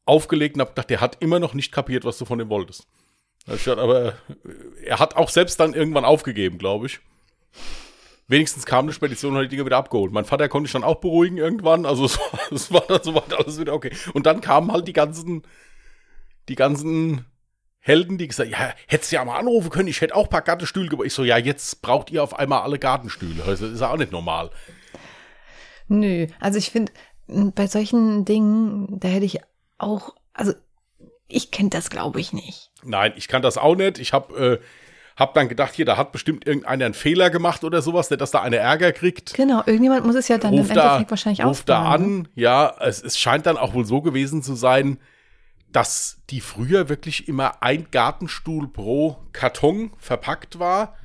aufgelegt 0.04 0.56
und 0.56 0.60
habe 0.60 0.70
gedacht, 0.70 0.90
der 0.90 1.00
hat 1.00 1.16
immer 1.20 1.40
noch 1.40 1.54
nicht 1.54 1.72
kapiert, 1.72 2.04
was 2.04 2.18
du 2.18 2.24
von 2.24 2.38
ihm 2.40 2.48
wolltest. 2.48 2.86
Aber 3.66 4.14
er 4.84 4.98
hat 4.98 5.16
auch 5.16 5.28
selbst 5.28 5.58
dann 5.60 5.74
irgendwann 5.74 6.04
aufgegeben, 6.04 6.58
glaube 6.58 6.86
ich. 6.86 7.00
Wenigstens 8.26 8.64
kam 8.64 8.86
eine 8.86 8.92
Spedition 8.92 9.32
und 9.32 9.38
hat 9.38 9.44
die 9.44 9.48
Dinge 9.48 9.66
wieder 9.66 9.76
abgeholt. 9.76 10.12
Mein 10.12 10.24
Vater 10.24 10.48
konnte 10.48 10.66
ich 10.66 10.72
dann 10.72 10.84
auch 10.84 10.96
beruhigen 10.96 11.36
irgendwann, 11.36 11.84
also 11.84 12.06
es 12.06 12.18
war, 12.32 12.50
es 12.50 12.72
war 12.72 12.84
dann 12.88 13.02
soweit 13.02 13.32
alles 13.34 13.60
wieder 13.60 13.74
okay. 13.74 13.92
Und 14.14 14.26
dann 14.26 14.40
kamen 14.40 14.72
halt 14.72 14.88
die 14.88 14.92
ganzen, 14.92 15.42
die 16.48 16.54
ganzen 16.54 17.26
Helden, 17.80 18.16
die 18.16 18.28
gesagt, 18.28 18.50
ja, 18.50 18.72
hättest 18.86 19.12
du 19.12 19.16
ja 19.16 19.24
mal 19.26 19.38
anrufen 19.38 19.68
können, 19.68 19.88
ich 19.88 20.00
hätte 20.00 20.14
auch 20.14 20.24
ein 20.24 20.30
paar 20.30 20.40
Gartenstühle 20.40 20.88
gebaut. 20.88 21.04
Ich 21.06 21.12
so, 21.12 21.22
ja, 21.22 21.36
jetzt 21.36 21.82
braucht 21.82 22.10
ihr 22.10 22.22
auf 22.22 22.38
einmal 22.38 22.62
alle 22.62 22.78
Gartenstühle. 22.78 23.44
Also, 23.44 23.66
Das 23.66 23.74
ist 23.74 23.80
ja 23.80 23.90
auch 23.90 23.98
nicht 23.98 24.10
normal. 24.10 24.50
Nö, 25.88 26.26
also 26.40 26.58
ich 26.58 26.70
finde, 26.70 26.92
bei 27.26 27.66
solchen 27.66 28.24
Dingen, 28.24 28.98
da 29.00 29.08
hätte 29.08 29.26
ich 29.26 29.40
auch, 29.76 30.14
also 30.32 30.54
ich 31.28 31.50
kenne 31.50 31.68
das, 31.68 31.90
glaube 31.90 32.20
ich, 32.20 32.32
nicht. 32.32 32.70
Nein, 32.82 33.12
ich 33.16 33.28
kann 33.28 33.42
das 33.42 33.58
auch 33.58 33.76
nicht. 33.76 33.98
Ich 33.98 34.14
habe 34.14 34.60
äh, 34.62 34.64
hab 35.16 35.34
dann 35.34 35.48
gedacht, 35.48 35.74
hier, 35.74 35.84
da 35.84 35.96
hat 35.96 36.12
bestimmt 36.12 36.46
irgendeiner 36.46 36.86
einen 36.86 36.94
Fehler 36.94 37.30
gemacht 37.30 37.62
oder 37.62 37.82
sowas, 37.82 38.08
der 38.08 38.16
dass 38.16 38.32
da 38.32 38.42
einer 38.42 38.56
Ärger 38.56 38.92
kriegt. 38.92 39.34
Genau, 39.34 39.62
irgendjemand 39.64 40.04
muss 40.04 40.16
es 40.16 40.28
ja 40.28 40.38
dann 40.38 40.54
Ruf 40.54 40.68
im 40.68 40.74
da, 40.74 40.82
Endeffekt 40.82 41.10
wahrscheinlich 41.10 41.44
ruf 41.44 41.62
da 41.64 41.82
aufbauen, 41.82 42.12
ne? 42.12 42.18
an. 42.18 42.28
Ja, 42.34 42.74
es, 42.80 43.02
es 43.02 43.18
scheint 43.18 43.46
dann 43.46 43.56
auch 43.56 43.74
wohl 43.74 43.84
so 43.84 44.02
gewesen 44.02 44.42
zu 44.42 44.54
sein, 44.54 44.98
dass 45.70 46.20
die 46.30 46.40
früher 46.40 46.88
wirklich 46.88 47.28
immer 47.28 47.62
ein 47.62 47.88
Gartenstuhl 47.90 48.68
pro 48.68 49.18
Karton 49.32 49.92
verpackt 49.98 50.58
war. 50.58 50.96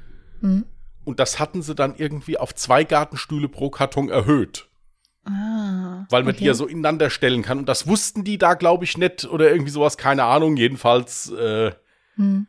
Mhm. 0.42 0.66
Und 1.06 1.20
das 1.20 1.40
hatten 1.40 1.62
sie 1.62 1.76
dann 1.76 1.96
irgendwie 1.96 2.38
auf 2.38 2.54
zwei 2.54 2.84
Gartenstühle 2.84 3.48
pro 3.48 3.70
Karton 3.70 4.10
erhöht. 4.10 4.70
Ah, 5.26 6.06
Weil 6.10 6.24
man 6.24 6.32
okay. 6.32 6.40
die 6.40 6.46
ja 6.46 6.54
so 6.54 6.66
ineinander 6.66 7.10
stellen 7.10 7.42
kann. 7.42 7.60
Und 7.60 7.70
das 7.70 7.88
wussten 7.88 8.24
die 8.24 8.38
da, 8.38 8.54
glaube 8.56 8.86
ich, 8.86 8.98
nicht 8.98 9.26
oder 9.26 9.52
irgendwie 9.52 9.72
sowas, 9.72 9.98
keine 9.98 10.24
Ahnung. 10.24 10.56
Jedenfalls, 10.58 11.32
äh, 11.32 11.72
Hm. 12.16 12.48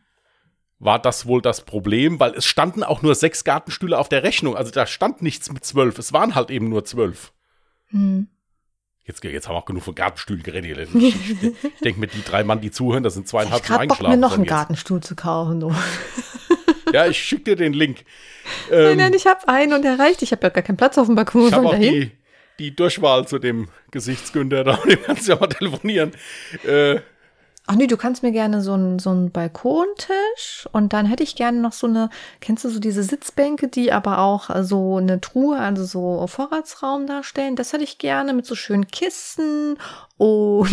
War 0.80 0.98
das 0.98 1.26
wohl 1.26 1.40
das 1.42 1.60
Problem, 1.60 2.18
weil 2.18 2.32
es 2.34 2.46
standen 2.46 2.82
auch 2.82 3.02
nur 3.02 3.14
sechs 3.14 3.44
Gartenstühle 3.44 3.98
auf 3.98 4.08
der 4.08 4.22
Rechnung. 4.22 4.56
Also 4.56 4.70
da 4.72 4.86
stand 4.86 5.22
nichts 5.22 5.52
mit 5.52 5.64
zwölf. 5.64 5.98
Es 5.98 6.12
waren 6.12 6.34
halt 6.34 6.50
eben 6.50 6.68
nur 6.68 6.84
zwölf. 6.84 7.32
Hm. 7.90 8.28
Jetzt, 9.04 9.22
jetzt 9.24 9.46
haben 9.48 9.54
wir 9.54 9.58
auch 9.58 9.64
genug 9.66 9.82
von 9.82 9.94
Gartenstühlen 9.94 10.42
geredet. 10.42 10.88
Ich, 10.94 11.14
ich, 11.14 11.42
ich 11.42 11.80
denke 11.84 12.00
mir, 12.00 12.06
die 12.06 12.22
drei 12.22 12.44
Mann, 12.44 12.60
die 12.60 12.70
zuhören, 12.70 13.02
das 13.02 13.14
sind 13.14 13.24
Ich 13.24 13.30
zweieinhalb 13.30 13.64
schon 13.66 13.76
grad 13.76 13.88
Bock, 13.88 14.00
mir 14.00 14.08
eingeschlafen. 14.08 14.20
noch 14.20 14.32
einen 14.34 14.44
jetzt. 14.44 14.50
Gartenstuhl 14.50 15.00
zu 15.02 15.14
kaufen. 15.16 15.60
Du. 15.60 15.74
Ja, 16.92 17.06
ich 17.06 17.18
schicke 17.22 17.44
dir 17.44 17.56
den 17.56 17.72
Link. 17.72 18.04
Nein, 18.68 18.80
Ähm, 18.80 18.96
nein, 18.96 19.14
ich 19.14 19.24
habe 19.26 19.46
einen 19.46 19.74
und 19.74 19.82
der 19.82 20.00
reicht. 20.00 20.22
Ich 20.22 20.32
habe 20.32 20.42
ja 20.42 20.48
gar 20.48 20.62
keinen 20.64 20.76
Platz 20.76 20.98
auf 20.98 21.06
dem 21.06 21.14
Balkon. 21.14 21.46
ich 21.46 21.52
habe 21.52 21.68
auch 21.68 21.78
die, 21.78 22.10
die 22.58 22.74
Durchwahl 22.74 23.28
zu 23.28 23.38
dem 23.38 23.68
Gesichtsgünder, 23.92 24.64
da 24.64 24.76
kannst 25.06 25.28
du 25.28 25.32
ja 25.34 25.38
mal 25.38 25.46
telefonieren. 25.46 26.10
Äh, 26.66 26.96
Ach 27.70 27.76
nee, 27.76 27.86
du 27.86 27.96
kannst 27.96 28.24
mir 28.24 28.32
gerne 28.32 28.62
so 28.62 28.72
einen 28.72 28.98
so 28.98 29.10
einen 29.10 29.30
Balkontisch 29.30 30.68
und 30.72 30.92
dann 30.92 31.06
hätte 31.06 31.22
ich 31.22 31.36
gerne 31.36 31.60
noch 31.60 31.72
so 31.72 31.86
eine, 31.86 32.10
kennst 32.40 32.64
du 32.64 32.68
so 32.68 32.80
diese 32.80 33.04
Sitzbänke, 33.04 33.68
die 33.68 33.92
aber 33.92 34.18
auch 34.18 34.50
äh, 34.50 34.64
so 34.64 34.96
eine 34.96 35.20
Truhe, 35.20 35.56
also 35.56 35.84
so 35.84 36.26
Vorratsraum 36.26 37.06
darstellen? 37.06 37.54
Das 37.54 37.72
hätte 37.72 37.84
ich 37.84 37.98
gerne 37.98 38.32
mit 38.32 38.44
so 38.44 38.56
schönen 38.56 38.88
Kissen 38.88 39.78
und 40.16 40.68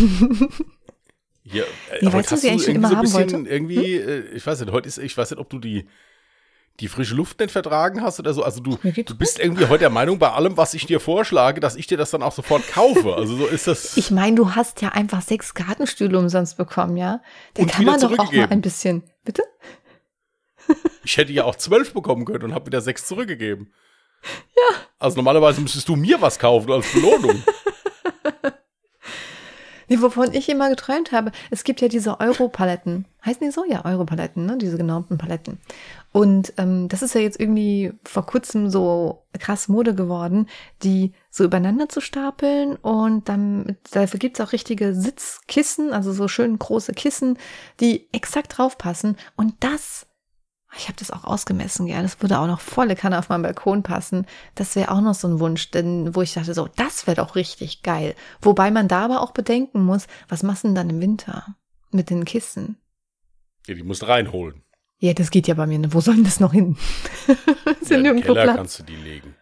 Hier, 1.44 1.66
äh, 1.92 2.04
heute 2.06 2.14
weißt 2.14 2.30
du, 2.30 2.32
hast 2.32 2.40
sie 2.40 2.50
eigentlich 2.50 2.68
immer 2.68 2.88
so 2.88 2.96
haben 2.96 3.02
bisschen 3.02 3.46
Irgendwie, 3.46 3.94
äh, 3.94 4.30
ich 4.32 4.44
weiß 4.44 4.58
nicht, 4.58 4.72
heute 4.72 4.88
ist, 4.88 4.98
ich 4.98 5.16
weiß 5.16 5.30
nicht, 5.30 5.38
ob 5.38 5.50
du 5.50 5.60
die, 5.60 5.86
die 6.80 6.88
frische 6.88 7.14
Luft 7.14 7.40
nicht 7.40 7.50
vertragen 7.50 8.02
hast 8.02 8.20
oder 8.20 8.32
so. 8.32 8.42
Also 8.42 8.60
du, 8.60 8.76
du 8.76 9.16
bist 9.16 9.38
irgendwie 9.38 9.66
heute 9.66 9.80
der 9.80 9.90
Meinung, 9.90 10.18
bei 10.18 10.30
allem, 10.30 10.56
was 10.56 10.74
ich 10.74 10.86
dir 10.86 11.00
vorschlage, 11.00 11.60
dass 11.60 11.74
ich 11.74 11.86
dir 11.86 11.98
das 11.98 12.10
dann 12.10 12.22
auch 12.22 12.32
sofort 12.32 12.66
kaufe. 12.68 13.14
Also 13.14 13.36
so 13.36 13.46
ist 13.46 13.66
das. 13.66 13.96
ich 13.96 14.10
meine, 14.10 14.36
du 14.36 14.54
hast 14.54 14.80
ja 14.80 14.90
einfach 14.90 15.22
sechs 15.22 15.54
Gartenstühle 15.54 16.16
umsonst 16.18 16.56
bekommen, 16.56 16.96
ja? 16.96 17.20
Da 17.54 17.62
Und 17.62 17.72
kann 17.72 17.84
man 17.84 18.00
doch 18.00 18.16
auch 18.18 18.32
mal 18.32 18.48
ein 18.48 18.60
bisschen. 18.60 19.02
Bitte? 19.24 19.42
Ich 21.02 21.16
hätte 21.16 21.32
ja 21.32 21.44
auch 21.44 21.56
zwölf 21.56 21.94
bekommen 21.94 22.26
können 22.26 22.44
und 22.44 22.54
habe 22.54 22.66
wieder 22.66 22.82
sechs 22.82 23.06
zurückgegeben. 23.06 23.72
Ja. 24.54 24.76
Also 24.98 25.16
normalerweise 25.16 25.62
müsstest 25.62 25.88
du 25.88 25.96
mir 25.96 26.20
was 26.20 26.38
kaufen 26.38 26.70
als 26.70 26.92
Belohnung. 26.92 27.42
Nee, 29.88 30.00
wovon 30.00 30.32
ich 30.34 30.48
immer 30.48 30.68
geträumt 30.68 31.12
habe, 31.12 31.32
es 31.50 31.64
gibt 31.64 31.80
ja 31.80 31.88
diese 31.88 32.20
Europaletten. 32.20 33.06
Heißen 33.24 33.44
die 33.44 33.50
so? 33.50 33.64
Ja, 33.64 33.84
Europaletten, 33.84 34.46
ne? 34.46 34.58
Diese 34.58 34.76
genormten 34.76 35.18
Paletten. 35.18 35.58
Und 36.12 36.52
ähm, 36.56 36.88
das 36.88 37.02
ist 37.02 37.14
ja 37.14 37.20
jetzt 37.20 37.38
irgendwie 37.38 37.92
vor 38.04 38.24
kurzem 38.26 38.70
so 38.70 39.24
krass 39.38 39.68
Mode 39.68 39.94
geworden, 39.94 40.48
die 40.82 41.12
so 41.30 41.44
übereinander 41.44 41.88
zu 41.88 42.00
stapeln 42.00 42.76
und 42.76 43.28
dann 43.28 43.76
dafür 43.92 44.18
gibt's 44.18 44.40
auch 44.40 44.52
richtige 44.52 44.94
Sitzkissen, 44.94 45.92
also 45.92 46.12
so 46.12 46.26
schön 46.26 46.58
große 46.58 46.92
Kissen, 46.92 47.38
die 47.80 48.08
exakt 48.12 48.58
draufpassen. 48.58 49.16
Und 49.36 49.54
das, 49.60 50.07
ich 50.76 50.84
habe 50.88 50.98
das 50.98 51.10
auch 51.10 51.24
ausgemessen, 51.24 51.86
ja, 51.86 52.02
das 52.02 52.20
würde 52.20 52.38
auch 52.38 52.46
noch 52.46 52.60
volle 52.60 52.94
Kanne 52.94 53.18
auf 53.18 53.28
meinen 53.30 53.42
Balkon 53.42 53.82
passen. 53.82 54.26
Das 54.54 54.76
wäre 54.76 54.90
auch 54.90 55.00
noch 55.00 55.14
so 55.14 55.26
ein 55.28 55.40
Wunsch, 55.40 55.70
denn 55.70 56.14
wo 56.14 56.22
ich 56.22 56.34
dachte, 56.34 56.52
so, 56.54 56.68
das 56.76 57.06
wäre 57.06 57.16
doch 57.16 57.34
richtig 57.36 57.82
geil. 57.82 58.14
Wobei 58.42 58.70
man 58.70 58.86
da 58.88 59.04
aber 59.06 59.22
auch 59.22 59.30
bedenken 59.32 59.82
muss, 59.82 60.06
was 60.28 60.42
machst 60.42 60.64
du 60.64 60.68
denn 60.68 60.74
dann 60.74 60.90
im 60.90 61.00
Winter 61.00 61.56
mit 61.90 62.10
den 62.10 62.24
Kissen? 62.24 62.76
Ja, 63.66 63.74
die 63.74 63.82
musst 63.82 64.02
du 64.02 64.06
reinholen. 64.06 64.62
Ja, 64.98 65.14
das 65.14 65.30
geht 65.30 65.46
ja 65.46 65.54
bei 65.54 65.66
mir. 65.66 65.92
Wo 65.92 66.00
soll 66.00 66.16
denn 66.16 66.24
das 66.24 66.40
noch 66.40 66.52
hin? 66.52 66.76
ist 67.80 67.90
ja, 67.90 67.98
nirgendwo 67.98 68.32
Keller 68.32 68.44
Platz. 68.44 68.56
kannst 68.56 68.78
du 68.80 68.82
die 68.82 68.96
legen. 68.96 69.34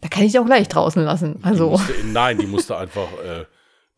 Da 0.00 0.08
kann 0.08 0.24
ich 0.24 0.32
die 0.32 0.38
auch 0.38 0.44
gleich 0.46 0.68
draußen 0.68 1.02
lassen. 1.02 1.38
Die 1.38 1.44
Also, 1.44 1.70
musst 1.70 1.88
du 1.88 1.92
in, 1.94 2.12
nein, 2.12 2.38
die 2.38 2.46
musst 2.46 2.68
du 2.68 2.74
einfach, 2.76 3.08
äh, 3.24 3.46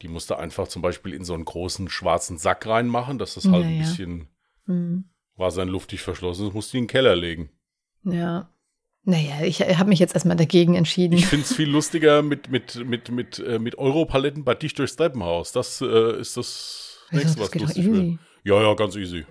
die 0.03 0.09
musst 0.09 0.31
du 0.31 0.35
einfach 0.37 0.69
zum 0.69 0.83
Beispiel 0.83 1.15
in 1.15 1.25
so 1.25 1.35
einen 1.35 1.45
großen 1.45 1.89
schwarzen 1.89 2.39
Sack 2.39 2.67
reinmachen, 2.67 3.19
dass 3.19 3.35
das 3.35 3.47
halt 3.47 3.65
Ja, 3.65 3.69
ein 3.71 3.79
bisschen 3.79 4.29
hm, 4.67 5.05
wasserluftdig 5.39 6.01
verschlossen 6.03 6.49
ist, 6.49 6.55
musst 6.55 6.73
du 6.73 6.77
die 6.77 6.79
in 6.79 6.85
den 6.85 6.91
Keller 6.91 7.17
legen. 7.17 7.51
ja. 8.05 8.51
Naja, 9.05 9.41
ich 9.43 9.63
habe 9.63 9.89
mich 9.89 10.01
jetzt 10.01 10.13
erstmal 10.13 10.37
dagegen 10.37 10.75
entschieden. 10.75 11.15
Ich 11.17 11.27
finde 11.29 11.47
es 11.47 11.55
viel 11.55 11.71
lustiger 11.71 12.21
mit, 12.21 12.51
mit, 12.51 12.75
mit, 12.85 13.11
mit, 13.11 13.39
äh, 13.39 13.59
mit 13.59 13.79
Europaletten 13.79 14.45
bei 14.45 14.55
dich 14.55 14.75
durchs 14.75 14.97
Treppenhaus. 14.97 15.53
Das 15.53 15.81
äh, 15.81 16.21
ist 16.21 16.37
das 16.37 16.99
Wieso? 17.09 17.23
nächste, 17.23 17.39
das 17.39 17.47
was 17.47 17.51
doch 17.53 17.61
lustig 17.61 17.91
wird. 17.91 18.19
Ja, 18.45 18.61
ja, 18.61 18.75
ganz 18.75 18.97
easy. 18.97 19.25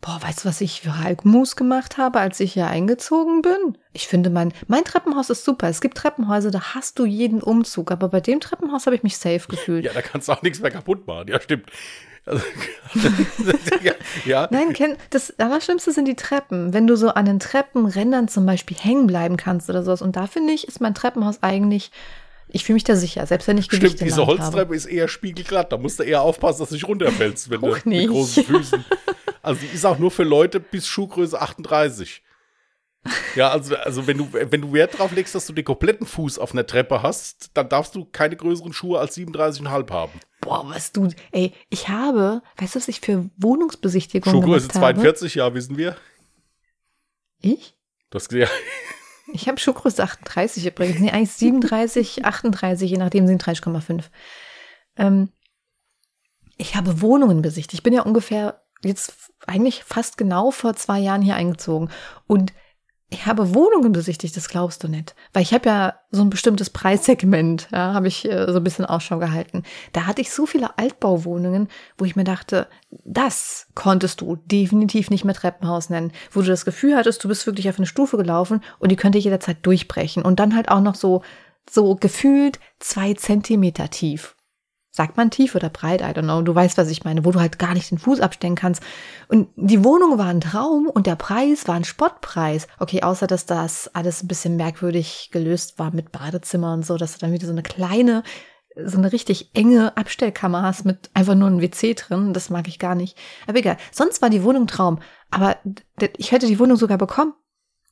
Boah, 0.00 0.18
weißt 0.22 0.44
du, 0.44 0.48
was 0.48 0.62
ich 0.62 0.80
für 0.80 0.98
Halbmus 0.98 1.56
gemacht 1.56 1.98
habe, 1.98 2.20
als 2.20 2.40
ich 2.40 2.54
hier 2.54 2.68
eingezogen 2.68 3.42
bin? 3.42 3.76
Ich 3.92 4.08
finde, 4.08 4.30
mein, 4.30 4.54
mein 4.66 4.84
Treppenhaus 4.84 5.28
ist 5.28 5.44
super. 5.44 5.68
Es 5.68 5.82
gibt 5.82 5.98
Treppenhäuser, 5.98 6.50
da 6.50 6.74
hast 6.74 6.98
du 6.98 7.04
jeden 7.04 7.42
Umzug. 7.42 7.92
Aber 7.92 8.08
bei 8.08 8.20
dem 8.20 8.40
Treppenhaus 8.40 8.86
habe 8.86 8.96
ich 8.96 9.02
mich 9.02 9.18
safe 9.18 9.46
gefühlt. 9.48 9.84
Ja, 9.84 9.92
da 9.92 10.00
kannst 10.00 10.28
du 10.28 10.32
auch 10.32 10.42
nichts 10.42 10.60
mehr 10.60 10.70
kaputt 10.70 11.06
machen. 11.06 11.28
Ja, 11.28 11.38
stimmt. 11.38 11.66
Also, 12.24 12.44
ja, 13.82 13.92
ja. 14.24 14.48
Nein, 14.50 14.72
kenn, 14.72 14.96
das 15.10 15.38
Allerschlimmste 15.38 15.92
sind 15.92 16.06
die 16.06 16.14
Treppen. 16.14 16.72
Wenn 16.72 16.86
du 16.86 16.96
so 16.96 17.08
an 17.08 17.24
den 17.24 17.40
Treppenrändern 17.40 18.28
zum 18.28 18.46
Beispiel 18.46 18.76
hängen 18.76 19.06
bleiben 19.06 19.36
kannst 19.36 19.68
oder 19.68 19.82
sowas. 19.82 20.02
Und 20.02 20.14
da 20.14 20.26
finde 20.26 20.52
ich, 20.52 20.68
ist 20.68 20.80
mein 20.80 20.94
Treppenhaus 20.94 21.42
eigentlich, 21.42 21.90
ich 22.48 22.64
fühle 22.64 22.74
mich 22.74 22.84
da 22.84 22.96
sicher, 22.96 23.26
selbst 23.26 23.48
wenn 23.48 23.58
ich 23.58 23.68
Gewicht 23.68 23.96
Stimmt, 23.96 24.08
diese 24.10 24.26
Holztreppe 24.26 24.74
ist 24.74 24.86
eher 24.86 25.08
spiegelglatt. 25.08 25.72
Da 25.72 25.78
musst 25.78 25.98
du 25.98 26.04
eher 26.04 26.22
aufpassen, 26.22 26.60
dass 26.60 26.68
du 26.68 26.74
nicht 26.74 26.86
runterfällst, 26.86 27.50
wenn 27.50 27.60
du 27.60 27.76
mit 27.84 28.08
großen 28.08 28.44
Füßen. 28.44 28.84
Also 29.42 29.60
die 29.60 29.74
ist 29.74 29.84
auch 29.84 29.98
nur 29.98 30.12
für 30.12 30.22
Leute 30.22 30.60
bis 30.60 30.86
Schuhgröße 30.86 31.40
38. 31.40 32.22
Ja, 33.34 33.50
also, 33.50 33.74
also 33.76 34.06
wenn, 34.06 34.18
du, 34.18 34.28
wenn 34.32 34.60
du 34.60 34.72
Wert 34.72 34.98
drauf 34.98 35.10
legst, 35.12 35.34
dass 35.34 35.46
du 35.46 35.52
den 35.52 35.64
kompletten 35.64 36.06
Fuß 36.06 36.38
auf 36.38 36.52
einer 36.52 36.66
Treppe 36.66 37.02
hast, 37.02 37.50
dann 37.54 37.68
darfst 37.68 37.96
du 37.96 38.04
keine 38.04 38.36
größeren 38.36 38.72
Schuhe 38.72 39.00
als 39.00 39.16
37,5 39.16 39.90
haben. 39.90 40.20
Boah, 40.42 40.68
was 40.68 40.92
du, 40.92 41.08
ey, 41.30 41.54
ich 41.70 41.88
habe, 41.88 42.42
weißt 42.58 42.74
du, 42.74 42.80
was 42.80 42.88
ich 42.88 43.00
für 43.00 43.30
Wohnungsbesichtigungen 43.38 44.42
Schuhgröße 44.42 44.68
gemacht 44.68 44.84
habe? 44.84 44.94
42, 44.98 45.36
ja, 45.36 45.54
wissen 45.54 45.78
wir. 45.78 45.96
Ich? 47.40 47.74
Du 48.10 48.16
hast 48.16 48.28
gesehen, 48.28 48.48
Ich 49.32 49.48
habe 49.48 49.58
Schuhgröße 49.58 50.02
38 50.02 50.66
übrigens. 50.66 51.00
Nee, 51.00 51.10
eigentlich 51.10 51.32
37, 51.32 52.24
38, 52.24 52.90
je 52.90 52.98
nachdem 52.98 53.26
37,5. 53.26 54.04
Ähm, 54.96 55.30
ich 56.58 56.74
habe 56.74 57.00
Wohnungen 57.00 57.40
besichtigt. 57.40 57.74
Ich 57.74 57.82
bin 57.82 57.94
ja 57.94 58.02
ungefähr 58.02 58.62
jetzt 58.84 59.32
eigentlich 59.46 59.84
fast 59.84 60.18
genau 60.18 60.50
vor 60.50 60.74
zwei 60.74 60.98
Jahren 60.98 61.22
hier 61.22 61.36
eingezogen. 61.36 61.88
Und 62.26 62.52
ich 63.12 63.26
habe 63.26 63.54
Wohnungen 63.54 63.92
besichtigt, 63.92 64.36
das 64.36 64.48
glaubst 64.48 64.82
du 64.82 64.88
nicht. 64.88 65.14
Weil 65.32 65.42
ich 65.42 65.52
habe 65.52 65.68
ja 65.68 65.94
so 66.10 66.22
ein 66.22 66.30
bestimmtes 66.30 66.70
Preissegment, 66.70 67.68
ja, 67.70 67.92
habe 67.92 68.08
ich 68.08 68.24
äh, 68.24 68.50
so 68.50 68.56
ein 68.56 68.64
bisschen 68.64 68.86
Ausschau 68.86 69.18
gehalten. 69.18 69.64
Da 69.92 70.06
hatte 70.06 70.22
ich 70.22 70.32
so 70.32 70.46
viele 70.46 70.78
Altbauwohnungen, 70.78 71.68
wo 71.98 72.04
ich 72.04 72.16
mir 72.16 72.24
dachte, 72.24 72.66
das 72.90 73.66
konntest 73.74 74.22
du 74.22 74.36
definitiv 74.36 75.10
nicht 75.10 75.24
mehr 75.24 75.34
Treppenhaus 75.34 75.90
nennen. 75.90 76.12
Wo 76.30 76.40
du 76.40 76.46
das 76.46 76.64
Gefühl 76.64 76.96
hattest, 76.96 77.22
du 77.22 77.28
bist 77.28 77.46
wirklich 77.46 77.68
auf 77.68 77.78
eine 77.78 77.86
Stufe 77.86 78.16
gelaufen 78.16 78.62
und 78.78 78.90
die 78.90 78.96
könnte 78.96 79.18
jederzeit 79.18 79.58
durchbrechen. 79.62 80.22
Und 80.22 80.40
dann 80.40 80.56
halt 80.56 80.70
auch 80.70 80.80
noch 80.80 80.94
so, 80.94 81.22
so 81.70 81.94
gefühlt 81.96 82.60
zwei 82.78 83.14
Zentimeter 83.14 83.90
tief. 83.90 84.34
Sagt 84.94 85.16
man 85.16 85.30
tief 85.30 85.54
oder 85.54 85.70
breit? 85.70 86.02
I 86.02 86.04
don't 86.04 86.24
know. 86.24 86.42
Du 86.42 86.54
weißt, 86.54 86.76
was 86.76 86.90
ich 86.90 87.02
meine, 87.02 87.24
wo 87.24 87.30
du 87.30 87.40
halt 87.40 87.58
gar 87.58 87.72
nicht 87.72 87.90
den 87.90 87.96
Fuß 87.96 88.20
abstellen 88.20 88.56
kannst. 88.56 88.82
Und 89.28 89.48
die 89.56 89.82
Wohnung 89.82 90.18
war 90.18 90.26
ein 90.26 90.42
Traum 90.42 90.86
und 90.86 91.06
der 91.06 91.16
Preis 91.16 91.66
war 91.66 91.76
ein 91.76 91.84
Spottpreis. 91.84 92.66
Okay, 92.78 93.02
außer 93.02 93.26
dass 93.26 93.46
das 93.46 93.88
alles 93.94 94.22
ein 94.22 94.28
bisschen 94.28 94.56
merkwürdig 94.56 95.30
gelöst 95.32 95.78
war 95.78 95.94
mit 95.94 96.12
Badezimmer 96.12 96.74
und 96.74 96.84
so, 96.84 96.98
dass 96.98 97.14
du 97.14 97.20
dann 97.20 97.32
wieder 97.32 97.46
so 97.46 97.52
eine 97.52 97.62
kleine, 97.62 98.22
so 98.84 98.98
eine 98.98 99.12
richtig 99.12 99.50
enge 99.54 99.96
Abstellkammer 99.96 100.60
hast 100.60 100.84
mit 100.84 101.08
einfach 101.14 101.36
nur 101.36 101.48
einem 101.48 101.62
WC 101.62 101.94
drin. 101.94 102.34
Das 102.34 102.50
mag 102.50 102.68
ich 102.68 102.78
gar 102.78 102.94
nicht. 102.94 103.16
Aber 103.46 103.58
egal. 103.58 103.78
Sonst 103.92 104.20
war 104.20 104.28
die 104.28 104.44
Wohnung 104.44 104.66
Traum. 104.66 104.98
Aber 105.30 105.56
ich 106.18 106.32
hätte 106.32 106.46
die 106.46 106.58
Wohnung 106.58 106.76
sogar 106.76 106.98
bekommen. 106.98 107.32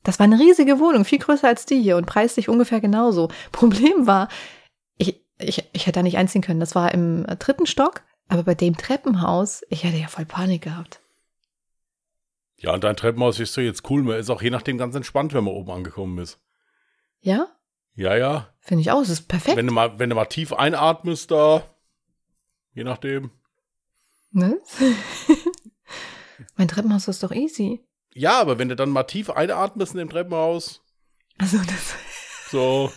Das 0.03 0.19
war 0.19 0.25
eine 0.25 0.39
riesige 0.39 0.79
Wohnung, 0.79 1.05
viel 1.05 1.19
größer 1.19 1.47
als 1.47 1.65
die 1.65 1.81
hier 1.81 1.97
und 1.97 2.05
preislich 2.05 2.49
ungefähr 2.49 2.79
genauso. 2.79 3.29
Problem 3.51 4.07
war, 4.07 4.29
ich, 4.97 5.23
ich, 5.43 5.63
ich 5.73 5.83
hätte 5.87 5.99
da 5.99 6.03
nicht 6.03 6.17
einziehen 6.17 6.41
können. 6.41 6.59
Das 6.59 6.75
war 6.75 6.93
im 6.93 7.25
äh, 7.25 7.35
dritten 7.35 7.65
Stock, 7.65 8.03
aber 8.27 8.43
bei 8.43 8.55
dem 8.55 8.77
Treppenhaus, 8.77 9.63
ich 9.69 9.83
hätte 9.83 9.97
ja 9.97 10.07
voll 10.07 10.25
Panik 10.25 10.61
gehabt. 10.63 10.99
ja, 12.57 12.73
und 12.73 12.83
dein 12.83 12.95
Treppenhaus 12.95 13.39
ist 13.39 13.53
so 13.53 13.61
jetzt 13.61 13.89
cool. 13.89 14.03
Man 14.03 14.17
ist 14.19 14.29
auch 14.29 14.41
je 14.41 14.49
nachdem 14.51 14.77
ganz 14.77 14.95
entspannt, 14.95 15.33
wenn 15.33 15.43
man 15.43 15.53
oben 15.53 15.71
angekommen 15.71 16.17
ist. 16.19 16.39
Ja, 17.19 17.47
Ja, 17.95 18.15
ja. 18.15 18.53
finde 18.59 18.81
ich 18.81 18.91
auch. 18.91 19.01
Es 19.01 19.09
ist 19.09 19.27
perfekt. 19.27 19.57
Wenn 19.57 19.67
du 19.67 19.73
mal, 19.73 19.99
wenn 19.99 20.09
du 20.09 20.15
mal 20.15 20.25
tief 20.25 20.53
einatmest 20.53 21.29
da, 21.31 21.63
je 22.73 22.83
nachdem. 22.83 23.31
ne? 24.31 24.57
mein 26.55 26.67
Treppenhaus 26.67 27.07
ist 27.07 27.21
doch 27.23 27.31
easy. 27.31 27.85
Ja, 28.13 28.39
aber 28.41 28.57
wenn 28.59 28.69
du 28.69 28.75
dann 28.75 28.89
mal 28.89 29.03
tief 29.03 29.29
einatmest 29.29 29.93
in 29.93 29.99
dem 29.99 30.09
Treppenhaus, 30.09 30.81
Also 31.37 31.57
das. 31.59 31.95
so, 32.49 32.91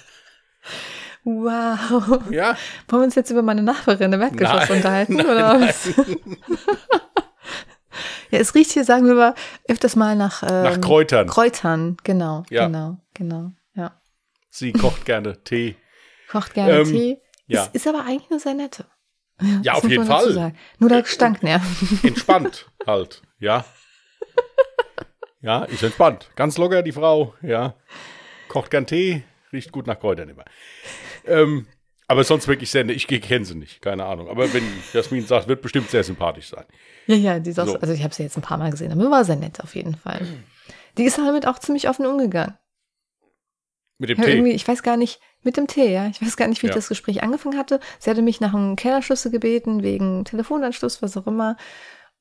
Wow. 1.25 2.31
ja. 2.31 2.57
Wollen 2.89 3.03
wir 3.03 3.05
uns 3.05 3.15
jetzt 3.15 3.31
über 3.31 3.43
meine 3.43 3.63
Nachbarin 3.63 4.13
im 4.13 4.21
Erdgeschoss 4.21 4.69
Nein, 4.69 4.77
unterhalten? 4.77 5.15
nein, 5.15 5.27
oder 5.27 5.61
was? 5.61 5.89
Ja, 8.31 8.41
es 8.41 8.55
riecht 8.57 8.73
hier, 8.73 8.85
sagen 8.85 9.07
wir 9.07 9.15
mal, 9.15 9.35
öfters 9.69 9.95
mal 9.95 10.17
nach, 10.17 10.43
ähm, 10.43 10.63
Nach 10.65 10.81
Kräutern. 10.81 11.29
Kräutern, 11.29 11.97
genau, 12.03 12.43
Ja. 12.51 12.67
genau, 12.67 12.97
genau. 13.15 13.53
Ja. 13.75 14.01
Sie 14.51 14.73
kocht 14.73 15.05
gerne 15.05 15.41
Tee. 15.45 15.77
Kocht 16.29 16.55
gerne 16.55 16.73
Ähm, 16.81 16.85
Tee. 16.87 17.21
ja. 17.47 17.65
Ist, 17.65 17.75
ist 17.77 17.87
aber 17.87 18.01
eigentlich 18.01 18.29
eine 18.31 18.41
sehr 18.41 18.55
nette. 18.55 18.87
Ja, 19.63 19.75
das 19.75 19.85
auf 19.85 19.89
jeden 19.91 20.07
Fall. 20.07 20.53
Nur 20.79 20.89
der 20.91 21.05
Stank 21.05 21.43
nervt. 21.45 21.65
Entspannt 22.05 22.69
halt, 22.87 23.23
ja. 23.39 23.65
Ja, 25.41 25.65
ist 25.65 25.83
entspannt. 25.83 26.31
Ganz 26.35 26.57
locker, 26.59 26.83
die 26.83 26.93
Frau, 26.93 27.35
ja. 27.43 27.75
Kocht 28.49 28.71
gern 28.71 28.87
Tee, 28.87 29.23
riecht 29.53 29.71
gut 29.71 29.87
nach 29.87 30.01
Kräutern 30.01 30.29
immer. 30.31 30.45
Ähm, 31.27 31.67
aber 32.07 32.25
sonst 32.25 32.49
wirklich 32.49 32.71
sehr, 32.71 32.87
ich 32.89 33.07
kenne 33.07 33.45
sie 33.45 33.55
nicht, 33.55 33.81
keine 33.81 34.05
Ahnung. 34.05 34.29
Aber 34.29 34.53
wenn 34.53 34.63
Jasmin 34.93 35.27
sagt, 35.27 35.49
wird 35.49 35.63
bestimmt 35.63 35.91
sehr 35.91 36.05
sympathisch 36.05 36.51
sein. 36.51 36.65
Ja, 37.07 37.17
ja, 37.17 37.39
die 37.39 37.51
auch, 37.59 37.67
so. 37.67 37.79
also 37.79 37.93
ich 37.95 38.03
habe 38.03 38.15
sie 38.15 38.23
jetzt 38.23 38.37
ein 38.37 38.43
paar 38.43 38.59
Mal 38.59 38.71
gesehen, 38.71 38.93
aber 38.93 39.11
war 39.11 39.25
sehr 39.25 39.37
nett 39.37 39.61
auf 39.63 39.75
jeden 39.75 39.95
Fall. 39.97 40.21
Die 40.99 41.05
ist 41.05 41.19
damit 41.19 41.47
auch 41.47 41.59
ziemlich 41.59 41.89
offen 41.89 42.07
umgegangen. 42.07 42.57
Mit 43.99 44.11
dem 44.11 44.19
ja, 44.19 44.25
Tee? 44.25 44.51
Ich 44.51 44.67
weiß 44.67 44.83
gar 44.83 44.97
nicht, 44.97 45.21
mit 45.43 45.57
dem 45.57 45.67
Tee, 45.67 45.93
ja. 45.93 46.09
Ich 46.09 46.21
weiß 46.21 46.37
gar 46.37 46.49
nicht, 46.49 46.63
wie 46.63 46.67
Ja. 46.67 46.75
das 46.75 46.89
Gespräch 46.89 47.23
angefangen 47.23 47.57
hatte. 47.59 47.81
Sie 47.99 48.11
hatte 48.11 48.23
mich 48.23 48.41
nach 48.41 48.55
einem 48.55 48.77
Kellerschlüssel 48.77 49.31
gebeten, 49.31 49.83
wegen 49.83 50.25
Telefonanschluss, 50.25 51.01
was 51.01 51.17
auch 51.17 51.27
immer. 51.27 51.57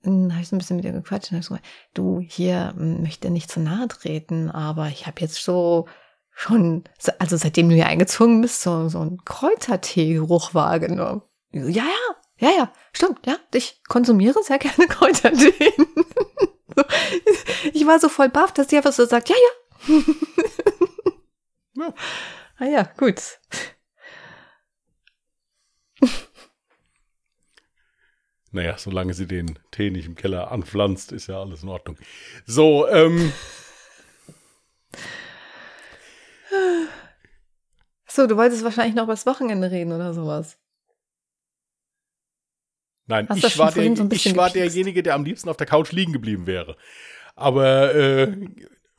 Dann 0.04 0.34
habe 0.34 0.42
ich 0.42 0.50
so 0.50 0.56
ein 0.56 0.60
bisschen 0.60 0.76
mit 0.76 0.86
ihr 0.86 0.92
gequatscht 0.92 1.32
und 1.32 1.38
hab 1.38 1.44
so, 1.44 1.58
du, 1.94 2.20
hier 2.20 2.74
m, 2.78 3.02
möchte 3.02 3.30
nicht 3.30 3.50
zu 3.50 3.60
nahe 3.60 3.88
treten, 3.88 4.50
aber 4.52 4.88
ich 4.88 5.08
habe 5.08 5.22
jetzt 5.22 5.44
so 5.44 5.88
schon, 6.34 6.84
also 7.20 7.38
seitdem 7.38 7.70
du 7.70 7.76
hier 7.76 7.88
eingezogen 7.88 8.42
bist, 8.42 8.62
so, 8.62 8.90
so 8.90 9.00
einen 9.00 9.24
Kräutertee-Geruch 9.24 10.54
wahrgenommen. 10.54 11.22
So, 11.52 11.68
Ja, 11.68 11.84
ja, 11.86 12.50
ja, 12.50 12.50
ja, 12.58 12.74
stimmt, 12.92 13.26
ja. 13.26 13.38
Ich 13.54 13.82
konsumiere 13.88 14.42
sehr 14.44 14.60
gerne 14.60 14.88
Kräutertee. 14.90 15.72
Ich 17.74 17.86
war 17.86 18.00
so 18.00 18.10
voll 18.10 18.30
baff, 18.30 18.52
dass 18.54 18.68
die 18.68 18.78
einfach 18.78 18.94
so 18.94 19.06
sagt, 19.06 19.30
ja, 19.30 19.36
ja. 19.36 20.04
Ja. 21.76 21.94
Ah 22.58 22.66
ja, 22.66 22.84
gut. 22.98 23.40
Naja, 28.52 28.78
solange 28.78 29.16
sie 29.16 29.26
den 29.26 29.58
Tee 29.72 29.90
nicht 29.90 30.06
im 30.06 30.16
Keller 30.16 30.52
anpflanzt, 30.52 31.12
ist 31.12 31.28
ja 31.28 31.40
alles 31.42 31.64
in 31.64 31.70
Ordnung. 31.70 31.98
So, 32.46 32.88
ähm, 32.88 33.34
So, 38.08 38.28
du 38.28 38.38
wolltest 38.38 38.64
wahrscheinlich 38.64 38.96
noch 38.96 39.04
über 39.04 39.14
das 39.14 39.26
Wochenende 39.26 39.72
reden 39.72 39.92
oder 39.92 40.14
sowas. 40.14 40.60
nein, 43.08 43.28
Hast 43.28 43.44
ich 43.44 43.58
war, 43.58 43.72
der, 43.72 43.96
so 43.96 44.08
ich 44.12 44.36
war 44.36 44.50
derjenige, 44.52 45.02
der 45.02 45.16
am 45.16 45.26
liebsten 45.26 45.50
auf 45.50 45.58
der 45.58 45.66
Couch 45.66 45.92
liegen 45.92 46.14
geblieben 46.14 46.46
wäre. 46.46 46.78
Aber, 47.36 47.96
äh, 47.96 48.38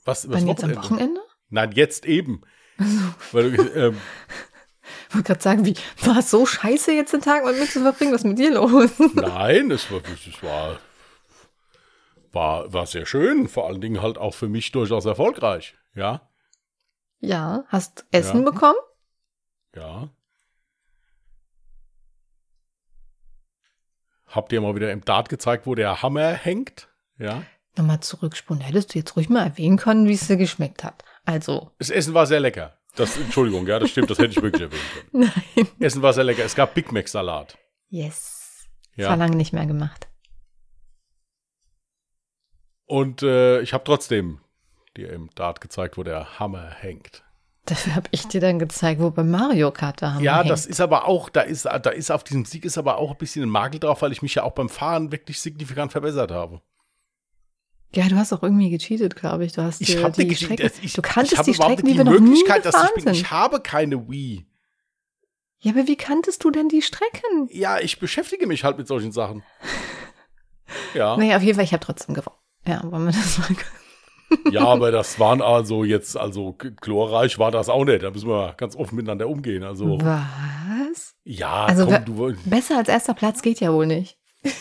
was, 0.05 0.25
jetzt 0.25 0.35
am 0.35 0.47
Wochenende? 0.47 0.77
Wochenende? 0.77 1.21
Nein, 1.49 1.71
jetzt 1.73 2.07
eben. 2.07 2.43
Weil, 3.31 3.53
du, 3.53 3.63
ähm, 3.75 4.01
Ich 5.09 5.15
wollte 5.15 5.29
gerade 5.29 5.43
sagen, 5.43 5.65
wie, 5.65 5.75
war 6.03 6.19
es 6.19 6.31
so 6.31 6.45
scheiße 6.45 6.93
jetzt 6.93 7.13
den 7.13 7.21
Tag 7.21 7.45
mit 7.45 7.57
mir 7.57 7.67
zu 7.67 7.83
verbringen? 7.83 8.13
Was 8.13 8.23
ist 8.23 8.27
mit 8.27 8.39
dir 8.39 8.53
los? 8.53 8.91
Nein, 9.15 9.71
es 9.71 9.91
war, 9.93 10.01
es 10.01 10.43
war, 10.43 10.81
war, 12.33 12.73
war 12.73 12.87
sehr 12.87 13.07
schön. 13.07 13.49
Vor 13.49 13.69
allen 13.69 13.81
Dingen 13.81 14.03
halt 14.03 14.19
auch 14.19 14.35
für 14.35 14.49
mich 14.49 14.73
durchaus 14.73 15.05
erfolgreich. 15.05 15.77
Ja, 15.95 16.29
ja, 17.25 17.65
hast 17.69 18.05
Essen 18.11 18.45
Ja. 18.45 18.51
bekommen? 18.51 18.79
ja. 19.75 20.09
Habt 24.27 24.53
ihr 24.53 24.61
mal 24.61 24.75
wieder 24.75 24.91
im 24.91 25.05
Dart 25.05 25.29
gezeigt, 25.29 25.67
wo 25.67 25.75
der 25.77 26.03
Hammer 26.03 26.33
hängt? 26.33 26.89
Ja. 27.19 27.45
Nochmal 27.77 28.01
zurückspulen. 28.01 28.61
Hättest 28.63 28.95
du 28.95 28.99
jetzt 28.99 29.15
ruhig 29.17 29.29
mal 29.29 29.45
erwähnen 29.45 29.77
können, 29.77 30.09
wie 30.09 30.15
es 30.15 30.27
dir 30.27 30.37
geschmeckt 30.37 30.83
hat. 30.83 31.05
Also, 31.25 31.71
Das 31.79 31.91
Essen 31.91 32.15
war 32.15 32.27
sehr 32.27 32.41
lecker. 32.41 32.77
Das, 32.97 33.17
Entschuldigung, 33.17 33.67
ja, 33.67 33.79
das 33.79 33.91
stimmt, 33.91 34.11
das 34.11 34.19
hätte 34.19 34.31
ich 34.31 34.43
wirklich 34.43 34.63
erwähnen 34.63 34.83
können. 35.13 35.31
nein. 35.57 35.69
Essen 35.81 36.03
war 36.03 36.13
sehr 36.13 36.25
lecker. 36.25 36.45
Es 36.45 36.55
gab 36.57 36.75
Big 36.75 36.91
Mac 36.91 37.09
Salat. 37.09 37.57
Yes. 37.91 38.67
Das 38.97 39.05
Ja. 39.05 39.11
war 39.11 39.17
lange 39.17 39.37
nicht 39.37 39.53
mehr 39.53 39.67
gemacht. 39.67 40.09
Und 42.87 43.23
äh, 43.23 43.61
ich 43.61 43.73
habe 43.73 43.85
trotzdem 43.85 44.41
dir 44.97 45.13
im 45.13 45.31
Dart 45.35 45.61
gezeigt, 45.61 45.97
wo 45.99 46.03
der 46.03 46.39
Hammer 46.39 46.71
hängt. 46.71 47.23
Dafür 47.67 47.95
habe 47.95 48.09
ich 48.11 48.27
dir 48.29 48.41
dann 48.41 48.59
gezeigt, 48.59 49.01
wo 49.01 49.11
bei 49.11 49.25
Mario 49.25 49.71
Kart 49.71 50.03
da 50.03 50.15
haben 50.15 50.23
Ja, 50.23 50.39
hängt. 50.39 50.51
das 50.51 50.67
ist 50.67 50.81
aber 50.81 51.07
auch, 51.09 51.31
da 51.31 51.41
ist, 51.41 51.65
da 51.65 51.91
ist 51.91 52.11
auf 52.11 52.23
diesem 52.25 52.45
Sieg 52.45 52.65
ist 52.65 52.77
aber 52.77 52.99
auch 52.99 53.13
ein 53.13 53.17
bisschen 53.17 53.43
ein 53.45 53.49
Makel 53.49 53.81
drauf, 53.81 54.03
weil 54.03 54.13
ich 54.13 54.21
mich 54.23 54.35
ja 54.35 54.43
auch 54.43 54.53
beim 54.53 54.69
Fahren 54.69 55.13
wirklich 55.13 55.41
signifikant 55.41 55.93
verbessert 55.93 56.31
habe. 56.31 56.61
Ja, 57.95 58.09
du 58.09 58.17
hast 58.17 58.33
auch 58.33 58.43
irgendwie 58.43 58.71
gecheatet, 58.71 59.15
glaube 59.17 59.45
ich. 59.45 59.53
Du 59.53 59.63
hast 59.63 59.81
Ich 59.81 59.87
die 59.87 59.95
die 59.95 60.35
Strecken, 60.37 60.71
ich, 60.83 60.93
du 60.95 61.01
kanntest 61.03 61.33
ich 61.33 61.39
habe 61.39 61.51
die 61.51 61.55
Strecken, 61.55 61.83
nicht 61.87 61.95
die 61.95 61.99
wir 61.99 62.05
noch 62.05 62.13
nie 62.13 62.21
Möglichkeit, 62.21 62.65
dass 62.67 62.75
ich 62.75 62.81
gefahren 62.81 62.95
bin. 62.97 63.05
sind. 63.05 63.15
Ich 63.15 63.31
habe 63.31 63.61
keine 63.61 64.09
Wii. 64.11 64.45
Ja, 65.61 65.73
aber 65.73 65.87
wie 65.87 65.97
kanntest 65.97 66.45
du 66.45 66.51
denn 66.51 66.69
die 66.69 66.83
Strecken? 66.83 67.49
Ja, 67.51 67.79
ich 67.79 67.99
beschäftige 68.01 68.47
mich 68.47 68.65
halt 68.65 68.77
mit 68.79 68.87
solchen 68.89 69.13
Sachen. 69.13 69.43
Ja, 70.95 71.17
Naja, 71.17 71.37
auf 71.37 71.43
jeden 71.43 71.55
Fall, 71.57 71.65
ich 71.65 71.73
habe 71.73 71.85
trotzdem 71.85 72.15
gewonnen. 72.15 72.37
Ja, 72.67 72.83
wollen 72.91 73.05
wir 73.05 73.13
das 73.13 73.39
mal 73.39 73.49
ja, 74.51 74.65
aber 74.65 74.91
das 74.91 75.19
waren 75.19 75.43
also 75.43 75.85
jetzt, 75.85 76.17
also 76.17 76.57
glorreich 76.81 77.39
war 77.39 77.51
das 77.51 77.69
auch 77.69 77.85
nicht. 77.85 78.03
Da 78.03 78.11
müssen 78.11 78.29
wir 78.29 78.55
ganz 78.57 78.77
offen 78.77 78.97
miteinander 78.97 79.29
umgehen. 79.29 79.63
Also, 79.63 79.99
Was? 80.01 81.15
ja, 81.25 81.65
Also, 81.65 81.87
komm, 81.87 82.05
du, 82.05 82.35
Besser 82.45 82.79
als 82.79 82.89
erster 82.89 83.15
Platz 83.15 83.43
geht 83.43 83.61
ja 83.61 83.73
wohl 83.73 83.87
nicht. 83.87 84.19
Ja, 84.45 84.53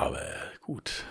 aber 0.00 0.22
gut. 0.60 1.04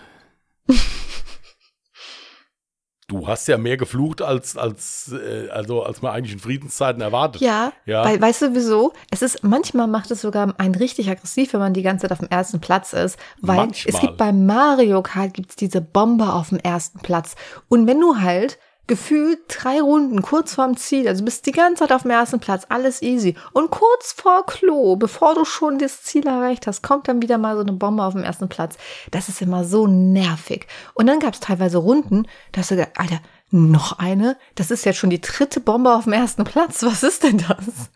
Du 3.08 3.26
hast 3.26 3.48
ja 3.48 3.56
mehr 3.56 3.78
geflucht, 3.78 4.20
als, 4.20 4.58
als, 4.58 5.10
äh, 5.12 5.48
also, 5.48 5.82
als 5.82 6.02
man 6.02 6.12
eigentlich 6.12 6.34
in 6.34 6.38
Friedenszeiten 6.40 7.00
erwartet. 7.00 7.40
Ja, 7.40 7.72
Ja. 7.86 8.04
weil, 8.04 8.20
weißt 8.20 8.42
du 8.42 8.54
wieso? 8.54 8.92
Es 9.10 9.22
ist, 9.22 9.42
manchmal 9.42 9.86
macht 9.86 10.10
es 10.10 10.20
sogar 10.20 10.54
einen 10.58 10.74
richtig 10.74 11.08
aggressiv, 11.08 11.54
wenn 11.54 11.60
man 11.60 11.72
die 11.72 11.80
ganze 11.82 12.02
Zeit 12.02 12.12
auf 12.12 12.18
dem 12.18 12.28
ersten 12.28 12.60
Platz 12.60 12.92
ist. 12.92 13.18
Weil 13.40 13.56
Manchmal. 13.56 13.94
es 13.94 14.00
gibt 14.02 14.18
bei 14.18 14.30
Mario 14.30 15.02
Kart 15.02 15.32
gibt's 15.32 15.56
diese 15.56 15.80
Bombe 15.80 16.30
auf 16.34 16.50
dem 16.50 16.58
ersten 16.58 16.98
Platz. 16.98 17.34
Und 17.68 17.86
wenn 17.86 17.98
du 17.98 18.20
halt 18.20 18.58
gefühlt 18.88 19.40
drei 19.48 19.80
Runden 19.80 20.22
kurz 20.22 20.54
vorm 20.54 20.76
Ziel, 20.76 21.06
also 21.06 21.24
bist 21.24 21.46
die 21.46 21.52
ganze 21.52 21.84
Zeit 21.84 21.92
auf 21.92 22.02
dem 22.02 22.10
ersten 22.10 22.40
Platz, 22.40 22.66
alles 22.68 23.02
easy. 23.02 23.36
Und 23.52 23.70
kurz 23.70 24.12
vor 24.12 24.44
Klo, 24.46 24.96
bevor 24.96 25.34
du 25.34 25.44
schon 25.44 25.78
das 25.78 26.02
Ziel 26.02 26.26
erreicht 26.26 26.66
hast, 26.66 26.82
kommt 26.82 27.06
dann 27.06 27.22
wieder 27.22 27.38
mal 27.38 27.54
so 27.54 27.62
eine 27.62 27.72
Bombe 27.72 28.02
auf 28.02 28.14
dem 28.14 28.24
ersten 28.24 28.48
Platz. 28.48 28.76
Das 29.12 29.28
ist 29.28 29.40
immer 29.40 29.64
so 29.64 29.86
nervig. 29.86 30.66
Und 30.94 31.06
dann 31.06 31.20
gab's 31.20 31.38
teilweise 31.38 31.78
Runden, 31.78 32.26
da 32.52 32.60
hast 32.60 32.72
du 32.72 32.76
gedacht, 32.76 32.94
Alter, 32.96 33.20
noch 33.50 33.98
eine? 33.98 34.36
Das 34.56 34.70
ist 34.70 34.84
jetzt 34.84 34.98
schon 34.98 35.10
die 35.10 35.20
dritte 35.20 35.60
Bombe 35.60 35.94
auf 35.94 36.04
dem 36.04 36.12
ersten 36.12 36.44
Platz. 36.44 36.82
Was 36.82 37.02
ist 37.02 37.22
denn 37.22 37.38
das? 37.38 37.90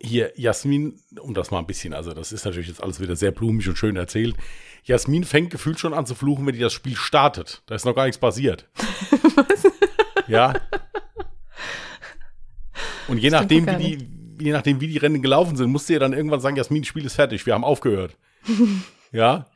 Hier, 0.00 0.32
Jasmin, 0.36 1.00
um 1.20 1.34
das 1.34 1.50
mal 1.50 1.58
ein 1.58 1.66
bisschen, 1.66 1.92
also 1.92 2.12
das 2.12 2.30
ist 2.30 2.44
natürlich 2.44 2.68
jetzt 2.68 2.82
alles 2.82 3.00
wieder 3.00 3.16
sehr 3.16 3.32
blumig 3.32 3.68
und 3.68 3.76
schön 3.76 3.96
erzählt. 3.96 4.36
Jasmin 4.84 5.24
fängt 5.24 5.50
gefühlt 5.50 5.80
schon 5.80 5.92
an 5.92 6.06
zu 6.06 6.14
fluchen, 6.14 6.46
wenn 6.46 6.54
die 6.54 6.60
das 6.60 6.72
Spiel 6.72 6.96
startet. 6.96 7.62
Da 7.66 7.74
ist 7.74 7.84
noch 7.84 7.96
gar 7.96 8.04
nichts 8.04 8.18
passiert. 8.18 8.68
Ja. 10.28 10.54
Und 13.08 13.18
je 13.18 13.30
nachdem, 13.30 13.66
wie 13.66 13.96
die, 13.96 14.44
je 14.44 14.52
nachdem, 14.52 14.80
wie 14.80 14.88
die 14.88 14.98
Rennen 14.98 15.22
gelaufen 15.22 15.56
sind, 15.56 15.70
musst 15.70 15.88
du 15.88 15.94
ja 15.94 15.98
dann 15.98 16.12
irgendwann 16.12 16.40
sagen, 16.40 16.56
Jasmin, 16.56 16.84
Spiel 16.84 17.06
ist 17.06 17.14
fertig, 17.14 17.46
wir 17.46 17.54
haben 17.54 17.64
aufgehört. 17.64 18.16
ja. 19.12 19.46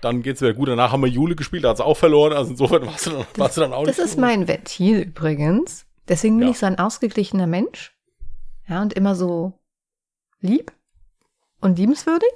Dann 0.00 0.22
geht's 0.22 0.40
wieder 0.42 0.52
gut. 0.54 0.68
Danach 0.68 0.92
haben 0.92 1.02
wir 1.02 1.08
Jule 1.08 1.34
gespielt, 1.34 1.64
da 1.64 1.70
hat 1.70 1.78
sie 1.78 1.84
auch 1.84 1.96
verloren. 1.96 2.32
Also 2.34 2.50
insofern 2.52 2.86
warst 2.86 3.06
du 3.06 3.10
dann, 3.10 3.26
warst 3.36 3.56
du 3.56 3.60
dann 3.62 3.72
auch 3.72 3.84
Das 3.84 3.98
ist 3.98 4.12
so- 4.14 4.20
mein 4.20 4.46
Ventil 4.48 5.00
übrigens. 5.00 5.86
Deswegen 6.08 6.36
bin 6.38 6.48
Ja. 6.48 6.52
ich 6.52 6.58
so 6.58 6.66
ein 6.66 6.78
ausgeglichener 6.78 7.46
Mensch. 7.46 7.94
Ja, 8.68 8.82
und 8.82 8.92
immer 8.92 9.14
so 9.14 9.58
lieb 10.40 10.72
und 11.60 11.78
liebenswürdig. 11.78 12.30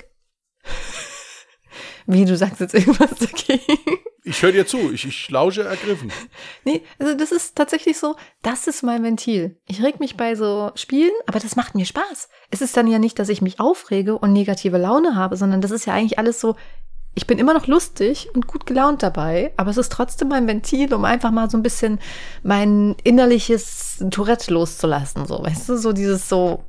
Wie 2.06 2.24
du 2.24 2.36
sagst 2.36 2.60
jetzt 2.60 2.74
irgendwas 2.74 3.10
dagegen. 3.18 3.98
Ich 4.28 4.42
höre 4.42 4.52
dir 4.52 4.66
zu, 4.66 4.92
ich, 4.92 5.06
ich 5.06 5.30
lausche 5.30 5.64
ergriffen. 5.64 6.12
Nee, 6.64 6.82
also 6.98 7.14
das 7.14 7.32
ist 7.32 7.56
tatsächlich 7.56 7.96
so, 7.96 8.16
das 8.42 8.66
ist 8.66 8.82
mein 8.82 9.02
Ventil. 9.02 9.58
Ich 9.66 9.82
reg 9.82 10.00
mich 10.00 10.16
bei 10.16 10.34
so 10.34 10.70
Spielen, 10.74 11.12
aber 11.26 11.38
das 11.38 11.56
macht 11.56 11.74
mir 11.74 11.86
Spaß. 11.86 12.28
Es 12.50 12.60
ist 12.60 12.76
dann 12.76 12.86
ja 12.86 12.98
nicht, 12.98 13.18
dass 13.18 13.30
ich 13.30 13.40
mich 13.40 13.58
aufrege 13.58 14.18
und 14.18 14.34
negative 14.34 14.76
Laune 14.76 15.14
habe, 15.14 15.36
sondern 15.36 15.62
das 15.62 15.70
ist 15.70 15.86
ja 15.86 15.94
eigentlich 15.94 16.18
alles 16.18 16.40
so, 16.40 16.56
ich 17.14 17.26
bin 17.26 17.38
immer 17.38 17.54
noch 17.54 17.66
lustig 17.66 18.28
und 18.34 18.46
gut 18.46 18.66
gelaunt 18.66 19.02
dabei, 19.02 19.52
aber 19.56 19.70
es 19.70 19.78
ist 19.78 19.90
trotzdem 19.90 20.28
mein 20.28 20.46
Ventil, 20.46 20.92
um 20.92 21.04
einfach 21.04 21.30
mal 21.30 21.48
so 21.48 21.56
ein 21.56 21.62
bisschen 21.62 21.98
mein 22.42 22.96
innerliches 23.02 24.04
Tourette 24.10 24.52
loszulassen, 24.52 25.26
so, 25.26 25.42
weißt 25.42 25.70
du, 25.70 25.78
so 25.78 25.92
dieses 25.92 26.28
so, 26.28 26.64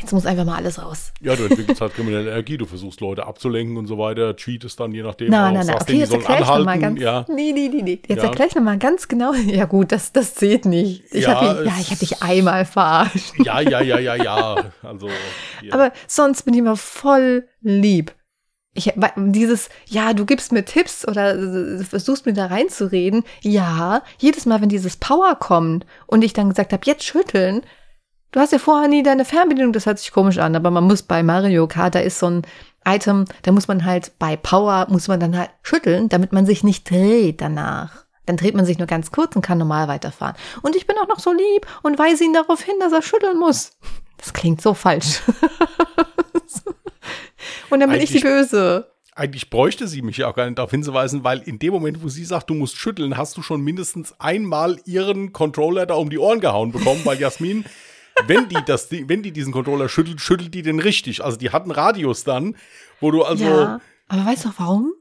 jetzt 0.00 0.12
muss 0.12 0.26
einfach 0.26 0.44
mal 0.44 0.56
alles 0.56 0.82
raus. 0.82 1.12
Ja, 1.20 1.36
du 1.36 1.44
entwickelst 1.44 1.80
halt 1.80 1.94
kriminelle 1.94 2.30
Energie, 2.30 2.56
du 2.58 2.66
versuchst 2.66 3.00
Leute 3.00 3.26
abzulenken 3.26 3.76
und 3.76 3.86
so 3.86 3.98
weiter, 3.98 4.34
cheatest 4.36 4.78
dann 4.80 4.92
je 4.92 5.02
nachdem. 5.02 5.30
Nein, 5.30 5.54
nein, 5.54 5.66
nein. 5.66 5.76
Okay, 5.80 5.98
jetzt 5.98 6.12
erkläre 6.12 6.42
ich 6.42 6.46
noch 6.48 6.54
mal 6.64 6.72
anhalten, 6.72 6.80
ganz. 6.96 7.00
Ja, 7.00 7.24
Nee, 7.28 7.52
nee, 7.52 7.68
nee, 7.72 7.82
nee. 7.82 8.00
Jetzt 8.06 8.22
Ja. 8.22 8.28
erkläre 8.28 8.48
ich 8.48 8.54
noch 8.54 8.62
mal 8.62 8.78
ganz 8.78 9.08
genau. 9.08 9.32
Ja, 9.46 9.64
gut, 9.64 9.92
das, 9.92 10.12
das 10.12 10.34
zählt 10.34 10.64
nicht. 10.64 11.04
Ich 11.12 11.24
Ja, 11.24 11.40
hab 11.40 11.56
dich, 11.58 11.66
ja, 11.66 11.72
ich 11.80 11.90
habe 11.90 11.98
dich 12.00 12.22
einmal 12.22 12.64
verarscht. 12.64 13.32
ja, 13.38 13.60
ja, 13.60 13.80
ja, 13.80 13.98
ja, 13.98 14.14
ja. 14.16 14.72
Also, 14.82 15.08
hier. 15.60 15.72
Aber 15.74 15.92
sonst 16.06 16.42
bin 16.42 16.54
ich 16.54 16.60
immer 16.60 16.76
voll 16.76 17.48
lieb. 17.60 18.14
Ich, 18.74 18.92
dieses, 19.16 19.70
ja, 19.86 20.12
du 20.12 20.24
gibst 20.24 20.52
mir 20.52 20.64
Tipps 20.64 21.06
oder 21.08 21.34
äh, 21.34 21.82
versuchst 21.82 22.26
mir 22.26 22.32
da 22.32 22.46
reinzureden. 22.46 23.24
Ja, 23.42 24.02
jedes 24.18 24.46
Mal, 24.46 24.60
wenn 24.60 24.68
dieses 24.68 24.96
Power 24.96 25.34
kommt 25.36 25.84
und 26.06 26.22
ich 26.22 26.32
dann 26.32 26.48
gesagt 26.50 26.72
habe, 26.72 26.82
jetzt 26.84 27.04
schütteln. 27.04 27.62
Du 28.30 28.40
hast 28.40 28.52
ja 28.52 28.58
vorher 28.58 28.88
nie 28.88 29.02
deine 29.02 29.24
Fernbedienung, 29.24 29.72
das 29.72 29.86
hört 29.86 29.98
sich 29.98 30.12
komisch 30.12 30.38
an, 30.38 30.54
aber 30.54 30.70
man 30.70 30.84
muss 30.84 31.02
bei 31.02 31.22
Mario 31.22 31.66
Kart, 31.66 31.94
da 31.94 32.00
ist 32.00 32.18
so 32.18 32.26
ein 32.26 32.42
Item, 32.86 33.24
da 33.42 33.52
muss 33.52 33.68
man 33.68 33.84
halt 33.84 34.12
bei 34.18 34.36
Power, 34.36 34.86
muss 34.90 35.08
man 35.08 35.18
dann 35.18 35.36
halt 35.36 35.50
schütteln, 35.62 36.10
damit 36.10 36.32
man 36.32 36.44
sich 36.44 36.62
nicht 36.62 36.90
dreht 36.90 37.40
danach. 37.40 38.04
Dann 38.26 38.36
dreht 38.36 38.54
man 38.54 38.66
sich 38.66 38.76
nur 38.76 38.86
ganz 38.86 39.10
kurz 39.10 39.34
und 39.34 39.42
kann 39.42 39.56
normal 39.56 39.88
weiterfahren. 39.88 40.36
Und 40.60 40.76
ich 40.76 40.86
bin 40.86 40.96
auch 40.98 41.08
noch 41.08 41.18
so 41.18 41.32
lieb 41.32 41.66
und 41.82 41.98
weise 41.98 42.24
ihn 42.24 42.34
darauf 42.34 42.60
hin, 42.60 42.74
dass 42.80 42.92
er 42.92 43.00
schütteln 43.00 43.38
muss. 43.38 43.78
Das 44.18 44.34
klingt 44.34 44.60
so 44.60 44.74
falsch. 44.74 45.22
und 47.70 47.80
dann 47.80 47.88
bin 47.88 48.02
ich 48.02 48.12
die 48.12 48.18
Böse. 48.18 48.92
Eigentlich 49.14 49.48
bräuchte 49.48 49.88
sie 49.88 50.02
mich 50.02 50.18
ja 50.18 50.28
auch 50.28 50.34
gar 50.34 50.44
nicht 50.44 50.58
darauf 50.58 50.70
hinzuweisen, 50.70 51.24
weil 51.24 51.40
in 51.40 51.58
dem 51.58 51.72
Moment, 51.72 52.02
wo 52.02 52.08
sie 52.08 52.24
sagt, 52.24 52.50
du 52.50 52.54
musst 52.54 52.76
schütteln, 52.76 53.16
hast 53.16 53.38
du 53.38 53.42
schon 53.42 53.62
mindestens 53.62 54.14
einmal 54.20 54.78
ihren 54.84 55.32
Controller 55.32 55.86
da 55.86 55.94
um 55.94 56.10
die 56.10 56.18
Ohren 56.18 56.40
gehauen 56.40 56.72
bekommen, 56.72 57.00
weil 57.04 57.18
Jasmin 57.18 57.64
wenn 58.26 58.48
die 58.48 58.58
das, 58.64 58.90
wenn 58.90 59.22
die 59.22 59.32
diesen 59.32 59.52
Controller 59.52 59.88
schüttelt, 59.88 60.20
schüttelt 60.20 60.54
die 60.54 60.62
den 60.62 60.80
richtig. 60.80 61.24
Also 61.24 61.36
die 61.36 61.50
hatten 61.50 61.70
Radius 61.70 62.24
dann, 62.24 62.56
wo 63.00 63.10
du 63.10 63.22
also. 63.22 63.44
Ja, 63.44 63.80
aber 64.08 64.24
weißt 64.26 64.46
du 64.46 64.50
warum? 64.56 64.92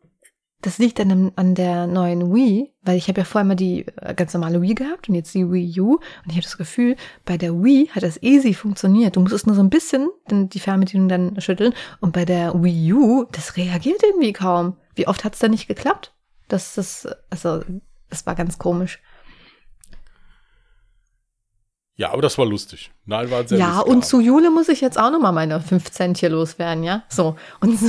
Das 0.61 0.79
liegt 0.79 0.97
dann 0.97 1.31
an 1.35 1.53
der 1.53 1.85
neuen 1.85 2.33
Wii, 2.33 2.73
weil 2.81 2.97
ich 2.97 3.07
habe 3.09 3.21
ja 3.21 3.25
vorher 3.25 3.45
mal 3.45 3.55
die 3.55 3.85
äh, 4.01 4.15
ganz 4.15 4.33
normale 4.33 4.59
Wii 4.59 4.73
gehabt 4.73 5.07
und 5.07 5.13
jetzt 5.13 5.35
die 5.35 5.51
Wii 5.51 5.79
U 5.81 5.93
und 5.93 6.01
ich 6.25 6.33
habe 6.33 6.41
das 6.41 6.57
Gefühl, 6.57 6.95
bei 7.25 7.37
der 7.37 7.53
Wii 7.53 7.89
hat 7.89 8.01
das 8.01 8.21
easy 8.23 8.55
funktioniert. 8.55 9.15
Du 9.15 9.19
musstest 9.19 9.45
nur 9.45 9.55
so 9.55 9.61
ein 9.61 9.69
bisschen 9.69 10.09
die 10.27 10.59
Fernbedienung 10.59 11.09
dann 11.09 11.39
schütteln 11.41 11.73
und 11.99 12.11
bei 12.11 12.25
der 12.25 12.55
Wii 12.55 12.93
U, 12.93 13.25
das 13.31 13.55
reagiert 13.55 14.01
irgendwie 14.01 14.33
kaum. 14.33 14.77
Wie 14.95 15.07
oft 15.07 15.23
hat 15.23 15.35
es 15.35 15.39
da 15.39 15.47
nicht 15.47 15.67
geklappt? 15.67 16.15
Das 16.47 16.75
ist, 16.79 17.07
also, 17.29 17.63
das 18.09 18.25
war 18.25 18.33
ganz 18.33 18.57
komisch. 18.57 18.99
Ja, 21.97 22.11
aber 22.11 22.21
das 22.21 22.37
war 22.37 22.45
lustig. 22.45 22.91
Nein, 23.05 23.31
war 23.31 23.47
sehr 23.47 23.57
Ja, 23.57 23.79
und 23.79 24.05
zu 24.05 24.21
Jule 24.21 24.51
muss 24.51 24.69
ich 24.69 24.81
jetzt 24.81 24.99
auch 24.99 25.09
noch 25.09 25.19
mal 25.19 25.31
meine 25.31 25.59
5 25.59 25.91
Cent 25.91 26.19
hier 26.19 26.29
loswerden, 26.29 26.83
ja? 26.83 27.03
So. 27.09 27.35
Und 27.59 27.79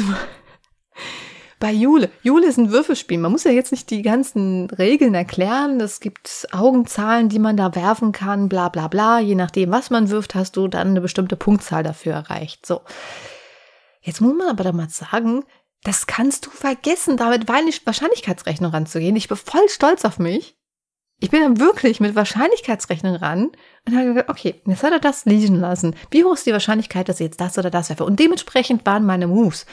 bei 1.60 1.72
Jule. 1.72 2.08
Jule 2.22 2.46
ist 2.46 2.56
ein 2.56 2.72
Würfelspiel. 2.72 3.18
Man 3.18 3.32
muss 3.32 3.44
ja 3.44 3.50
jetzt 3.50 3.70
nicht 3.70 3.90
die 3.90 4.00
ganzen 4.00 4.70
Regeln 4.70 5.14
erklären. 5.14 5.78
Es 5.78 6.00
gibt 6.00 6.48
Augenzahlen, 6.52 7.28
die 7.28 7.38
man 7.38 7.58
da 7.58 7.74
werfen 7.74 8.12
kann, 8.12 8.48
bla 8.48 8.70
bla 8.70 8.88
bla. 8.88 9.20
Je 9.20 9.34
nachdem, 9.34 9.72
was 9.72 9.90
man 9.90 10.08
wirft, 10.08 10.34
hast 10.34 10.56
du 10.56 10.68
dann 10.68 10.88
eine 10.88 11.02
bestimmte 11.02 11.36
Punktzahl 11.36 11.82
dafür 11.82 12.14
erreicht. 12.14 12.64
So. 12.64 12.80
Jetzt 14.00 14.22
muss 14.22 14.34
man 14.34 14.48
aber 14.48 14.64
da 14.64 14.72
mal 14.72 14.88
sagen, 14.88 15.44
das 15.82 16.06
kannst 16.06 16.46
du 16.46 16.50
vergessen, 16.50 17.18
damit 17.18 17.46
Wahrscheinlichkeitsrechnung 17.46 18.70
ranzugehen. 18.70 19.16
Ich 19.16 19.28
bin 19.28 19.36
voll 19.36 19.68
stolz 19.68 20.06
auf 20.06 20.18
mich 20.18 20.57
ich 21.20 21.30
bin 21.30 21.40
dann 21.40 21.58
wirklich 21.58 22.00
mit 22.00 22.14
Wahrscheinlichkeitsrechnung 22.14 23.16
ran 23.16 23.50
und 23.86 23.96
habe 23.96 24.06
gesagt, 24.06 24.28
okay, 24.28 24.60
jetzt 24.64 24.82
hat 24.82 24.92
er 24.92 25.00
das 25.00 25.24
liegen 25.24 25.56
lassen. 25.56 25.96
Wie 26.10 26.24
hoch 26.24 26.34
ist 26.34 26.46
die 26.46 26.52
Wahrscheinlichkeit, 26.52 27.08
dass 27.08 27.20
ich 27.20 27.26
jetzt 27.26 27.40
das 27.40 27.58
oder 27.58 27.70
das 27.70 27.88
werfe? 27.88 28.04
Und 28.04 28.20
dementsprechend 28.20 28.86
waren 28.86 29.04
meine 29.04 29.26
Moves. 29.26 29.66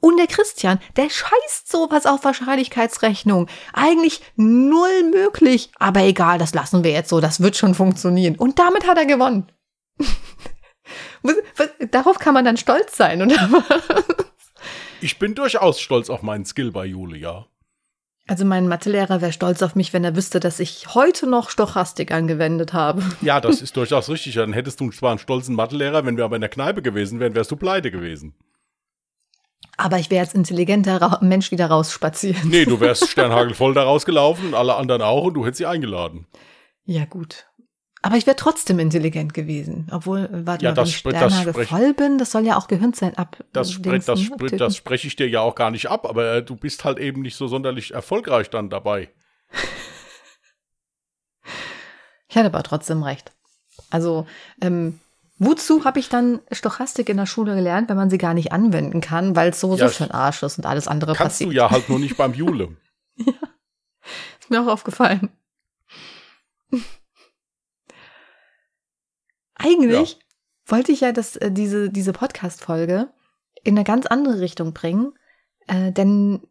Und 0.00 0.16
der 0.18 0.26
Christian, 0.26 0.78
der 0.96 1.10
scheißt 1.10 1.70
sowas 1.70 2.06
auf 2.06 2.24
Wahrscheinlichkeitsrechnung. 2.24 3.48
Eigentlich 3.72 4.22
null 4.36 5.10
möglich. 5.10 5.70
Aber 5.78 6.00
egal, 6.00 6.38
das 6.38 6.54
lassen 6.54 6.84
wir 6.84 6.90
jetzt 6.90 7.10
so. 7.10 7.20
Das 7.20 7.40
wird 7.40 7.56
schon 7.56 7.74
funktionieren. 7.74 8.36
Und 8.36 8.58
damit 8.58 8.86
hat 8.86 8.98
er 8.98 9.06
gewonnen. 9.06 9.50
Darauf 11.90 12.18
kann 12.18 12.34
man 12.34 12.44
dann 12.44 12.56
stolz 12.56 12.96
sein, 12.96 13.22
oder? 13.22 13.64
ich 15.02 15.18
bin 15.18 15.34
durchaus 15.34 15.80
stolz 15.80 16.08
auf 16.08 16.22
meinen 16.22 16.46
Skill 16.46 16.72
bei 16.72 16.86
Julia. 16.86 17.46
Also 18.30 18.44
mein 18.44 18.68
Mathelehrer 18.68 19.20
wäre 19.20 19.32
stolz 19.32 19.60
auf 19.60 19.74
mich, 19.74 19.92
wenn 19.92 20.04
er 20.04 20.14
wüsste, 20.14 20.38
dass 20.38 20.60
ich 20.60 20.94
heute 20.94 21.28
noch 21.28 21.50
Stochastik 21.50 22.12
angewendet 22.12 22.72
habe. 22.72 23.02
Ja, 23.22 23.40
das 23.40 23.60
ist 23.60 23.76
durchaus 23.76 24.08
richtig. 24.08 24.36
Dann 24.36 24.52
hättest 24.52 24.78
du 24.78 24.88
zwar 24.92 25.10
einen 25.10 25.18
stolzen 25.18 25.56
Mathelehrer, 25.56 26.06
wenn 26.06 26.16
wir 26.16 26.24
aber 26.26 26.36
in 26.36 26.40
der 26.40 26.48
Kneipe 26.48 26.80
gewesen 26.80 27.18
wären, 27.18 27.34
wärst 27.34 27.50
du 27.50 27.56
pleite 27.56 27.90
gewesen. 27.90 28.34
Aber 29.76 29.98
ich 29.98 30.12
wäre 30.12 30.24
als 30.24 30.32
intelligenter 30.32 31.18
Mensch 31.22 31.50
wieder 31.50 31.66
rausspaziert. 31.66 32.44
Nee, 32.44 32.66
du 32.66 32.78
wärst 32.78 33.08
sternhagelvoll 33.10 33.74
da 33.74 33.82
rausgelaufen 33.82 34.50
und 34.50 34.54
alle 34.54 34.76
anderen 34.76 35.02
auch 35.02 35.24
und 35.24 35.34
du 35.34 35.44
hättest 35.44 35.58
sie 35.58 35.66
eingeladen. 35.66 36.28
Ja, 36.84 37.06
gut. 37.06 37.49
Aber 38.02 38.16
ich 38.16 38.26
wäre 38.26 38.36
trotzdem 38.36 38.78
intelligent 38.78 39.34
gewesen. 39.34 39.86
Obwohl, 39.90 40.28
warte 40.46 40.64
ja, 40.64 40.70
mal, 40.70 40.78
wenn 40.78 40.84
ich 40.86 40.96
Sternhage 40.96 41.52
voll 41.52 41.92
bin, 41.92 42.16
das 42.16 42.30
soll 42.30 42.46
ja 42.46 42.56
auch 42.56 42.66
Gehirnzellen 42.66 43.16
ab. 43.18 43.36
Das, 43.52 43.72
spre 43.72 43.98
das, 43.98 44.20
spre 44.20 44.56
das 44.56 44.76
spreche 44.76 45.06
ich 45.06 45.16
dir 45.16 45.28
ja 45.28 45.40
auch 45.40 45.54
gar 45.54 45.70
nicht 45.70 45.90
ab, 45.90 46.08
aber 46.08 46.36
äh, 46.36 46.42
du 46.42 46.56
bist 46.56 46.84
halt 46.84 46.98
eben 46.98 47.20
nicht 47.20 47.36
so 47.36 47.46
sonderlich 47.46 47.92
erfolgreich 47.92 48.48
dann 48.48 48.70
dabei. 48.70 49.10
ich 52.28 52.36
hatte 52.36 52.46
aber 52.46 52.62
trotzdem 52.62 53.02
recht. 53.02 53.32
Also, 53.90 54.26
ähm, 54.62 54.98
wozu 55.38 55.84
habe 55.84 55.98
ich 55.98 56.08
dann 56.08 56.40
Stochastik 56.50 57.10
in 57.10 57.18
der 57.18 57.26
Schule 57.26 57.54
gelernt, 57.54 57.90
wenn 57.90 57.98
man 57.98 58.08
sie 58.08 58.18
gar 58.18 58.32
nicht 58.32 58.50
anwenden 58.50 59.02
kann, 59.02 59.36
weil 59.36 59.50
es 59.50 59.60
sowieso 59.60 59.84
ja, 59.84 59.90
schon 59.90 60.10
Arsch 60.10 60.42
ist 60.42 60.56
und 60.56 60.64
alles 60.64 60.88
andere 60.88 61.12
kannst 61.12 61.40
passiert? 61.40 61.50
Kannst 61.50 61.56
du 61.58 61.64
ja 61.64 61.70
halt 61.70 61.90
nur 61.90 61.98
nicht 61.98 62.16
beim 62.16 62.32
Jule. 62.32 62.76
ja, 63.16 63.34
ist 64.40 64.48
mir 64.48 64.62
auch 64.62 64.68
aufgefallen. 64.68 65.28
Eigentlich 69.62 70.12
ja. 70.12 70.18
wollte 70.66 70.92
ich 70.92 71.00
ja 71.00 71.12
das, 71.12 71.36
äh, 71.36 71.52
diese, 71.52 71.90
diese 71.90 72.12
Podcast-Folge 72.12 73.08
in 73.62 73.76
eine 73.76 73.84
ganz 73.84 74.06
andere 74.06 74.40
Richtung 74.40 74.72
bringen, 74.72 75.12
äh, 75.66 75.92
denn 75.92 76.42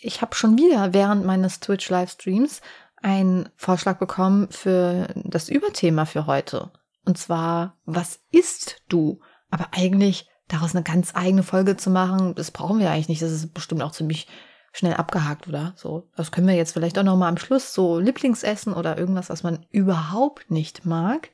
ich 0.00 0.22
habe 0.22 0.34
schon 0.34 0.56
wieder 0.58 0.92
während 0.94 1.24
meines 1.24 1.60
Twitch-Livestreams 1.60 2.60
einen 3.02 3.48
Vorschlag 3.56 3.98
bekommen 3.98 4.48
für 4.50 5.08
das 5.14 5.48
Überthema 5.48 6.04
für 6.04 6.26
heute. 6.26 6.70
Und 7.04 7.18
zwar, 7.18 7.78
was 7.84 8.20
isst 8.30 8.82
du? 8.88 9.20
Aber 9.50 9.68
eigentlich 9.72 10.28
daraus 10.48 10.74
eine 10.74 10.84
ganz 10.84 11.12
eigene 11.14 11.42
Folge 11.42 11.76
zu 11.76 11.90
machen, 11.90 12.34
das 12.34 12.50
brauchen 12.50 12.78
wir 12.78 12.90
eigentlich 12.90 13.08
nicht. 13.08 13.22
Das 13.22 13.32
ist 13.32 13.54
bestimmt 13.54 13.82
auch 13.82 13.92
ziemlich 13.92 14.28
schnell 14.72 14.94
abgehakt, 14.94 15.48
oder? 15.48 15.74
So, 15.76 16.08
das 16.16 16.30
können 16.30 16.46
wir 16.46 16.54
jetzt 16.54 16.72
vielleicht 16.72 16.98
auch 16.98 17.02
noch 17.02 17.16
mal 17.16 17.28
am 17.28 17.36
Schluss 17.36 17.74
so 17.74 17.98
Lieblingsessen 17.98 18.72
oder 18.72 18.96
irgendwas, 18.98 19.30
was 19.30 19.42
man 19.42 19.66
überhaupt 19.70 20.50
nicht 20.50 20.86
mag. 20.86 21.30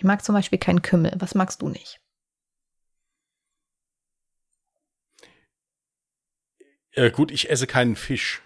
Ich 0.00 0.04
mag 0.04 0.24
zum 0.24 0.34
Beispiel 0.34 0.58
keinen 0.58 0.80
Kümmel. 0.80 1.12
Was 1.18 1.34
magst 1.34 1.60
du 1.60 1.68
nicht? 1.68 2.00
Ja, 6.94 7.10
gut, 7.10 7.30
ich 7.30 7.50
esse 7.50 7.66
keinen 7.66 7.96
Fisch. 7.96 8.40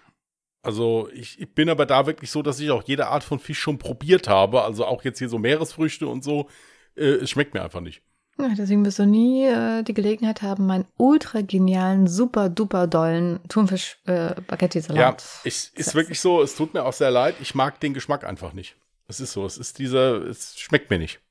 Also 0.63 1.07
ich, 1.13 1.39
ich, 1.39 1.53
bin 1.53 1.69
aber 1.69 1.85
da 1.85 2.07
wirklich 2.07 2.29
so, 2.29 2.41
dass 2.41 2.59
ich 2.59 2.71
auch 2.71 2.83
jede 2.83 3.07
Art 3.07 3.23
von 3.23 3.39
Fisch 3.39 3.59
schon 3.59 3.77
probiert 3.77 4.27
habe. 4.27 4.63
Also 4.63 4.83
auch 4.85 5.05
jetzt 5.05 5.19
hier 5.19 5.29
so 5.29 5.37
Meeresfrüchte 5.39 6.07
und 6.07 6.25
so. 6.25 6.49
Äh, 6.97 7.21
es 7.23 7.29
schmeckt 7.29 7.53
mir 7.53 7.63
einfach 7.63 7.79
nicht. 7.79 8.01
Ja, 8.37 8.49
deswegen 8.49 8.83
wirst 8.83 8.99
du 8.99 9.05
nie 9.05 9.45
äh, 9.45 9.81
die 9.83 9.93
Gelegenheit 9.93 10.41
haben, 10.41 10.65
meinen 10.65 10.87
ultra 10.97 11.39
genialen, 11.39 12.05
super 12.05 12.49
duper 12.49 12.87
dollen 12.87 13.39
Thunfisch 13.47 13.97
äh. 14.07 14.35
Ja, 14.93 15.15
es 15.45 15.69
ist 15.69 15.95
wirklich 15.95 16.19
so, 16.19 16.41
es 16.41 16.57
tut 16.57 16.73
mir 16.73 16.83
auch 16.83 16.91
sehr 16.91 17.11
leid. 17.11 17.35
Ich 17.39 17.55
mag 17.55 17.79
den 17.79 17.93
Geschmack 17.93 18.25
einfach 18.25 18.51
nicht. 18.51 18.75
Es 19.07 19.21
ist 19.21 19.31
so, 19.31 19.45
es 19.45 19.57
ist 19.57 19.79
dieser, 19.79 20.21
es 20.25 20.59
schmeckt 20.59 20.89
mir 20.89 20.99
nicht. 20.99 21.21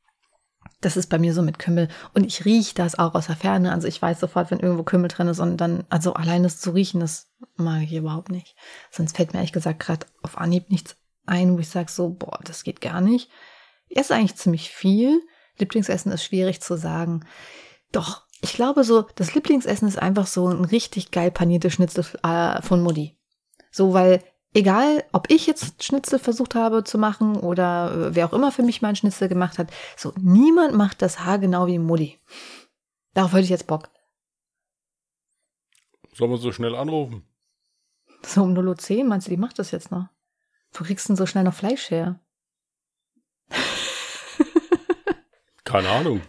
Das 0.85 0.99
ist 0.99 1.07
bei 1.07 1.19
mir 1.19 1.33
so 1.33 1.41
mit 1.41 1.59
Kümmel. 1.59 1.89
Und 2.13 2.25
ich 2.25 2.45
rieche 2.45 2.75
das 2.75 2.99
auch 2.99 3.15
aus 3.15 3.29
der 3.29 3.37
Ferne. 3.37 3.73
Also 3.73 3.89
ich 3.89 4.01
weiß 4.01 4.21
sofort, 4.21 4.51
wenn 4.51 4.61
irgendwo 4.61 4.83
Kümmel 4.83 5.09
drin 5.09 5.29
ist 5.29 5.41
und 5.41 5.57
dann, 5.57 5.85
also 5.89 6.13
allein 6.13 6.43
das 6.43 6.61
zu 6.61 6.73
riechen, 6.73 7.01
das 7.01 7.31
mag 7.57 7.85
ich 7.85 7.95
überhaupt 7.95 8.31
nicht. 8.31 8.55
Sonst 8.91 9.17
fällt 9.17 9.33
mir 9.33 9.39
ehrlich 9.39 9.53
gesagt 9.53 9.81
gerade 9.81 10.07
auf 10.23 10.37
Anhieb 10.37 10.71
nichts 10.71 10.97
ein, 11.25 11.55
wo 11.55 11.59
ich 11.61 11.71
sage 11.71 11.91
so, 11.91 12.11
boah, 12.11 12.39
das 12.45 12.65
geht 12.65 12.83
gar 12.83 13.01
nicht. 13.01 13.31
Ich 13.89 13.97
esse 13.97 14.15
eigentlich 14.15 14.37
ziemlich 14.37 14.71
viel. 14.71 15.23
Lieblingsessen 15.59 16.13
ist 16.13 16.25
schwierig 16.25 16.61
zu 16.61 16.77
sagen. 16.77 17.25
Doch, 17.91 18.27
ich 18.43 18.53
glaube 18.53 18.85
so, 18.85 19.07
das 19.15 19.35
Lieblingsessen 19.35 19.89
ist 19.89 19.99
einfach 19.99 20.27
so 20.27 20.49
ein 20.49 20.67
richtig 20.67 21.13
geil 21.13 21.31
paniertes 21.31 21.73
Schnitzel 21.73 22.05
äh, 22.23 22.61
von 22.61 22.83
Mutti. 22.83 23.17
So, 23.71 23.95
weil 23.95 24.23
egal, 24.55 25.05
ob 25.13 25.31
ich 25.31 25.47
jetzt 25.47 25.83
Schnitzel 25.83 26.19
versucht 26.19 26.55
habe 26.55 26.85
zu 26.85 26.97
machen 26.97 27.37
oder 27.37 27.93
äh, 27.93 28.15
wer 28.15 28.27
auch 28.27 28.33
immer 28.33 28.53
für 28.53 28.63
mich 28.63 28.81
meinen 28.81 28.97
Schnitzel 28.97 29.29
gemacht 29.29 29.59
hat, 29.59 29.71
so 29.97 30.13
niemand 30.19 30.75
macht 30.75 31.03
das 31.03 31.21
Haar 31.21 31.39
genau 31.39 31.67
wie 31.67 31.79
Mutti. 31.79 32.19
Darauf 33.13 33.33
hätte 33.33 33.43
ich 33.43 33.51
jetzt 33.51 33.67
Bock. 33.67 33.91
Sollen 36.15 36.31
wir 36.31 36.39
so 36.39 36.53
schnell 36.53 36.75
anrufen? 36.75 37.27
So 38.23 38.43
um 38.43 38.55
0.10 38.55 38.99
Uhr, 38.99 39.05
meinst 39.05 39.27
du, 39.27 39.31
die 39.31 39.37
macht 39.37 39.59
das 39.59 39.73
jetzt 39.73 39.91
noch? 39.91 40.09
Wo 40.73 40.85
kriegst 40.85 41.07
du 41.07 41.13
denn 41.13 41.17
so 41.17 41.27
schnell 41.27 41.45
noch 41.45 41.55
Fleisch 41.55 41.91
her? 41.91 42.21
Keine 45.65 45.91
Ahnung. 45.91 46.23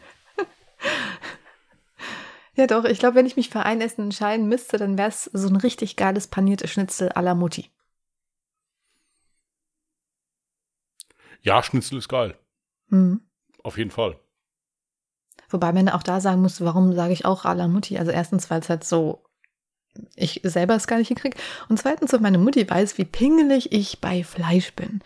Ja, 2.58 2.68
doch, 2.68 2.86
ich 2.86 3.00
glaube, 3.00 3.16
wenn 3.16 3.26
ich 3.26 3.36
mich 3.36 3.50
für 3.50 3.64
ein 3.64 3.82
Essen 3.82 4.06
entscheiden 4.06 4.48
müsste, 4.48 4.78
dann 4.78 4.98
wäre 4.98 5.10
es 5.10 5.26
so 5.26 5.50
ein 5.50 5.58
richtig 5.58 5.98
geiles 5.98 6.28
paniertes 6.28 6.72
Schnitzel 6.72 7.10
à 7.10 7.22
la 7.22 7.36
Mutti. 7.36 7.70
Ja, 11.46 11.62
Schnitzel 11.62 12.00
ist 12.00 12.10
geil. 12.10 12.36
Mhm. 12.88 13.22
Auf 13.64 13.78
jeden 13.78 13.92
Fall. 13.92 14.20
Wobei 15.48 15.72
man 15.72 15.90
auch 15.90 16.02
da 16.02 16.20
sagen 16.20 16.42
muss, 16.42 16.60
warum 16.60 16.94
sage 16.94 17.14
ich 17.14 17.24
auch 17.24 17.46
à 17.46 17.54
la 17.54 17.68
Mutti? 17.68 18.00
Also 18.00 18.12
erstens, 18.12 18.50
weil 18.50 18.62
es 18.62 18.70
halt 18.70 18.84
so, 18.84 19.24
ich 20.16 20.42
selber 20.44 20.76
es 20.76 20.88
gar 20.88 20.98
nicht 20.98 21.10
hinkriege. 21.10 21.38
Und 21.70 21.78
zweitens, 21.78 22.12
weil 22.12 22.20
meine 22.20 22.40
Mutti 22.40 22.68
weiß, 22.68 22.98
wie 22.98 23.06
pingelig 23.06 23.72
ich 23.72 24.02
bei 24.02 24.24
Fleisch 24.24 24.74
bin. 24.74 25.02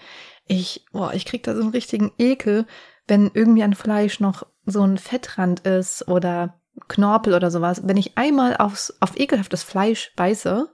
Ich, 0.48 0.86
boah, 0.94 1.14
ich 1.14 1.26
krieg 1.26 1.44
da 1.44 1.54
so 1.54 1.62
einen 1.62 1.72
richtigen 1.72 2.14
Ekel, 2.18 2.66
wenn 3.06 3.30
irgendwie 3.34 3.64
an 3.64 3.74
Fleisch 3.74 4.22
noch 4.22 4.48
so 4.66 4.82
ein 4.82 4.98
Fettrand 4.98 5.62
ist 5.62 6.08
oder 6.08 6.62
Knorpel 6.88 7.34
oder 7.34 7.52
sowas, 7.52 7.82
wenn 7.86 7.98
ich 7.98 8.18
einmal 8.18 8.56
aufs, 8.56 8.96
auf 9.02 9.20
ekelhaftes 9.20 9.64
Fleisch 9.64 10.14
beiße, 10.16 10.72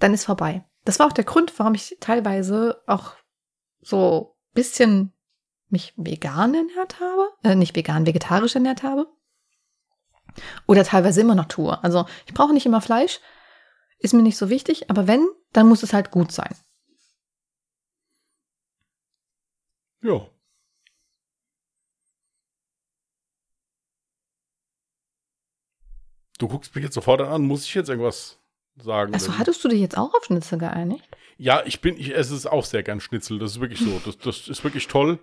dann 0.00 0.12
ist 0.12 0.26
vorbei. 0.26 0.66
Das 0.84 0.98
war 0.98 1.06
auch 1.06 1.12
der 1.12 1.24
Grund, 1.24 1.58
warum 1.58 1.72
ich 1.74 1.96
teilweise 2.00 2.82
auch 2.86 3.14
so 3.80 4.37
bisschen 4.58 5.12
mich 5.68 5.92
vegan 5.96 6.52
ernährt 6.52 6.98
habe, 6.98 7.28
äh, 7.44 7.54
nicht 7.54 7.76
vegan, 7.76 8.06
vegetarisch 8.06 8.56
ernährt 8.56 8.82
habe. 8.82 9.06
Oder 10.66 10.82
teilweise 10.82 11.20
immer 11.20 11.36
noch 11.36 11.44
tue. 11.44 11.82
Also 11.84 12.06
ich 12.26 12.34
brauche 12.34 12.52
nicht 12.52 12.66
immer 12.66 12.80
Fleisch, 12.80 13.20
ist 14.00 14.14
mir 14.14 14.22
nicht 14.22 14.36
so 14.36 14.50
wichtig, 14.50 14.90
aber 14.90 15.06
wenn, 15.06 15.28
dann 15.52 15.68
muss 15.68 15.84
es 15.84 15.92
halt 15.92 16.10
gut 16.10 16.32
sein. 16.32 16.56
Ja. 20.02 20.26
Du 26.38 26.48
guckst 26.48 26.74
mich 26.74 26.82
jetzt 26.82 26.94
sofort 26.94 27.20
an, 27.20 27.42
muss 27.42 27.64
ich 27.64 27.74
jetzt 27.74 27.90
irgendwas 27.90 28.40
sagen? 28.76 29.14
Also 29.14 29.38
hattest 29.38 29.62
du 29.62 29.68
dich 29.68 29.80
jetzt 29.80 29.96
auch 29.96 30.12
auf 30.14 30.24
Schnitzel 30.24 30.58
geeinigt? 30.58 31.08
Ja, 31.38 31.62
ich 31.64 31.80
bin, 31.80 31.96
ich 31.96 32.14
esse 32.14 32.34
es 32.34 32.46
auch 32.46 32.64
sehr 32.64 32.82
gern 32.82 33.00
Schnitzel. 33.00 33.38
Das 33.38 33.52
ist 33.52 33.60
wirklich 33.60 33.78
so. 33.78 34.00
Das, 34.04 34.18
das 34.18 34.48
ist 34.48 34.64
wirklich 34.64 34.88
toll. 34.88 35.20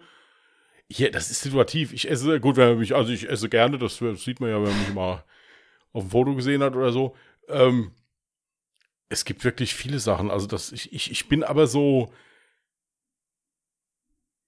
Hier, 0.89 1.11
das 1.11 1.29
ist 1.29 1.41
situativ. 1.41 1.91
Ich 1.93 2.09
esse, 2.09 2.39
gut, 2.39 2.55
wenn 2.55 2.69
man 2.69 2.79
mich, 2.79 2.95
also 2.95 3.11
ich 3.11 3.29
esse 3.29 3.49
gerne, 3.49 3.77
das, 3.77 3.99
das 3.99 4.23
sieht 4.23 4.39
man 4.39 4.49
ja, 4.49 4.55
wenn 4.55 4.69
man 4.69 4.79
mich 4.79 4.93
mal 4.93 5.23
auf 5.91 6.03
dem 6.03 6.11
Foto 6.11 6.33
gesehen 6.33 6.63
hat 6.63 6.75
oder 6.75 6.91
so. 6.91 7.15
Ähm, 7.49 7.91
es 9.09 9.25
gibt 9.25 9.43
wirklich 9.43 9.75
viele 9.75 9.99
Sachen. 9.99 10.31
Also 10.31 10.47
das, 10.47 10.71
ich, 10.71 10.93
ich, 10.93 11.11
ich 11.11 11.27
bin 11.27 11.43
aber 11.43 11.67
so, 11.67 12.13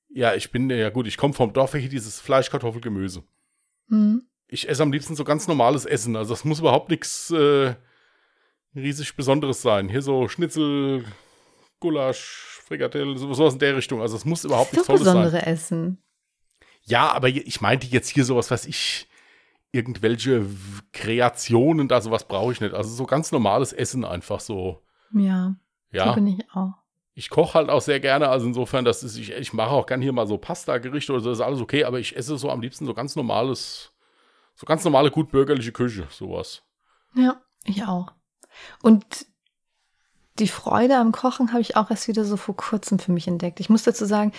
ja, 0.10 0.36
ich 0.36 0.52
bin, 0.52 0.70
ja 0.70 0.90
gut, 0.90 1.06
ich 1.06 1.18
komme 1.18 1.34
vom 1.34 1.52
Dorf 1.54 1.74
hier 1.74 1.90
dieses 1.90 2.22
Fleisch, 2.22 2.50
Kartoffel, 2.50 2.82
Gemüse. 2.82 3.24
Mhm. 3.88 4.24
Ich 4.48 4.70
esse 4.70 4.84
am 4.84 4.94
liebsten 4.94 5.16
so 5.16 5.26
ganz 5.26 5.48
normales 5.48 5.86
Essen. 5.86 6.16
Also 6.16 6.34
das 6.34 6.46
muss 6.46 6.60
überhaupt 6.60 6.90
nichts 6.90 7.30
äh, 7.32 7.76
riesig 8.74 9.16
Besonderes 9.16 9.62
sein. 9.62 9.90
Hier 9.90 10.02
so 10.02 10.30
Schnitzel, 10.30 11.04
Gulasch, 11.80 12.60
Frikadelle, 12.66 13.18
sowas 13.18 13.54
in 13.54 13.60
der 13.60 13.76
Richtung. 13.78 14.02
Also 14.02 14.16
es 14.16 14.26
muss 14.26 14.44
überhaupt 14.44 14.74
nichts 14.74 14.88
Tolles 14.88 15.02
besondere 15.02 15.32
sein. 15.32 15.44
Essen. 15.44 16.04
Ja, 16.84 17.12
aber 17.12 17.28
ich 17.28 17.62
meinte 17.62 17.88
jetzt 17.88 18.10
hier 18.10 18.24
sowas, 18.24 18.50
was 18.52 18.66
ich, 18.66 19.08
irgendwelche 19.72 20.46
Kreationen, 20.94 21.88
da 21.88 22.02
sowas 22.02 22.28
brauche 22.28 22.54
ich 22.54 22.62
nicht. 22.62 22.74
Also 22.74 22.90
so 22.90 23.06
ganz 23.06 23.32
normales 23.32 23.74
Essen 23.74 24.06
einfach 24.06 24.40
so. 24.40 24.82
Ja. 25.12 25.56
Ja. 25.92 26.10
So 26.10 26.16
bin 26.16 26.28
ich 26.28 26.46
auch. 26.54 26.74
Ich 27.14 27.30
koche 27.30 27.56
halt 27.56 27.70
auch 27.70 27.82
sehr 27.82 28.00
gerne, 28.00 28.30
also 28.30 28.46
insofern, 28.46 28.86
das 28.86 29.02
ist, 29.04 29.18
ich, 29.18 29.32
ich 29.32 29.52
mache 29.52 29.72
auch 29.72 29.88
gerne 29.88 30.04
hier 30.04 30.14
mal 30.14 30.28
so 30.28 30.38
Pasta-Gerichte 30.38 31.12
oder 31.12 31.22
so, 31.22 31.30
das 31.30 31.40
ist 31.40 31.44
alles 31.44 31.62
okay, 31.62 31.84
aber 31.84 32.00
ich 32.00 32.16
esse 32.16 32.38
so 32.38 32.52
am 32.52 32.62
liebsten 32.62 32.86
so 32.86 32.94
ganz 32.94 33.16
normales, 33.16 33.92
so 34.54 34.68
ganz 34.68 34.84
normale, 34.84 35.10
gut 35.10 35.32
bürgerliche 35.32 35.72
Küche, 35.72 36.08
sowas. 36.12 36.62
Ja, 37.16 37.42
ich 37.64 37.84
auch. 37.86 38.14
Und 38.84 39.26
die 40.40 40.48
Freude 40.48 40.98
am 40.98 41.12
Kochen 41.12 41.52
habe 41.52 41.62
ich 41.62 41.76
auch 41.76 41.90
erst 41.90 42.08
wieder 42.08 42.24
so 42.24 42.38
vor 42.38 42.56
kurzem 42.56 43.00
für 43.00 43.12
mich 43.12 43.28
entdeckt. 43.28 43.60
Ich 43.60 43.70
muss 43.70 43.84
dazu 43.84 44.06
sagen, 44.06 44.32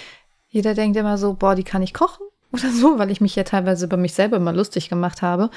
jeder 0.48 0.74
denkt 0.74 0.96
immer 0.96 1.18
so, 1.18 1.34
boah, 1.34 1.54
die 1.54 1.64
kann 1.64 1.82
ich 1.82 1.94
kochen 1.94 2.26
oder 2.52 2.70
so, 2.70 2.98
weil 2.98 3.10
ich 3.10 3.20
mich 3.20 3.36
ja 3.36 3.44
teilweise 3.44 3.86
über 3.86 3.96
mich 3.96 4.14
selber 4.14 4.36
immer 4.36 4.52
lustig 4.52 4.88
gemacht 4.88 5.22
habe. 5.22 5.50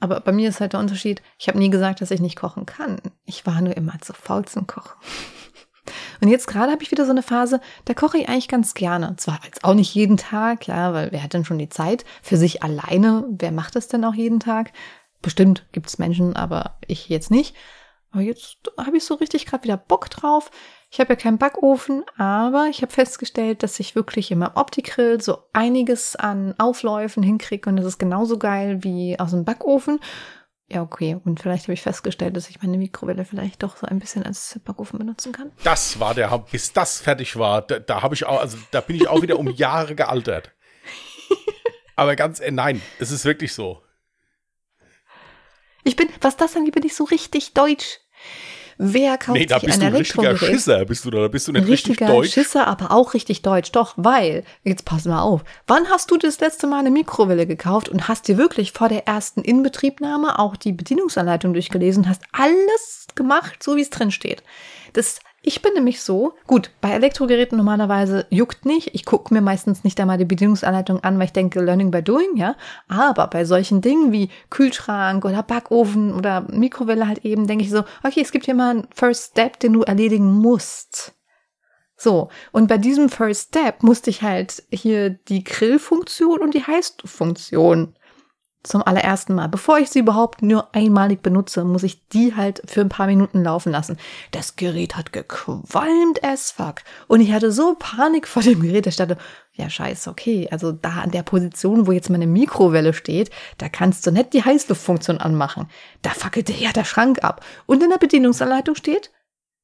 Aber 0.00 0.20
bei 0.20 0.32
mir 0.32 0.48
ist 0.48 0.60
halt 0.60 0.72
der 0.72 0.80
Unterschied, 0.80 1.20
ich 1.38 1.48
habe 1.48 1.58
nie 1.58 1.68
gesagt, 1.68 2.00
dass 2.00 2.10
ich 2.10 2.20
nicht 2.20 2.36
kochen 2.36 2.64
kann. 2.64 3.00
Ich 3.26 3.46
war 3.46 3.60
nur 3.60 3.76
immer 3.76 4.00
zu 4.00 4.14
faul 4.14 4.46
zum 4.46 4.66
Kochen. 4.66 4.98
Und 6.22 6.28
jetzt 6.28 6.46
gerade 6.46 6.72
habe 6.72 6.82
ich 6.82 6.90
wieder 6.90 7.04
so 7.04 7.10
eine 7.10 7.22
Phase, 7.22 7.60
da 7.84 7.94
koche 7.94 8.18
ich 8.18 8.28
eigentlich 8.28 8.48
ganz 8.48 8.74
gerne. 8.74 9.16
Zwar 9.16 9.40
jetzt 9.44 9.64
auch 9.64 9.74
nicht 9.74 9.94
jeden 9.94 10.16
Tag, 10.16 10.66
ja, 10.66 10.94
weil 10.94 11.12
wer 11.12 11.22
hat 11.22 11.34
denn 11.34 11.44
schon 11.44 11.58
die 11.58 11.68
Zeit 11.68 12.04
für 12.22 12.36
sich 12.36 12.62
alleine? 12.62 13.26
Wer 13.30 13.52
macht 13.52 13.76
das 13.76 13.88
denn 13.88 14.04
auch 14.04 14.14
jeden 14.14 14.40
Tag? 14.40 14.72
Bestimmt 15.20 15.66
gibt 15.72 15.88
es 15.88 15.98
Menschen, 15.98 16.36
aber 16.36 16.78
ich 16.86 17.08
jetzt 17.08 17.30
nicht. 17.30 17.54
Aber 18.12 18.22
jetzt 18.22 18.56
habe 18.76 18.96
ich 18.96 19.04
so 19.04 19.14
richtig 19.14 19.46
gerade 19.46 19.64
wieder 19.64 19.76
Bock 19.76 20.10
drauf. 20.10 20.50
Ich 20.90 20.98
habe 20.98 21.12
ja 21.12 21.16
keinen 21.16 21.38
Backofen, 21.38 22.04
aber 22.16 22.66
ich 22.68 22.82
habe 22.82 22.92
festgestellt, 22.92 23.62
dass 23.62 23.78
ich 23.78 23.94
wirklich 23.94 24.32
in 24.32 24.40
meinem 24.40 24.56
Opti-Grill 24.56 25.20
so 25.20 25.38
einiges 25.52 26.16
an 26.16 26.54
Aufläufen 26.58 27.22
hinkriege 27.22 27.70
und 27.70 27.76
das 27.76 27.86
ist 27.86 27.98
genauso 27.98 28.38
geil 28.38 28.82
wie 28.82 29.18
aus 29.20 29.30
dem 29.30 29.44
Backofen. 29.44 30.00
Ja, 30.72 30.82
okay. 30.82 31.16
Und 31.24 31.40
vielleicht 31.40 31.64
habe 31.64 31.72
ich 31.72 31.82
festgestellt, 31.82 32.36
dass 32.36 32.48
ich 32.48 32.62
meine 32.62 32.78
Mikrowelle 32.78 33.24
vielleicht 33.24 33.62
doch 33.62 33.76
so 33.76 33.86
ein 33.86 33.98
bisschen 33.98 34.24
als 34.24 34.60
Backofen 34.64 34.98
benutzen 34.98 35.32
kann. 35.32 35.50
Das 35.64 35.98
war 35.98 36.14
der, 36.14 36.36
bis 36.38 36.72
das 36.72 37.00
fertig 37.00 37.36
war, 37.36 37.62
da, 37.62 37.78
da 37.78 38.02
habe 38.02 38.14
ich 38.14 38.24
auch, 38.24 38.40
also 38.40 38.56
da 38.70 38.80
bin 38.80 38.96
ich 38.96 39.08
auch 39.08 39.22
wieder 39.22 39.38
um 39.38 39.48
Jahre 39.48 39.94
gealtert. 39.94 40.52
Aber 41.96 42.16
ganz, 42.16 42.40
äh, 42.40 42.50
nein, 42.50 42.80
es 42.98 43.10
ist 43.10 43.24
wirklich 43.24 43.52
so. 43.52 43.82
Ich 45.82 45.96
bin, 45.96 46.08
was 46.20 46.36
das 46.36 46.56
angeht, 46.56 46.74
bin 46.74 46.84
ich 46.84 46.94
so 46.94 47.04
richtig 47.04 47.54
deutsch. 47.54 47.99
Wer 48.82 49.18
kauft 49.18 49.38
nee, 49.38 49.44
da 49.44 49.60
sich 49.60 49.66
bist 49.66 49.78
ein 49.78 49.80
du 49.80 49.86
ein 49.88 49.94
richtiger 49.94 50.36
Schisser, 50.38 50.84
bist 50.86 51.04
du 51.04 51.10
da, 51.10 51.20
da 51.20 51.28
bist 51.28 51.46
du 51.46 51.52
nicht 51.52 51.68
richtiger 51.68 52.06
richtig 52.06 52.16
deutsch. 52.16 52.32
Schisser, 52.32 52.66
aber 52.66 52.92
auch 52.92 53.12
richtig 53.12 53.42
deutsch. 53.42 53.72
Doch, 53.72 53.92
weil, 53.98 54.42
jetzt 54.64 54.86
pass 54.86 55.04
mal 55.04 55.20
auf, 55.20 55.44
wann 55.66 55.90
hast 55.90 56.10
du 56.10 56.16
das 56.16 56.40
letzte 56.40 56.66
Mal 56.66 56.78
eine 56.78 56.90
Mikrowelle 56.90 57.46
gekauft 57.46 57.90
und 57.90 58.08
hast 58.08 58.26
dir 58.26 58.38
wirklich 58.38 58.72
vor 58.72 58.88
der 58.88 59.06
ersten 59.06 59.42
Inbetriebnahme 59.42 60.38
auch 60.38 60.56
die 60.56 60.72
Bedienungsanleitung 60.72 61.52
durchgelesen, 61.52 62.08
hast 62.08 62.22
alles 62.32 63.06
gemacht, 63.14 63.62
so 63.62 63.76
wie 63.76 63.82
es 63.82 63.90
drin 63.90 64.10
steht. 64.10 64.42
Das 64.94 65.20
ich 65.42 65.62
bin 65.62 65.72
nämlich 65.72 66.02
so, 66.02 66.34
gut, 66.46 66.70
bei 66.82 66.90
Elektrogeräten 66.90 67.56
normalerweise 67.56 68.26
juckt 68.28 68.66
nicht. 68.66 68.94
Ich 68.94 69.06
gucke 69.06 69.32
mir 69.32 69.40
meistens 69.40 69.84
nicht 69.84 69.98
einmal 69.98 70.18
die 70.18 70.26
Bedienungsanleitung 70.26 71.02
an, 71.02 71.18
weil 71.18 71.26
ich 71.26 71.32
denke, 71.32 71.60
Learning 71.60 71.90
by 71.90 72.02
Doing, 72.02 72.36
ja. 72.36 72.56
Aber 72.88 73.26
bei 73.26 73.46
solchen 73.46 73.80
Dingen 73.80 74.12
wie 74.12 74.28
Kühlschrank 74.50 75.24
oder 75.24 75.42
Backofen 75.42 76.14
oder 76.14 76.42
Mikrowelle 76.42 77.08
halt 77.08 77.24
eben, 77.24 77.46
denke 77.46 77.64
ich 77.64 77.70
so, 77.70 77.84
okay, 78.02 78.20
es 78.20 78.32
gibt 78.32 78.44
hier 78.44 78.54
mal 78.54 78.70
einen 78.70 78.88
First 78.94 79.30
Step, 79.30 79.58
den 79.60 79.72
du 79.72 79.82
erledigen 79.82 80.30
musst. 80.30 81.14
So, 81.96 82.28
und 82.52 82.66
bei 82.66 82.78
diesem 82.78 83.08
First 83.08 83.48
Step 83.48 83.82
musste 83.82 84.10
ich 84.10 84.22
halt 84.22 84.62
hier 84.70 85.10
die 85.10 85.44
Grillfunktion 85.44 86.40
und 86.40 86.54
die 86.54 86.66
Heißfunktion 86.66 87.94
zum 88.62 88.82
allerersten 88.82 89.34
Mal. 89.34 89.48
Bevor 89.48 89.78
ich 89.78 89.90
sie 89.90 90.00
überhaupt 90.00 90.42
nur 90.42 90.74
einmalig 90.74 91.22
benutze, 91.22 91.64
muss 91.64 91.82
ich 91.82 92.06
die 92.08 92.34
halt 92.36 92.62
für 92.66 92.82
ein 92.82 92.88
paar 92.88 93.06
Minuten 93.06 93.42
laufen 93.42 93.72
lassen. 93.72 93.96
Das 94.32 94.56
Gerät 94.56 94.96
hat 94.96 95.12
gequalmt 95.12 96.22
as 96.22 96.50
fuck. 96.50 96.82
Und 97.08 97.20
ich 97.20 97.32
hatte 97.32 97.52
so 97.52 97.74
Panik 97.78 98.28
vor 98.28 98.42
dem 98.42 98.60
Gerät, 98.60 98.86
ich 98.86 98.96
dachte, 98.96 99.16
ja 99.52 99.70
scheiße, 99.70 100.10
okay, 100.10 100.48
also 100.50 100.72
da 100.72 101.00
an 101.02 101.10
der 101.10 101.22
Position, 101.22 101.86
wo 101.86 101.92
jetzt 101.92 102.10
meine 102.10 102.26
Mikrowelle 102.26 102.92
steht, 102.92 103.30
da 103.58 103.68
kannst 103.68 104.06
du 104.06 104.10
nicht 104.10 104.32
die 104.32 104.44
Heißluftfunktion 104.44 105.18
anmachen. 105.18 105.68
Da 106.02 106.10
fackelte 106.10 106.52
ja 106.52 106.72
der 106.72 106.84
Schrank 106.84 107.24
ab. 107.24 107.44
Und 107.66 107.82
in 107.82 107.90
der 107.90 107.98
Bedienungsanleitung 107.98 108.74
steht, 108.74 109.10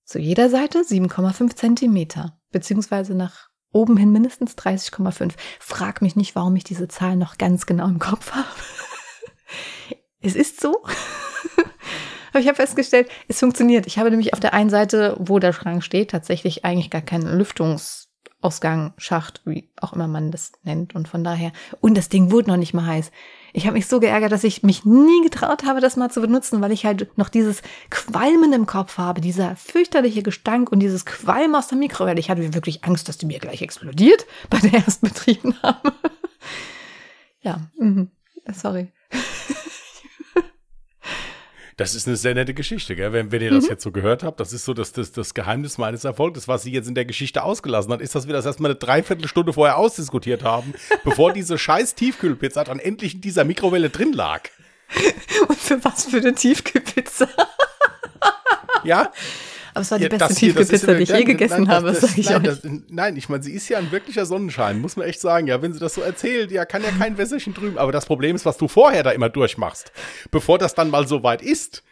zu 0.05 0.19
jeder 0.19 0.49
Seite 0.49 0.81
7,5 0.81 1.57
Zentimeter, 1.57 2.39
beziehungsweise 2.53 3.15
nach 3.15 3.49
oben 3.77 3.97
hin 3.97 4.11
mindestens 4.11 4.55
30,5. 4.57 5.33
Frag 5.61 6.03
mich 6.03 6.17
nicht, 6.17 6.35
warum 6.35 6.57
ich 6.57 6.65
diese 6.65 6.89
Zahl 6.89 7.17
noch 7.17 7.39
ganz 7.39 7.67
genau 7.67 7.87
im 7.87 7.99
Kopf 7.99 8.33
habe. 8.33 8.47
es 10.21 10.35
ist 10.35 10.61
so. 10.61 10.83
Aber 12.33 12.41
ich 12.41 12.49
habe 12.49 12.57
festgestellt, 12.57 13.09
es 13.29 13.39
funktioniert. 13.39 13.87
Ich 13.87 13.99
habe 13.99 14.11
nämlich 14.11 14.33
auf 14.33 14.41
der 14.41 14.55
einen 14.55 14.71
Seite, 14.71 15.17
wo 15.19 15.39
der 15.39 15.53
Schrank 15.53 15.85
steht, 15.85 16.11
tatsächlich 16.11 16.65
eigentlich 16.65 16.91
gar 16.91 17.03
keinen 17.03 17.27
Lüftungsausgang, 18.47 18.95
Schacht, 18.99 19.41
wie 19.45 19.69
auch 19.81 19.93
immer 19.93 20.09
man 20.09 20.31
das 20.31 20.53
nennt. 20.63 20.95
Und 20.95 21.09
von 21.09 21.25
daher, 21.25 21.53
und 21.81 21.97
das 21.97 22.09
Ding 22.09 22.31
wurde 22.31 22.51
noch 22.51 22.57
nicht 22.57 22.75
mal 22.75 22.87
heiß. 22.87 23.11
Ich 23.53 23.67
habe 23.67 23.75
mich 23.75 23.87
so 23.87 24.01
geärgert, 24.01 24.33
dass 24.33 24.45
ich 24.45 24.63
mich 24.63 24.85
nie 24.85 25.23
getraut 25.23 25.65
habe, 25.65 25.81
das 25.81 25.97
mal 25.97 26.11
zu 26.11 26.21
benutzen, 26.21 26.61
weil 26.61 26.73
ich 26.73 26.85
halt 26.85 27.17
noch 27.17 27.29
dieses 27.29 27.63
Qualmen 27.91 28.53
im 28.53 28.67
Kopf 28.67 28.99
habe, 28.99 29.21
dieser 29.21 29.57
fürchterliche 29.57 30.23
Gestank 30.23 30.71
und 30.71 30.81
dieses 30.81 31.07
Qualm 31.07 31.55
aus 31.55 31.69
der 31.69 31.79
Mikrowelle. 31.79 32.21
Ich 32.21 32.31
hatte 32.31 32.55
wirklich 32.55 32.85
Angst, 32.85 33.09
dass 33.09 33.19
die 33.19 33.27
mir 33.27 33.39
gleich 33.39 33.63
explodiert 33.63 34.27
bei 34.51 34.59
der 34.59 34.75
Erstbetriebnahme. 34.75 35.93
ja, 37.43 37.61
mhm. 37.79 38.11
sorry. 38.53 38.93
Das 41.77 41.95
ist 41.95 42.07
eine 42.07 42.17
sehr 42.17 42.35
nette 42.35 42.55
Geschichte, 42.55 42.97
gell? 42.97 43.13
Wenn, 43.13 43.31
wenn 43.33 43.43
ihr 43.43 43.51
das 43.51 43.65
mhm. 43.65 43.71
jetzt 43.71 43.83
so 43.83 43.93
gehört 43.93 44.23
habt, 44.23 44.41
das 44.41 44.55
ist 44.55 44.65
so 44.65 44.73
das, 44.73 44.93
das, 44.93 45.13
das 45.13 45.35
Geheimnis 45.35 45.77
meines 45.77 46.05
Erfolgs, 46.05 46.49
was 46.49 46.63
sie 46.63 46.73
jetzt 46.73 46.89
in 46.89 46.95
der 46.95 47.05
Geschichte 47.05 47.43
ausgelassen 47.43 47.93
hat, 47.93 48.01
ist, 48.01 48.15
dass 48.15 48.27
wir 48.27 48.33
das 48.33 48.47
erstmal 48.47 48.71
eine 48.71 48.79
Dreiviertelstunde 48.79 49.53
vorher 49.53 49.77
ausdiskutiert 49.77 50.43
haben, 50.43 50.73
bevor 51.05 51.35
diese 51.35 51.59
scheiß 51.59 51.95
Tiefkühlpizza 51.95 52.65
dann 52.65 52.79
endlich 52.79 53.17
in 53.17 53.21
dieser 53.21 53.45
Mikrowelle 53.45 53.91
drin 53.91 54.15
lag. 54.15 54.49
Und 55.49 55.59
für 55.59 55.85
was 55.85 56.07
für 56.07 56.19
eine 56.19 56.35
Tiefkühlpizza? 56.35 57.29
ja, 58.85 59.13
aber 59.77 59.83
es 59.83 59.91
war 59.91 59.99
die 59.99 60.05
ja, 60.05 60.09
beste 60.09 60.35
Tiefkühlpizza, 60.35 60.95
die 60.95 61.03
ich 61.03 61.11
je 61.11 61.25
gegessen 61.25 61.65
nein, 61.65 61.69
habe, 61.69 61.95
sage 61.95 62.15
ich 62.21 62.31
nein, 62.31 62.43
das, 62.43 62.61
nein, 62.89 63.17
ich 63.17 63.29
meine, 63.29 63.43
sie 63.43 63.53
ist 63.53 63.69
ja 63.69 63.77
ein 63.79 63.93
wirklicher 63.93 64.25
Sonnenschein, 64.25 64.81
muss 64.81 64.97
man 64.97 65.07
echt 65.07 65.21
sagen. 65.21 65.47
Ja, 65.47 65.61
wenn 65.61 65.73
sie 65.75 65.79
das 65.79 65.95
so 65.95 66.01
erzählt, 66.01 66.51
ja, 66.51 66.65
kann 66.65 66.83
ja 66.83 66.91
kein 66.91 67.19
Wässerchen 67.19 67.53
drüben. 67.53 67.77
Aber 67.77 67.93
das 67.93 68.07
Problem 68.07 68.35
ist, 68.35 68.47
was 68.47 68.57
du 68.57 68.69
vorher 68.69 69.03
da 69.03 69.11
immer 69.11 69.29
durchmachst, 69.29 69.93
bevor 70.31 70.59
das 70.59 70.75
dann 70.75 70.89
mal 70.91 71.07
so 71.07 71.23
weit 71.23 71.43
ist. 71.43 71.83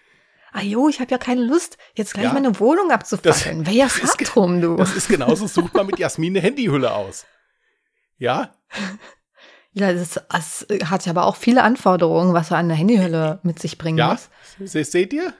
Ah 0.52 0.62
jo, 0.62 0.88
ich 0.88 1.00
habe 1.00 1.10
ja 1.10 1.18
keine 1.18 1.44
Lust, 1.44 1.76
jetzt 1.94 2.14
gleich 2.14 2.26
ja, 2.26 2.32
meine 2.32 2.58
Wohnung 2.58 2.90
abzufackeln. 2.90 3.66
Wer 3.66 3.72
ja 3.72 3.88
drum, 4.24 4.60
du. 4.60 4.76
Das 4.76 4.94
ist 4.96 5.08
genauso, 5.08 5.46
sucht 5.46 5.74
man 5.74 5.86
mit 5.86 5.98
Jasmin 5.98 6.32
eine 6.32 6.40
Handyhülle 6.40 6.92
aus. 6.92 7.26
Ja? 8.18 8.54
Ja, 9.76 9.92
das, 9.92 10.20
das 10.30 10.66
hat 10.84 11.04
ja 11.04 11.10
aber 11.10 11.26
auch 11.26 11.34
viele 11.34 11.64
Anforderungen, 11.64 12.32
was 12.32 12.46
so 12.46 12.54
eine 12.54 12.74
Handyhülle 12.74 13.40
mit 13.42 13.58
sich 13.58 13.76
bringen 13.76 13.98
Ja, 13.98 14.16
muss. 14.58 14.70
se- 14.70 14.84
seht 14.84 15.12
ihr? 15.12 15.34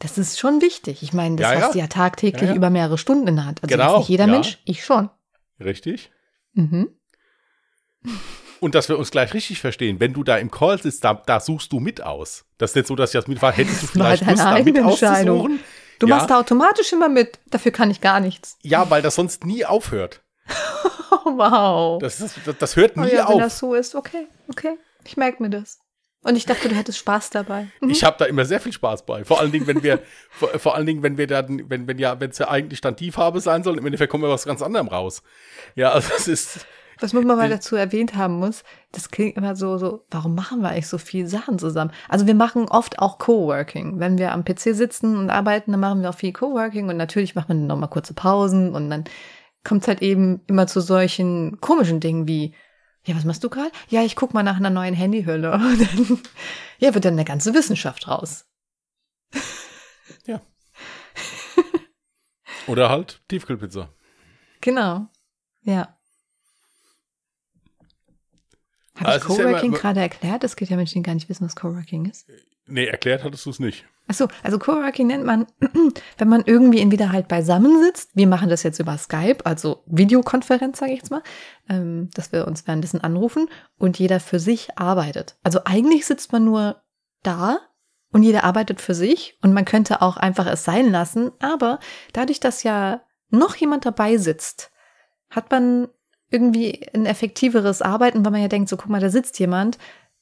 Das 0.00 0.18
ist 0.18 0.38
schon 0.38 0.60
wichtig. 0.62 1.02
Ich 1.02 1.12
meine, 1.12 1.36
das 1.36 1.46
Ja, 1.46 1.54
ja. 1.54 1.60
hast 1.60 1.74
du 1.74 1.78
ja 1.78 1.86
tagtäglich 1.86 2.42
Ja, 2.42 2.48
ja. 2.48 2.54
über 2.54 2.70
mehrere 2.70 2.98
Stunden 2.98 3.28
in 3.28 3.36
der 3.36 3.44
Hand. 3.46 3.62
Also 3.62 3.72
Genau, 3.72 3.90
jetzt 3.92 3.98
nicht 4.00 4.08
jeder 4.08 4.26
ja. 4.26 4.32
Mensch, 4.32 4.58
ich 4.64 4.84
schon. 4.84 5.10
Richtig. 5.60 6.10
Mhm. 6.54 6.88
Und 8.60 8.74
dass 8.74 8.88
wir 8.88 8.98
uns 8.98 9.10
gleich 9.10 9.32
richtig 9.34 9.60
verstehen, 9.60 10.00
wenn 10.00 10.12
du 10.12 10.24
da 10.24 10.36
im 10.38 10.50
Call 10.50 10.80
sitzt, 10.80 11.04
da, 11.04 11.14
da 11.14 11.38
suchst 11.38 11.72
du 11.72 11.80
mit 11.80 12.02
aus. 12.02 12.44
Das 12.58 12.70
ist 12.70 12.76
nicht 12.76 12.88
so, 12.88 12.96
dass 12.96 13.10
ich 13.10 13.20
das 13.20 13.26
mitfahre, 13.28 13.54
hättest 13.54 13.82
du 13.82 13.86
vielleicht 13.92 14.26
Lust, 14.26 14.38
da 14.38 14.58
mit 14.58 14.78
auszusuchen? 14.80 15.60
Du 15.98 16.06
ja, 16.06 16.16
machst 16.16 16.30
da 16.30 16.38
automatisch 16.40 16.92
immer 16.92 17.10
mit. 17.10 17.38
Dafür 17.50 17.72
kann 17.72 17.90
ich 17.90 18.00
gar 18.00 18.20
nichts. 18.20 18.56
ja, 18.62 18.88
weil 18.88 19.02
das 19.02 19.14
sonst 19.14 19.44
nie 19.44 19.66
aufhört. 19.66 20.22
Oh, 21.10 21.14
wow. 21.36 22.00
Das, 22.00 22.20
ist, 22.20 22.38
das, 22.46 22.56
das 22.58 22.76
hört 22.76 22.96
oh, 22.96 23.00
nie 23.00 23.12
ja, 23.12 23.28
wenn 23.28 23.34
auf. 23.34 23.40
das 23.40 23.58
so 23.58 23.74
ist, 23.74 23.94
okay, 23.94 24.26
okay. 24.48 24.78
Ich 25.04 25.16
merke 25.18 25.42
mir 25.42 25.50
das. 25.50 25.78
Und 26.22 26.36
ich 26.36 26.44
dachte, 26.44 26.68
du 26.68 26.74
hättest 26.74 26.98
Spaß 26.98 27.30
dabei. 27.30 27.68
Mhm. 27.80 27.90
Ich 27.90 28.04
habe 28.04 28.16
da 28.18 28.26
immer 28.26 28.44
sehr 28.44 28.60
viel 28.60 28.72
Spaß 28.72 29.06
bei. 29.06 29.24
Vor 29.24 29.40
allen 29.40 29.52
Dingen, 29.52 29.66
wenn 29.66 29.82
wir, 29.82 30.00
vor, 30.30 30.50
vor 30.58 30.74
allen 30.74 30.86
Dingen, 30.86 31.02
wenn 31.02 31.16
wir 31.16 31.26
dann, 31.26 31.70
wenn, 31.70 31.86
wenn 31.86 31.98
ja, 31.98 32.20
wenn 32.20 32.30
es 32.30 32.38
ja 32.38 32.48
eigentlich 32.48 32.80
dann 32.80 32.96
Tiefhabe 32.96 33.40
sein 33.40 33.62
soll, 33.62 33.78
im 33.78 33.86
Endeffekt 33.86 34.10
kommen 34.10 34.24
wir 34.24 34.30
was 34.30 34.44
ganz 34.44 34.60
anderem 34.60 34.88
raus. 34.88 35.22
Ja, 35.76 35.92
also 35.92 36.10
es 36.16 36.28
ist, 36.28 36.66
Was 37.00 37.14
man 37.14 37.26
mal 37.26 37.48
dazu 37.48 37.74
erwähnt 37.74 38.16
haben 38.16 38.34
muss, 38.34 38.64
das 38.92 39.10
klingt 39.10 39.38
immer 39.38 39.56
so, 39.56 39.78
so, 39.78 40.04
warum 40.10 40.34
machen 40.34 40.60
wir 40.60 40.68
eigentlich 40.68 40.88
so 40.88 40.98
viel 40.98 41.26
Sachen 41.26 41.58
zusammen? 41.58 41.92
Also 42.10 42.26
wir 42.26 42.34
machen 42.34 42.66
oft 42.68 42.98
auch 42.98 43.16
Coworking. 43.16 43.98
Wenn 43.98 44.18
wir 44.18 44.32
am 44.32 44.44
PC 44.44 44.74
sitzen 44.74 45.16
und 45.16 45.30
arbeiten, 45.30 45.70
dann 45.70 45.80
machen 45.80 46.02
wir 46.02 46.10
auch 46.10 46.14
viel 46.14 46.34
Coworking 46.34 46.90
und 46.90 46.98
natürlich 46.98 47.34
macht 47.34 47.48
man 47.48 47.60
dann 47.60 47.66
nochmal 47.68 47.88
kurze 47.88 48.12
Pausen 48.12 48.74
und 48.74 48.90
dann 48.90 49.04
kommt 49.64 49.82
es 49.82 49.88
halt 49.88 50.02
eben 50.02 50.42
immer 50.46 50.66
zu 50.66 50.80
solchen 50.80 51.58
komischen 51.62 52.00
Dingen 52.00 52.28
wie, 52.28 52.54
ja, 53.04 53.16
was 53.16 53.24
machst 53.24 53.42
du 53.42 53.48
gerade? 53.48 53.70
Ja, 53.88 54.02
ich 54.02 54.16
guck 54.16 54.34
mal 54.34 54.42
nach 54.42 54.56
einer 54.56 54.70
neuen 54.70 54.94
Handyhülle. 54.94 55.50
Dann, 55.50 56.22
ja, 56.78 56.94
wird 56.94 57.04
dann 57.04 57.14
eine 57.14 57.24
ganze 57.24 57.54
Wissenschaft 57.54 58.08
raus. 58.08 58.46
oder 62.70 62.88
halt 62.88 63.20
Tiefkühlpizza. 63.28 63.92
Genau. 64.60 65.08
Ja. 65.62 65.98
Aber 68.94 69.16
ich 69.16 69.24
es 69.24 69.30
ist 69.30 69.38
ja 69.38 69.44
Coworking 69.44 69.72
gerade 69.72 70.00
erklärt? 70.00 70.44
Es 70.44 70.56
gibt 70.56 70.70
ja 70.70 70.76
Menschen, 70.76 71.02
die 71.02 71.06
gar 71.06 71.14
nicht 71.14 71.28
wissen, 71.28 71.44
was 71.44 71.56
Coworking 71.56 72.06
ist. 72.06 72.28
Nee, 72.70 72.86
erklärt 72.86 73.24
hattest 73.24 73.46
du 73.46 73.50
es 73.50 73.58
nicht. 73.58 73.84
Ach 74.08 74.14
so, 74.14 74.28
also 74.42 74.58
Coworking 74.58 75.06
nennt 75.06 75.24
man, 75.24 75.46
wenn 76.18 76.28
man 76.28 76.42
irgendwie 76.44 76.80
entweder 76.80 77.12
halt 77.12 77.28
beisammen 77.28 77.80
sitzt. 77.80 78.10
Wir 78.14 78.26
machen 78.26 78.48
das 78.48 78.64
jetzt 78.64 78.80
über 78.80 78.98
Skype, 78.98 79.44
also 79.44 79.84
Videokonferenz, 79.86 80.78
sage 80.78 80.92
ich 80.92 80.98
jetzt 80.98 81.10
mal, 81.10 81.22
ähm, 81.68 82.10
dass 82.14 82.32
wir 82.32 82.46
uns 82.48 82.66
währenddessen 82.66 83.00
anrufen 83.00 83.48
und 83.78 83.98
jeder 83.98 84.18
für 84.18 84.40
sich 84.40 84.76
arbeitet. 84.76 85.36
Also 85.44 85.60
eigentlich 85.64 86.06
sitzt 86.06 86.32
man 86.32 86.44
nur 86.44 86.82
da 87.22 87.60
und 88.12 88.24
jeder 88.24 88.42
arbeitet 88.42 88.80
für 88.80 88.94
sich 88.94 89.38
und 89.42 89.52
man 89.52 89.64
könnte 89.64 90.02
auch 90.02 90.16
einfach 90.16 90.46
es 90.46 90.64
sein 90.64 90.90
lassen, 90.90 91.30
aber 91.38 91.78
dadurch, 92.12 92.40
dass 92.40 92.64
ja 92.64 93.02
noch 93.30 93.54
jemand 93.54 93.86
dabei 93.86 94.16
sitzt, 94.16 94.72
hat 95.28 95.50
man 95.52 95.86
irgendwie 96.30 96.88
ein 96.94 97.06
effektiveres 97.06 97.82
Arbeiten, 97.82 98.24
weil 98.24 98.32
man 98.32 98.42
ja 98.42 98.48
denkt, 98.48 98.68
so 98.68 98.76
guck 98.76 98.88
mal, 98.88 99.00
da 99.00 99.10
sitzt 99.10 99.38
jemand, 99.38 99.78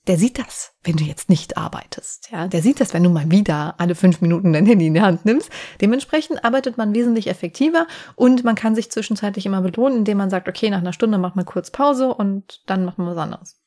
der 0.09 0.19
sieht 0.19 0.39
das, 0.39 0.73
wenn 0.83 0.97
du 0.97 1.05
jetzt 1.05 1.29
nicht 1.29 1.57
arbeitest. 1.57 2.31
Ja, 2.33 2.49
der 2.49 2.63
sieht 2.63 2.81
das, 2.81 2.95
wenn 2.95 3.05
du 3.05 3.11
mal 3.11 3.31
wieder 3.31 3.75
alle 3.79 3.95
fünf 3.95 4.21
Minuten 4.21 4.53
dein 4.53 4.67
Handy 4.67 4.87
in 4.89 4.95
die 4.95 5.01
Hand 5.03 5.25
nimmst. 5.25 5.51
Dementsprechend 5.81 6.45
arbeitet 6.45 6.79
man 6.79 6.95
wesentlich 6.95 7.29
effektiver 7.29 7.87
und 8.17 8.43
man 8.43 8.55
kann 8.57 8.75
sich 8.75 8.91
zwischenzeitlich 8.91 9.47
immer 9.47 9.61
belohnen, 9.61 9.99
indem 9.99 10.19
man 10.19 10.31
sagt, 10.31 10.49
okay, 10.49 10.71
nach 10.71 10.79
einer 10.79 10.93
Stunde 10.95 11.19
macht 11.19 11.37
man 11.37 11.45
kurz 11.45 11.71
Pause 11.71 12.09
und 12.13 12.63
dann 12.67 12.85
macht 12.85 12.99
man 12.99 13.07
was 13.07 13.19
anderes. 13.19 13.61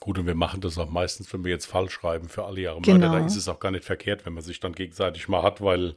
Gut, 0.00 0.18
und 0.18 0.26
wir 0.26 0.34
machen 0.34 0.60
das 0.60 0.78
auch 0.78 0.90
meistens, 0.90 1.32
wenn 1.32 1.42
wir 1.44 1.50
jetzt 1.50 1.66
falsch 1.66 1.92
schreiben 1.94 2.28
für 2.28 2.44
alle 2.44 2.60
Jahre 2.60 2.80
Genau. 2.80 2.98
Mörder, 2.98 3.18
da 3.20 3.26
ist 3.26 3.36
es 3.36 3.48
auch 3.48 3.58
gar 3.60 3.70
nicht 3.72 3.84
verkehrt, 3.84 4.24
wenn 4.24 4.34
man 4.34 4.42
sich 4.44 4.60
dann 4.60 4.72
gegenseitig 4.72 5.28
mal 5.28 5.42
hat, 5.42 5.60
weil 5.60 5.96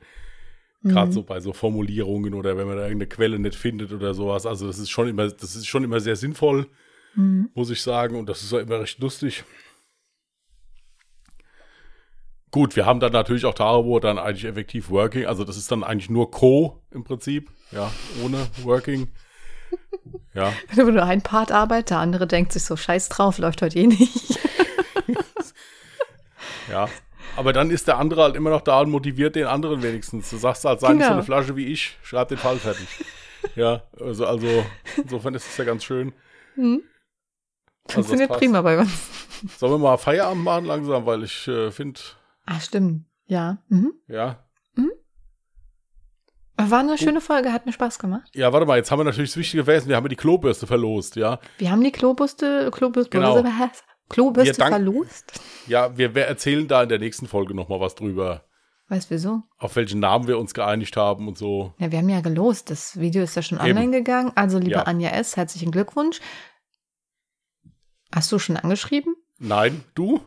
gerade 0.83 1.07
Mhm. 1.09 1.11
so 1.11 1.23
bei 1.23 1.41
so 1.41 1.51
Formulierungen 1.51 2.33
oder 2.33 2.57
wenn 2.57 2.65
man 2.65 2.77
da 2.77 2.83
irgendeine 2.83 3.09
Quelle 3.09 3.37
nicht 3.37 3.55
findet 3.55 3.91
oder 3.91 4.13
sowas, 4.13 4.45
also 4.45 4.65
das 4.65 4.79
ist 4.79 4.89
schon 4.89 5.09
immer, 5.09 5.27
das 5.29 5.55
ist 5.55 5.67
schon 5.67 5.83
immer 5.83 5.99
sehr 5.99 6.15
sinnvoll, 6.15 6.67
Mhm. 7.15 7.49
muss 7.53 7.69
ich 7.69 7.81
sagen, 7.81 8.15
und 8.15 8.27
das 8.27 8.43
ist 8.43 8.53
auch 8.53 8.59
immer 8.59 8.79
recht 8.79 8.99
lustig. 8.99 9.43
Gut, 12.51 12.75
wir 12.75 12.85
haben 12.85 12.99
dann 12.99 13.11
natürlich 13.11 13.45
auch 13.45 13.53
Tage, 13.53 13.85
wo 13.85 13.99
dann 13.99 14.17
eigentlich 14.17 14.45
effektiv 14.45 14.89
Working, 14.89 15.25
also 15.27 15.43
das 15.43 15.55
ist 15.57 15.71
dann 15.71 15.83
eigentlich 15.83 16.09
nur 16.09 16.31
Co 16.31 16.81
im 16.91 17.03
Prinzip, 17.03 17.49
ja, 17.71 17.91
ohne 18.23 18.47
Working. 18.63 19.07
Ja, 20.33 20.51
Wenn 20.73 20.85
du 20.87 20.91
nur 20.93 21.03
ein 21.03 21.21
Part 21.21 21.51
arbeitet, 21.51 21.91
der 21.91 21.99
andere 21.99 22.25
denkt 22.25 22.51
sich 22.53 22.63
so, 22.63 22.75
scheiß 22.75 23.09
drauf, 23.09 23.37
läuft 23.37 23.61
heute 23.61 23.77
eh 23.79 23.87
nicht. 23.87 24.39
Ja. 26.69 26.87
Aber 27.35 27.51
dann 27.51 27.71
ist 27.71 27.87
der 27.87 27.97
andere 27.97 28.21
halt 28.21 28.35
immer 28.35 28.51
noch 28.51 28.61
da 28.61 28.81
und 28.81 28.91
motiviert 28.91 29.35
den 29.35 29.45
anderen 29.47 29.81
wenigstens. 29.81 30.29
Du 30.29 30.37
sagst 30.37 30.65
halt, 30.65 30.79
sei 30.81 30.89
nicht 30.93 31.01
so 31.01 31.07
Genau. 31.07 31.13
eine 31.15 31.23
Flasche 31.23 31.55
wie 31.55 31.65
ich, 31.65 31.97
schreib 32.03 32.27
den 32.29 32.37
Fall 32.37 32.57
fertig. 32.57 32.87
ja, 33.55 33.83
also, 33.99 34.25
also 34.27 34.63
insofern 34.97 35.33
ist 35.33 35.47
es 35.47 35.57
ja 35.57 35.63
ganz 35.63 35.83
schön. 35.83 36.13
Mhm. 36.55 36.83
Also, 37.89 37.95
Funktioniert 38.01 38.29
passt. 38.29 38.39
prima 38.39 38.61
bei 38.61 38.79
uns. 38.79 38.89
Sollen 39.57 39.73
wir 39.73 39.77
mal 39.79 39.97
Feierabend 39.97 40.43
machen 40.43 40.65
langsam, 40.65 41.05
weil 41.05 41.23
ich 41.23 41.47
äh, 41.47 41.71
finde, 41.71 41.99
Ah, 42.45 42.59
stimmt. 42.59 43.05
Ja. 43.27 43.57
Mhm. 43.69 43.93
ja. 44.07 44.43
War 46.61 46.79
eine 46.81 46.97
schöne 46.97 47.21
Folge, 47.21 47.53
hat 47.53 47.65
mir 47.65 47.71
Spaß 47.71 47.99
gemacht. 47.99 48.29
Ja, 48.33 48.51
warte 48.51 48.65
mal, 48.65 48.75
jetzt 48.77 48.91
haben 48.91 48.99
wir 48.99 49.05
natürlich 49.05 49.29
das 49.31 49.37
Wichtige 49.37 49.63
vergessen, 49.63 49.87
wir 49.87 49.95
haben 49.95 50.09
die 50.09 50.17
Klobürste 50.17 50.67
verlost, 50.67 51.15
ja. 51.15 51.39
Wir 51.57 51.71
haben 51.71 51.81
die 51.81 51.91
Klobürste, 51.91 52.69
Klobürste, 52.71 53.09
Genau. 53.11 53.41
Klobürste 54.09 54.65
verlost. 54.65 55.39
Ja, 55.67 55.97
wir, 55.97 56.15
wir 56.15 56.25
erzählen 56.25 56.67
da 56.67 56.83
in 56.83 56.89
der 56.89 56.99
nächsten 56.99 57.27
Folge 57.27 57.53
nochmal 57.53 57.79
was 57.79 57.95
drüber, 57.95 58.43
Weißt 58.89 59.09
wieso? 59.09 59.43
auf 59.57 59.75
welchen 59.77 60.01
Namen 60.01 60.27
wir 60.27 60.37
uns 60.37 60.53
geeinigt 60.53 60.97
haben 60.97 61.29
und 61.29 61.37
so. 61.37 61.73
Ja, 61.77 61.91
wir 61.93 61.99
haben 61.99 62.09
ja 62.09 62.19
gelost. 62.21 62.69
Das 62.71 62.99
Video 62.99 63.23
ist 63.23 63.35
ja 63.35 63.41
schon 63.41 63.59
Eben. 63.59 63.77
online 63.77 63.91
gegangen. 63.91 64.31
Also, 64.35 64.57
liebe 64.57 64.71
Ja. 64.71 64.83
Anja 64.83 65.11
S., 65.11 65.37
herzlichen 65.37 65.71
Glückwunsch. 65.71 66.19
Hast 68.13 68.31
du 68.31 68.39
schon 68.39 68.57
angeschrieben? 68.57 69.15
Nein, 69.37 69.83
du? 69.95 70.21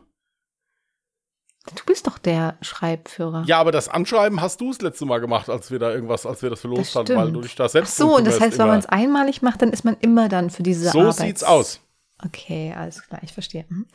Du 1.75 1.85
bist 1.85 2.07
doch 2.07 2.17
der 2.17 2.57
Schreibführer. 2.61 3.43
Ja, 3.47 3.59
aber 3.59 3.71
das 3.71 3.87
Anschreiben 3.87 4.41
hast 4.41 4.59
du 4.59 4.69
das 4.69 4.81
letzte 4.81 5.05
Mal 5.05 5.19
gemacht, 5.19 5.49
als 5.49 5.71
wir 5.71 5.79
da 5.79 5.91
irgendwas, 5.93 6.25
als 6.25 6.41
wir 6.41 6.49
das 6.49 6.59
verlost 6.61 6.93
Das 6.93 6.95
hatten, 6.95 7.15
weil 7.15 7.31
du 7.31 7.39
dich 7.41 7.55
da 7.55 7.65
Ach 7.65 7.69
selbst 7.69 7.95
so, 7.95 8.17
und 8.17 8.25
das 8.27 8.41
heißt, 8.41 8.57
wenn 8.57 8.65
immer. 8.65 8.73
man 8.73 8.79
es 8.79 8.85
einmalig 8.87 9.41
macht, 9.41 9.61
dann 9.61 9.71
ist 9.71 9.85
man 9.85 9.95
immer 10.01 10.27
dann 10.27 10.49
für 10.49 10.63
diese 10.63 10.89
So 10.89 10.99
Arbeit. 10.99 11.15
sieht's 11.15 11.43
aus. 11.43 11.79
Okay, 12.25 12.73
alles 12.75 13.01
klar, 13.07 13.21
ich 13.23 13.31
verstehe. 13.31 13.65
Mhm. 13.69 13.87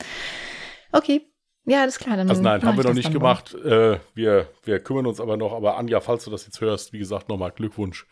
Okay, 0.93 1.31
ja, 1.67 1.83
alles 1.83 1.99
klar. 1.99 2.17
Dann 2.17 2.31
Also 2.31 2.41
nein, 2.41 2.63
haben 2.63 2.79
wir 2.79 2.85
noch 2.85 2.95
nicht 2.95 3.13
gemacht. 3.13 3.53
Äh, 3.55 4.01
wir, 4.15 4.49
wir 4.65 4.81
kümmern 4.81 5.05
uns 5.07 5.21
aber 5.21 5.37
noch. 5.37 5.53
Aber 5.53 5.77
Anja, 5.77 6.01
falls 6.01 6.25
du 6.25 6.31
das 6.31 6.47
jetzt 6.47 6.63
hörst, 6.63 6.95
wie 6.95 6.99
gesagt, 6.99 7.29
nochmal 7.29 7.53
Glückwunsch. 7.53 8.07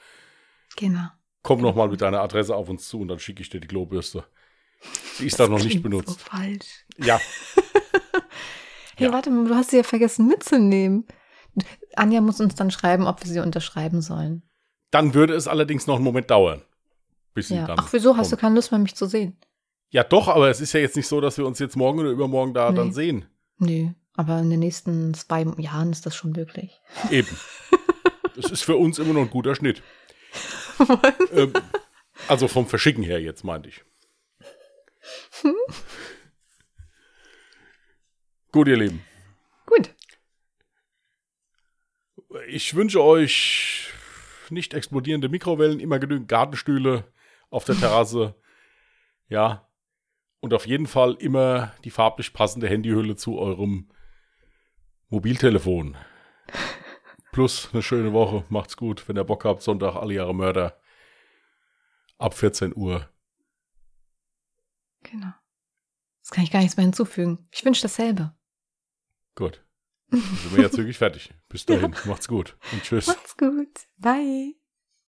Genau. 0.77 1.07
Komm 1.43 1.63
noch 1.63 1.75
mal 1.75 1.89
mit 1.89 2.03
deiner 2.03 2.21
Adresse 2.21 2.55
auf 2.55 2.69
uns 2.69 2.89
zu 2.89 3.01
und 3.01 3.09
dann 3.09 3.19
schicke 3.19 3.41
ich 3.41 3.49
dir 3.49 3.61
die 3.61 3.69
Klobürste. 3.69 4.25
Sie 5.15 5.27
ist 5.27 5.39
da 5.41 5.49
noch 5.49 5.63
nicht 5.63 5.83
benutzt. 5.83 6.09
So 6.11 6.17
falsch. 6.19 6.85
Ja, 6.99 7.21
Hey, 8.99 9.09
Ja. 9.09 9.13
warte 9.13 9.31
mal, 9.31 9.47
du 9.47 9.55
hast 9.55 9.71
sie 9.71 9.77
ja 9.79 9.83
vergessen 9.83 10.27
mitzunehmen. 10.27 11.07
Anja 11.97 12.21
muss 12.21 12.41
uns 12.41 12.55
dann 12.55 12.71
schreiben, 12.71 13.07
ob 13.07 13.23
wir 13.25 13.31
sie 13.31 13.41
unterschreiben 13.41 14.01
sollen. 14.03 14.43
dann 14.91 15.13
würde 15.15 15.35
es 15.35 15.49
allerdings 15.49 15.87
noch 15.87 15.97
einen 15.97 16.05
Moment 16.05 16.31
dauern. 16.31 16.63
Bis 17.35 17.49
sie 17.49 17.57
Ja. 17.57 17.67
dann 17.67 17.79
Ach, 17.79 17.93
wieso 17.93 18.17
hast 18.17 18.29
du 18.33 18.37
kommt. 18.37 18.41
keine 18.43 18.55
Lust 18.55 18.71
mehr, 18.73 18.79
mich 18.79 18.95
zu 18.95 19.07
sehen? 19.07 19.37
Ja, 19.91 20.03
doch, 20.05 20.29
aber 20.29 20.49
es 20.49 20.61
ist 20.61 20.73
ja 20.73 20.81
jetzt 20.81 20.97
nicht 20.97 21.07
so, 21.09 21.21
dass 21.21 21.37
wir 21.39 21.47
uns 21.47 21.59
jetzt 21.59 21.77
morgen 21.77 21.99
oder 22.01 22.11
übermorgen 22.11 22.55
da 22.55 22.71
Nee. 22.71 22.77
dann 22.77 22.93
sehen. 22.93 23.27
Nö, 23.59 23.89
aber 24.15 24.39
in 24.39 24.49
den 24.51 24.61
nächsten 24.61 25.13
zwei 25.15 25.45
Jahren 25.59 25.93
ist 25.93 26.07
das 26.07 26.15
schon 26.17 26.33
möglich. 26.33 26.81
Eben. 27.11 27.29
Das 28.37 28.51
ist 28.51 28.63
für 28.65 28.77
uns 28.77 28.99
immer 28.99 29.13
noch 29.15 29.23
ein 29.23 29.31
guter 29.31 29.55
Schnitt. 29.55 29.83
ähm, 31.33 31.53
also 32.29 32.49
vom 32.49 32.67
Verschicken 32.67 33.03
her 33.03 33.21
jetzt, 33.21 33.45
meinte 33.45 33.69
ich. 33.69 33.83
Gut, 38.53 38.69
ihr 38.69 38.77
Lieben. 38.77 39.05
Gut. 39.67 39.95
Ich 42.49 42.75
wünsche 42.75 43.03
euch 43.03 43.93
nicht 44.51 44.75
explodierende 44.75 45.29
Mikrowellen, 45.29 45.81
immer 45.81 45.99
genügend 45.99 46.29
Gartenstühle 46.29 47.05
auf 47.51 47.65
der 47.65 47.77
Terrasse. 47.77 48.35
Ja. 49.29 49.69
Und 50.41 50.55
auf 50.55 50.67
jeden 50.67 50.87
Fall 50.87 51.15
immer 51.15 51.75
die 51.85 51.91
farblich 51.91 52.33
passende 52.33 52.69
Handyhülle 52.69 53.17
zu 53.17 53.39
eurem 53.39 53.91
Mobiltelefon. 55.09 55.97
Plus 57.33 57.71
eine 57.73 57.83
schöne 57.83 58.13
Woche. 58.13 58.45
Macht's 58.49 58.77
gut. 58.77 59.09
Wenn 59.09 59.17
ihr 59.17 59.25
Bock 59.25 59.45
habt, 59.45 59.63
Sonntag 59.63 59.97
alle 59.97 60.15
Jahre 60.15 60.35
Mörder. 60.35 60.81
Ab 62.19 62.35
14 62.35 62.75
Uhr. 62.75 63.09
Genau. 65.11 65.33
Das 66.23 66.31
kann 66.31 66.45
ich 66.45 66.51
gar 66.51 66.61
nichts 66.61 66.77
mehr 66.77 66.85
hinzufügen. 66.85 67.49
Ich 67.53 67.65
wünsche 67.65 67.83
dasselbe. 67.83 68.35
Gut. 69.35 69.65
Dann 70.11 70.21
sind 70.21 70.57
wir 70.57 70.63
jetzt 70.63 70.77
wirklich 70.77 70.99
fertig. 70.99 71.33
Bis 71.49 71.67
dahin. 71.67 71.95
Macht's 72.05 72.29
gut. 72.29 72.57
Und 72.73 72.83
tschüss. 72.83 73.07
Macht's 73.07 73.37
gut. 73.37 73.87
Bye. 73.99 74.55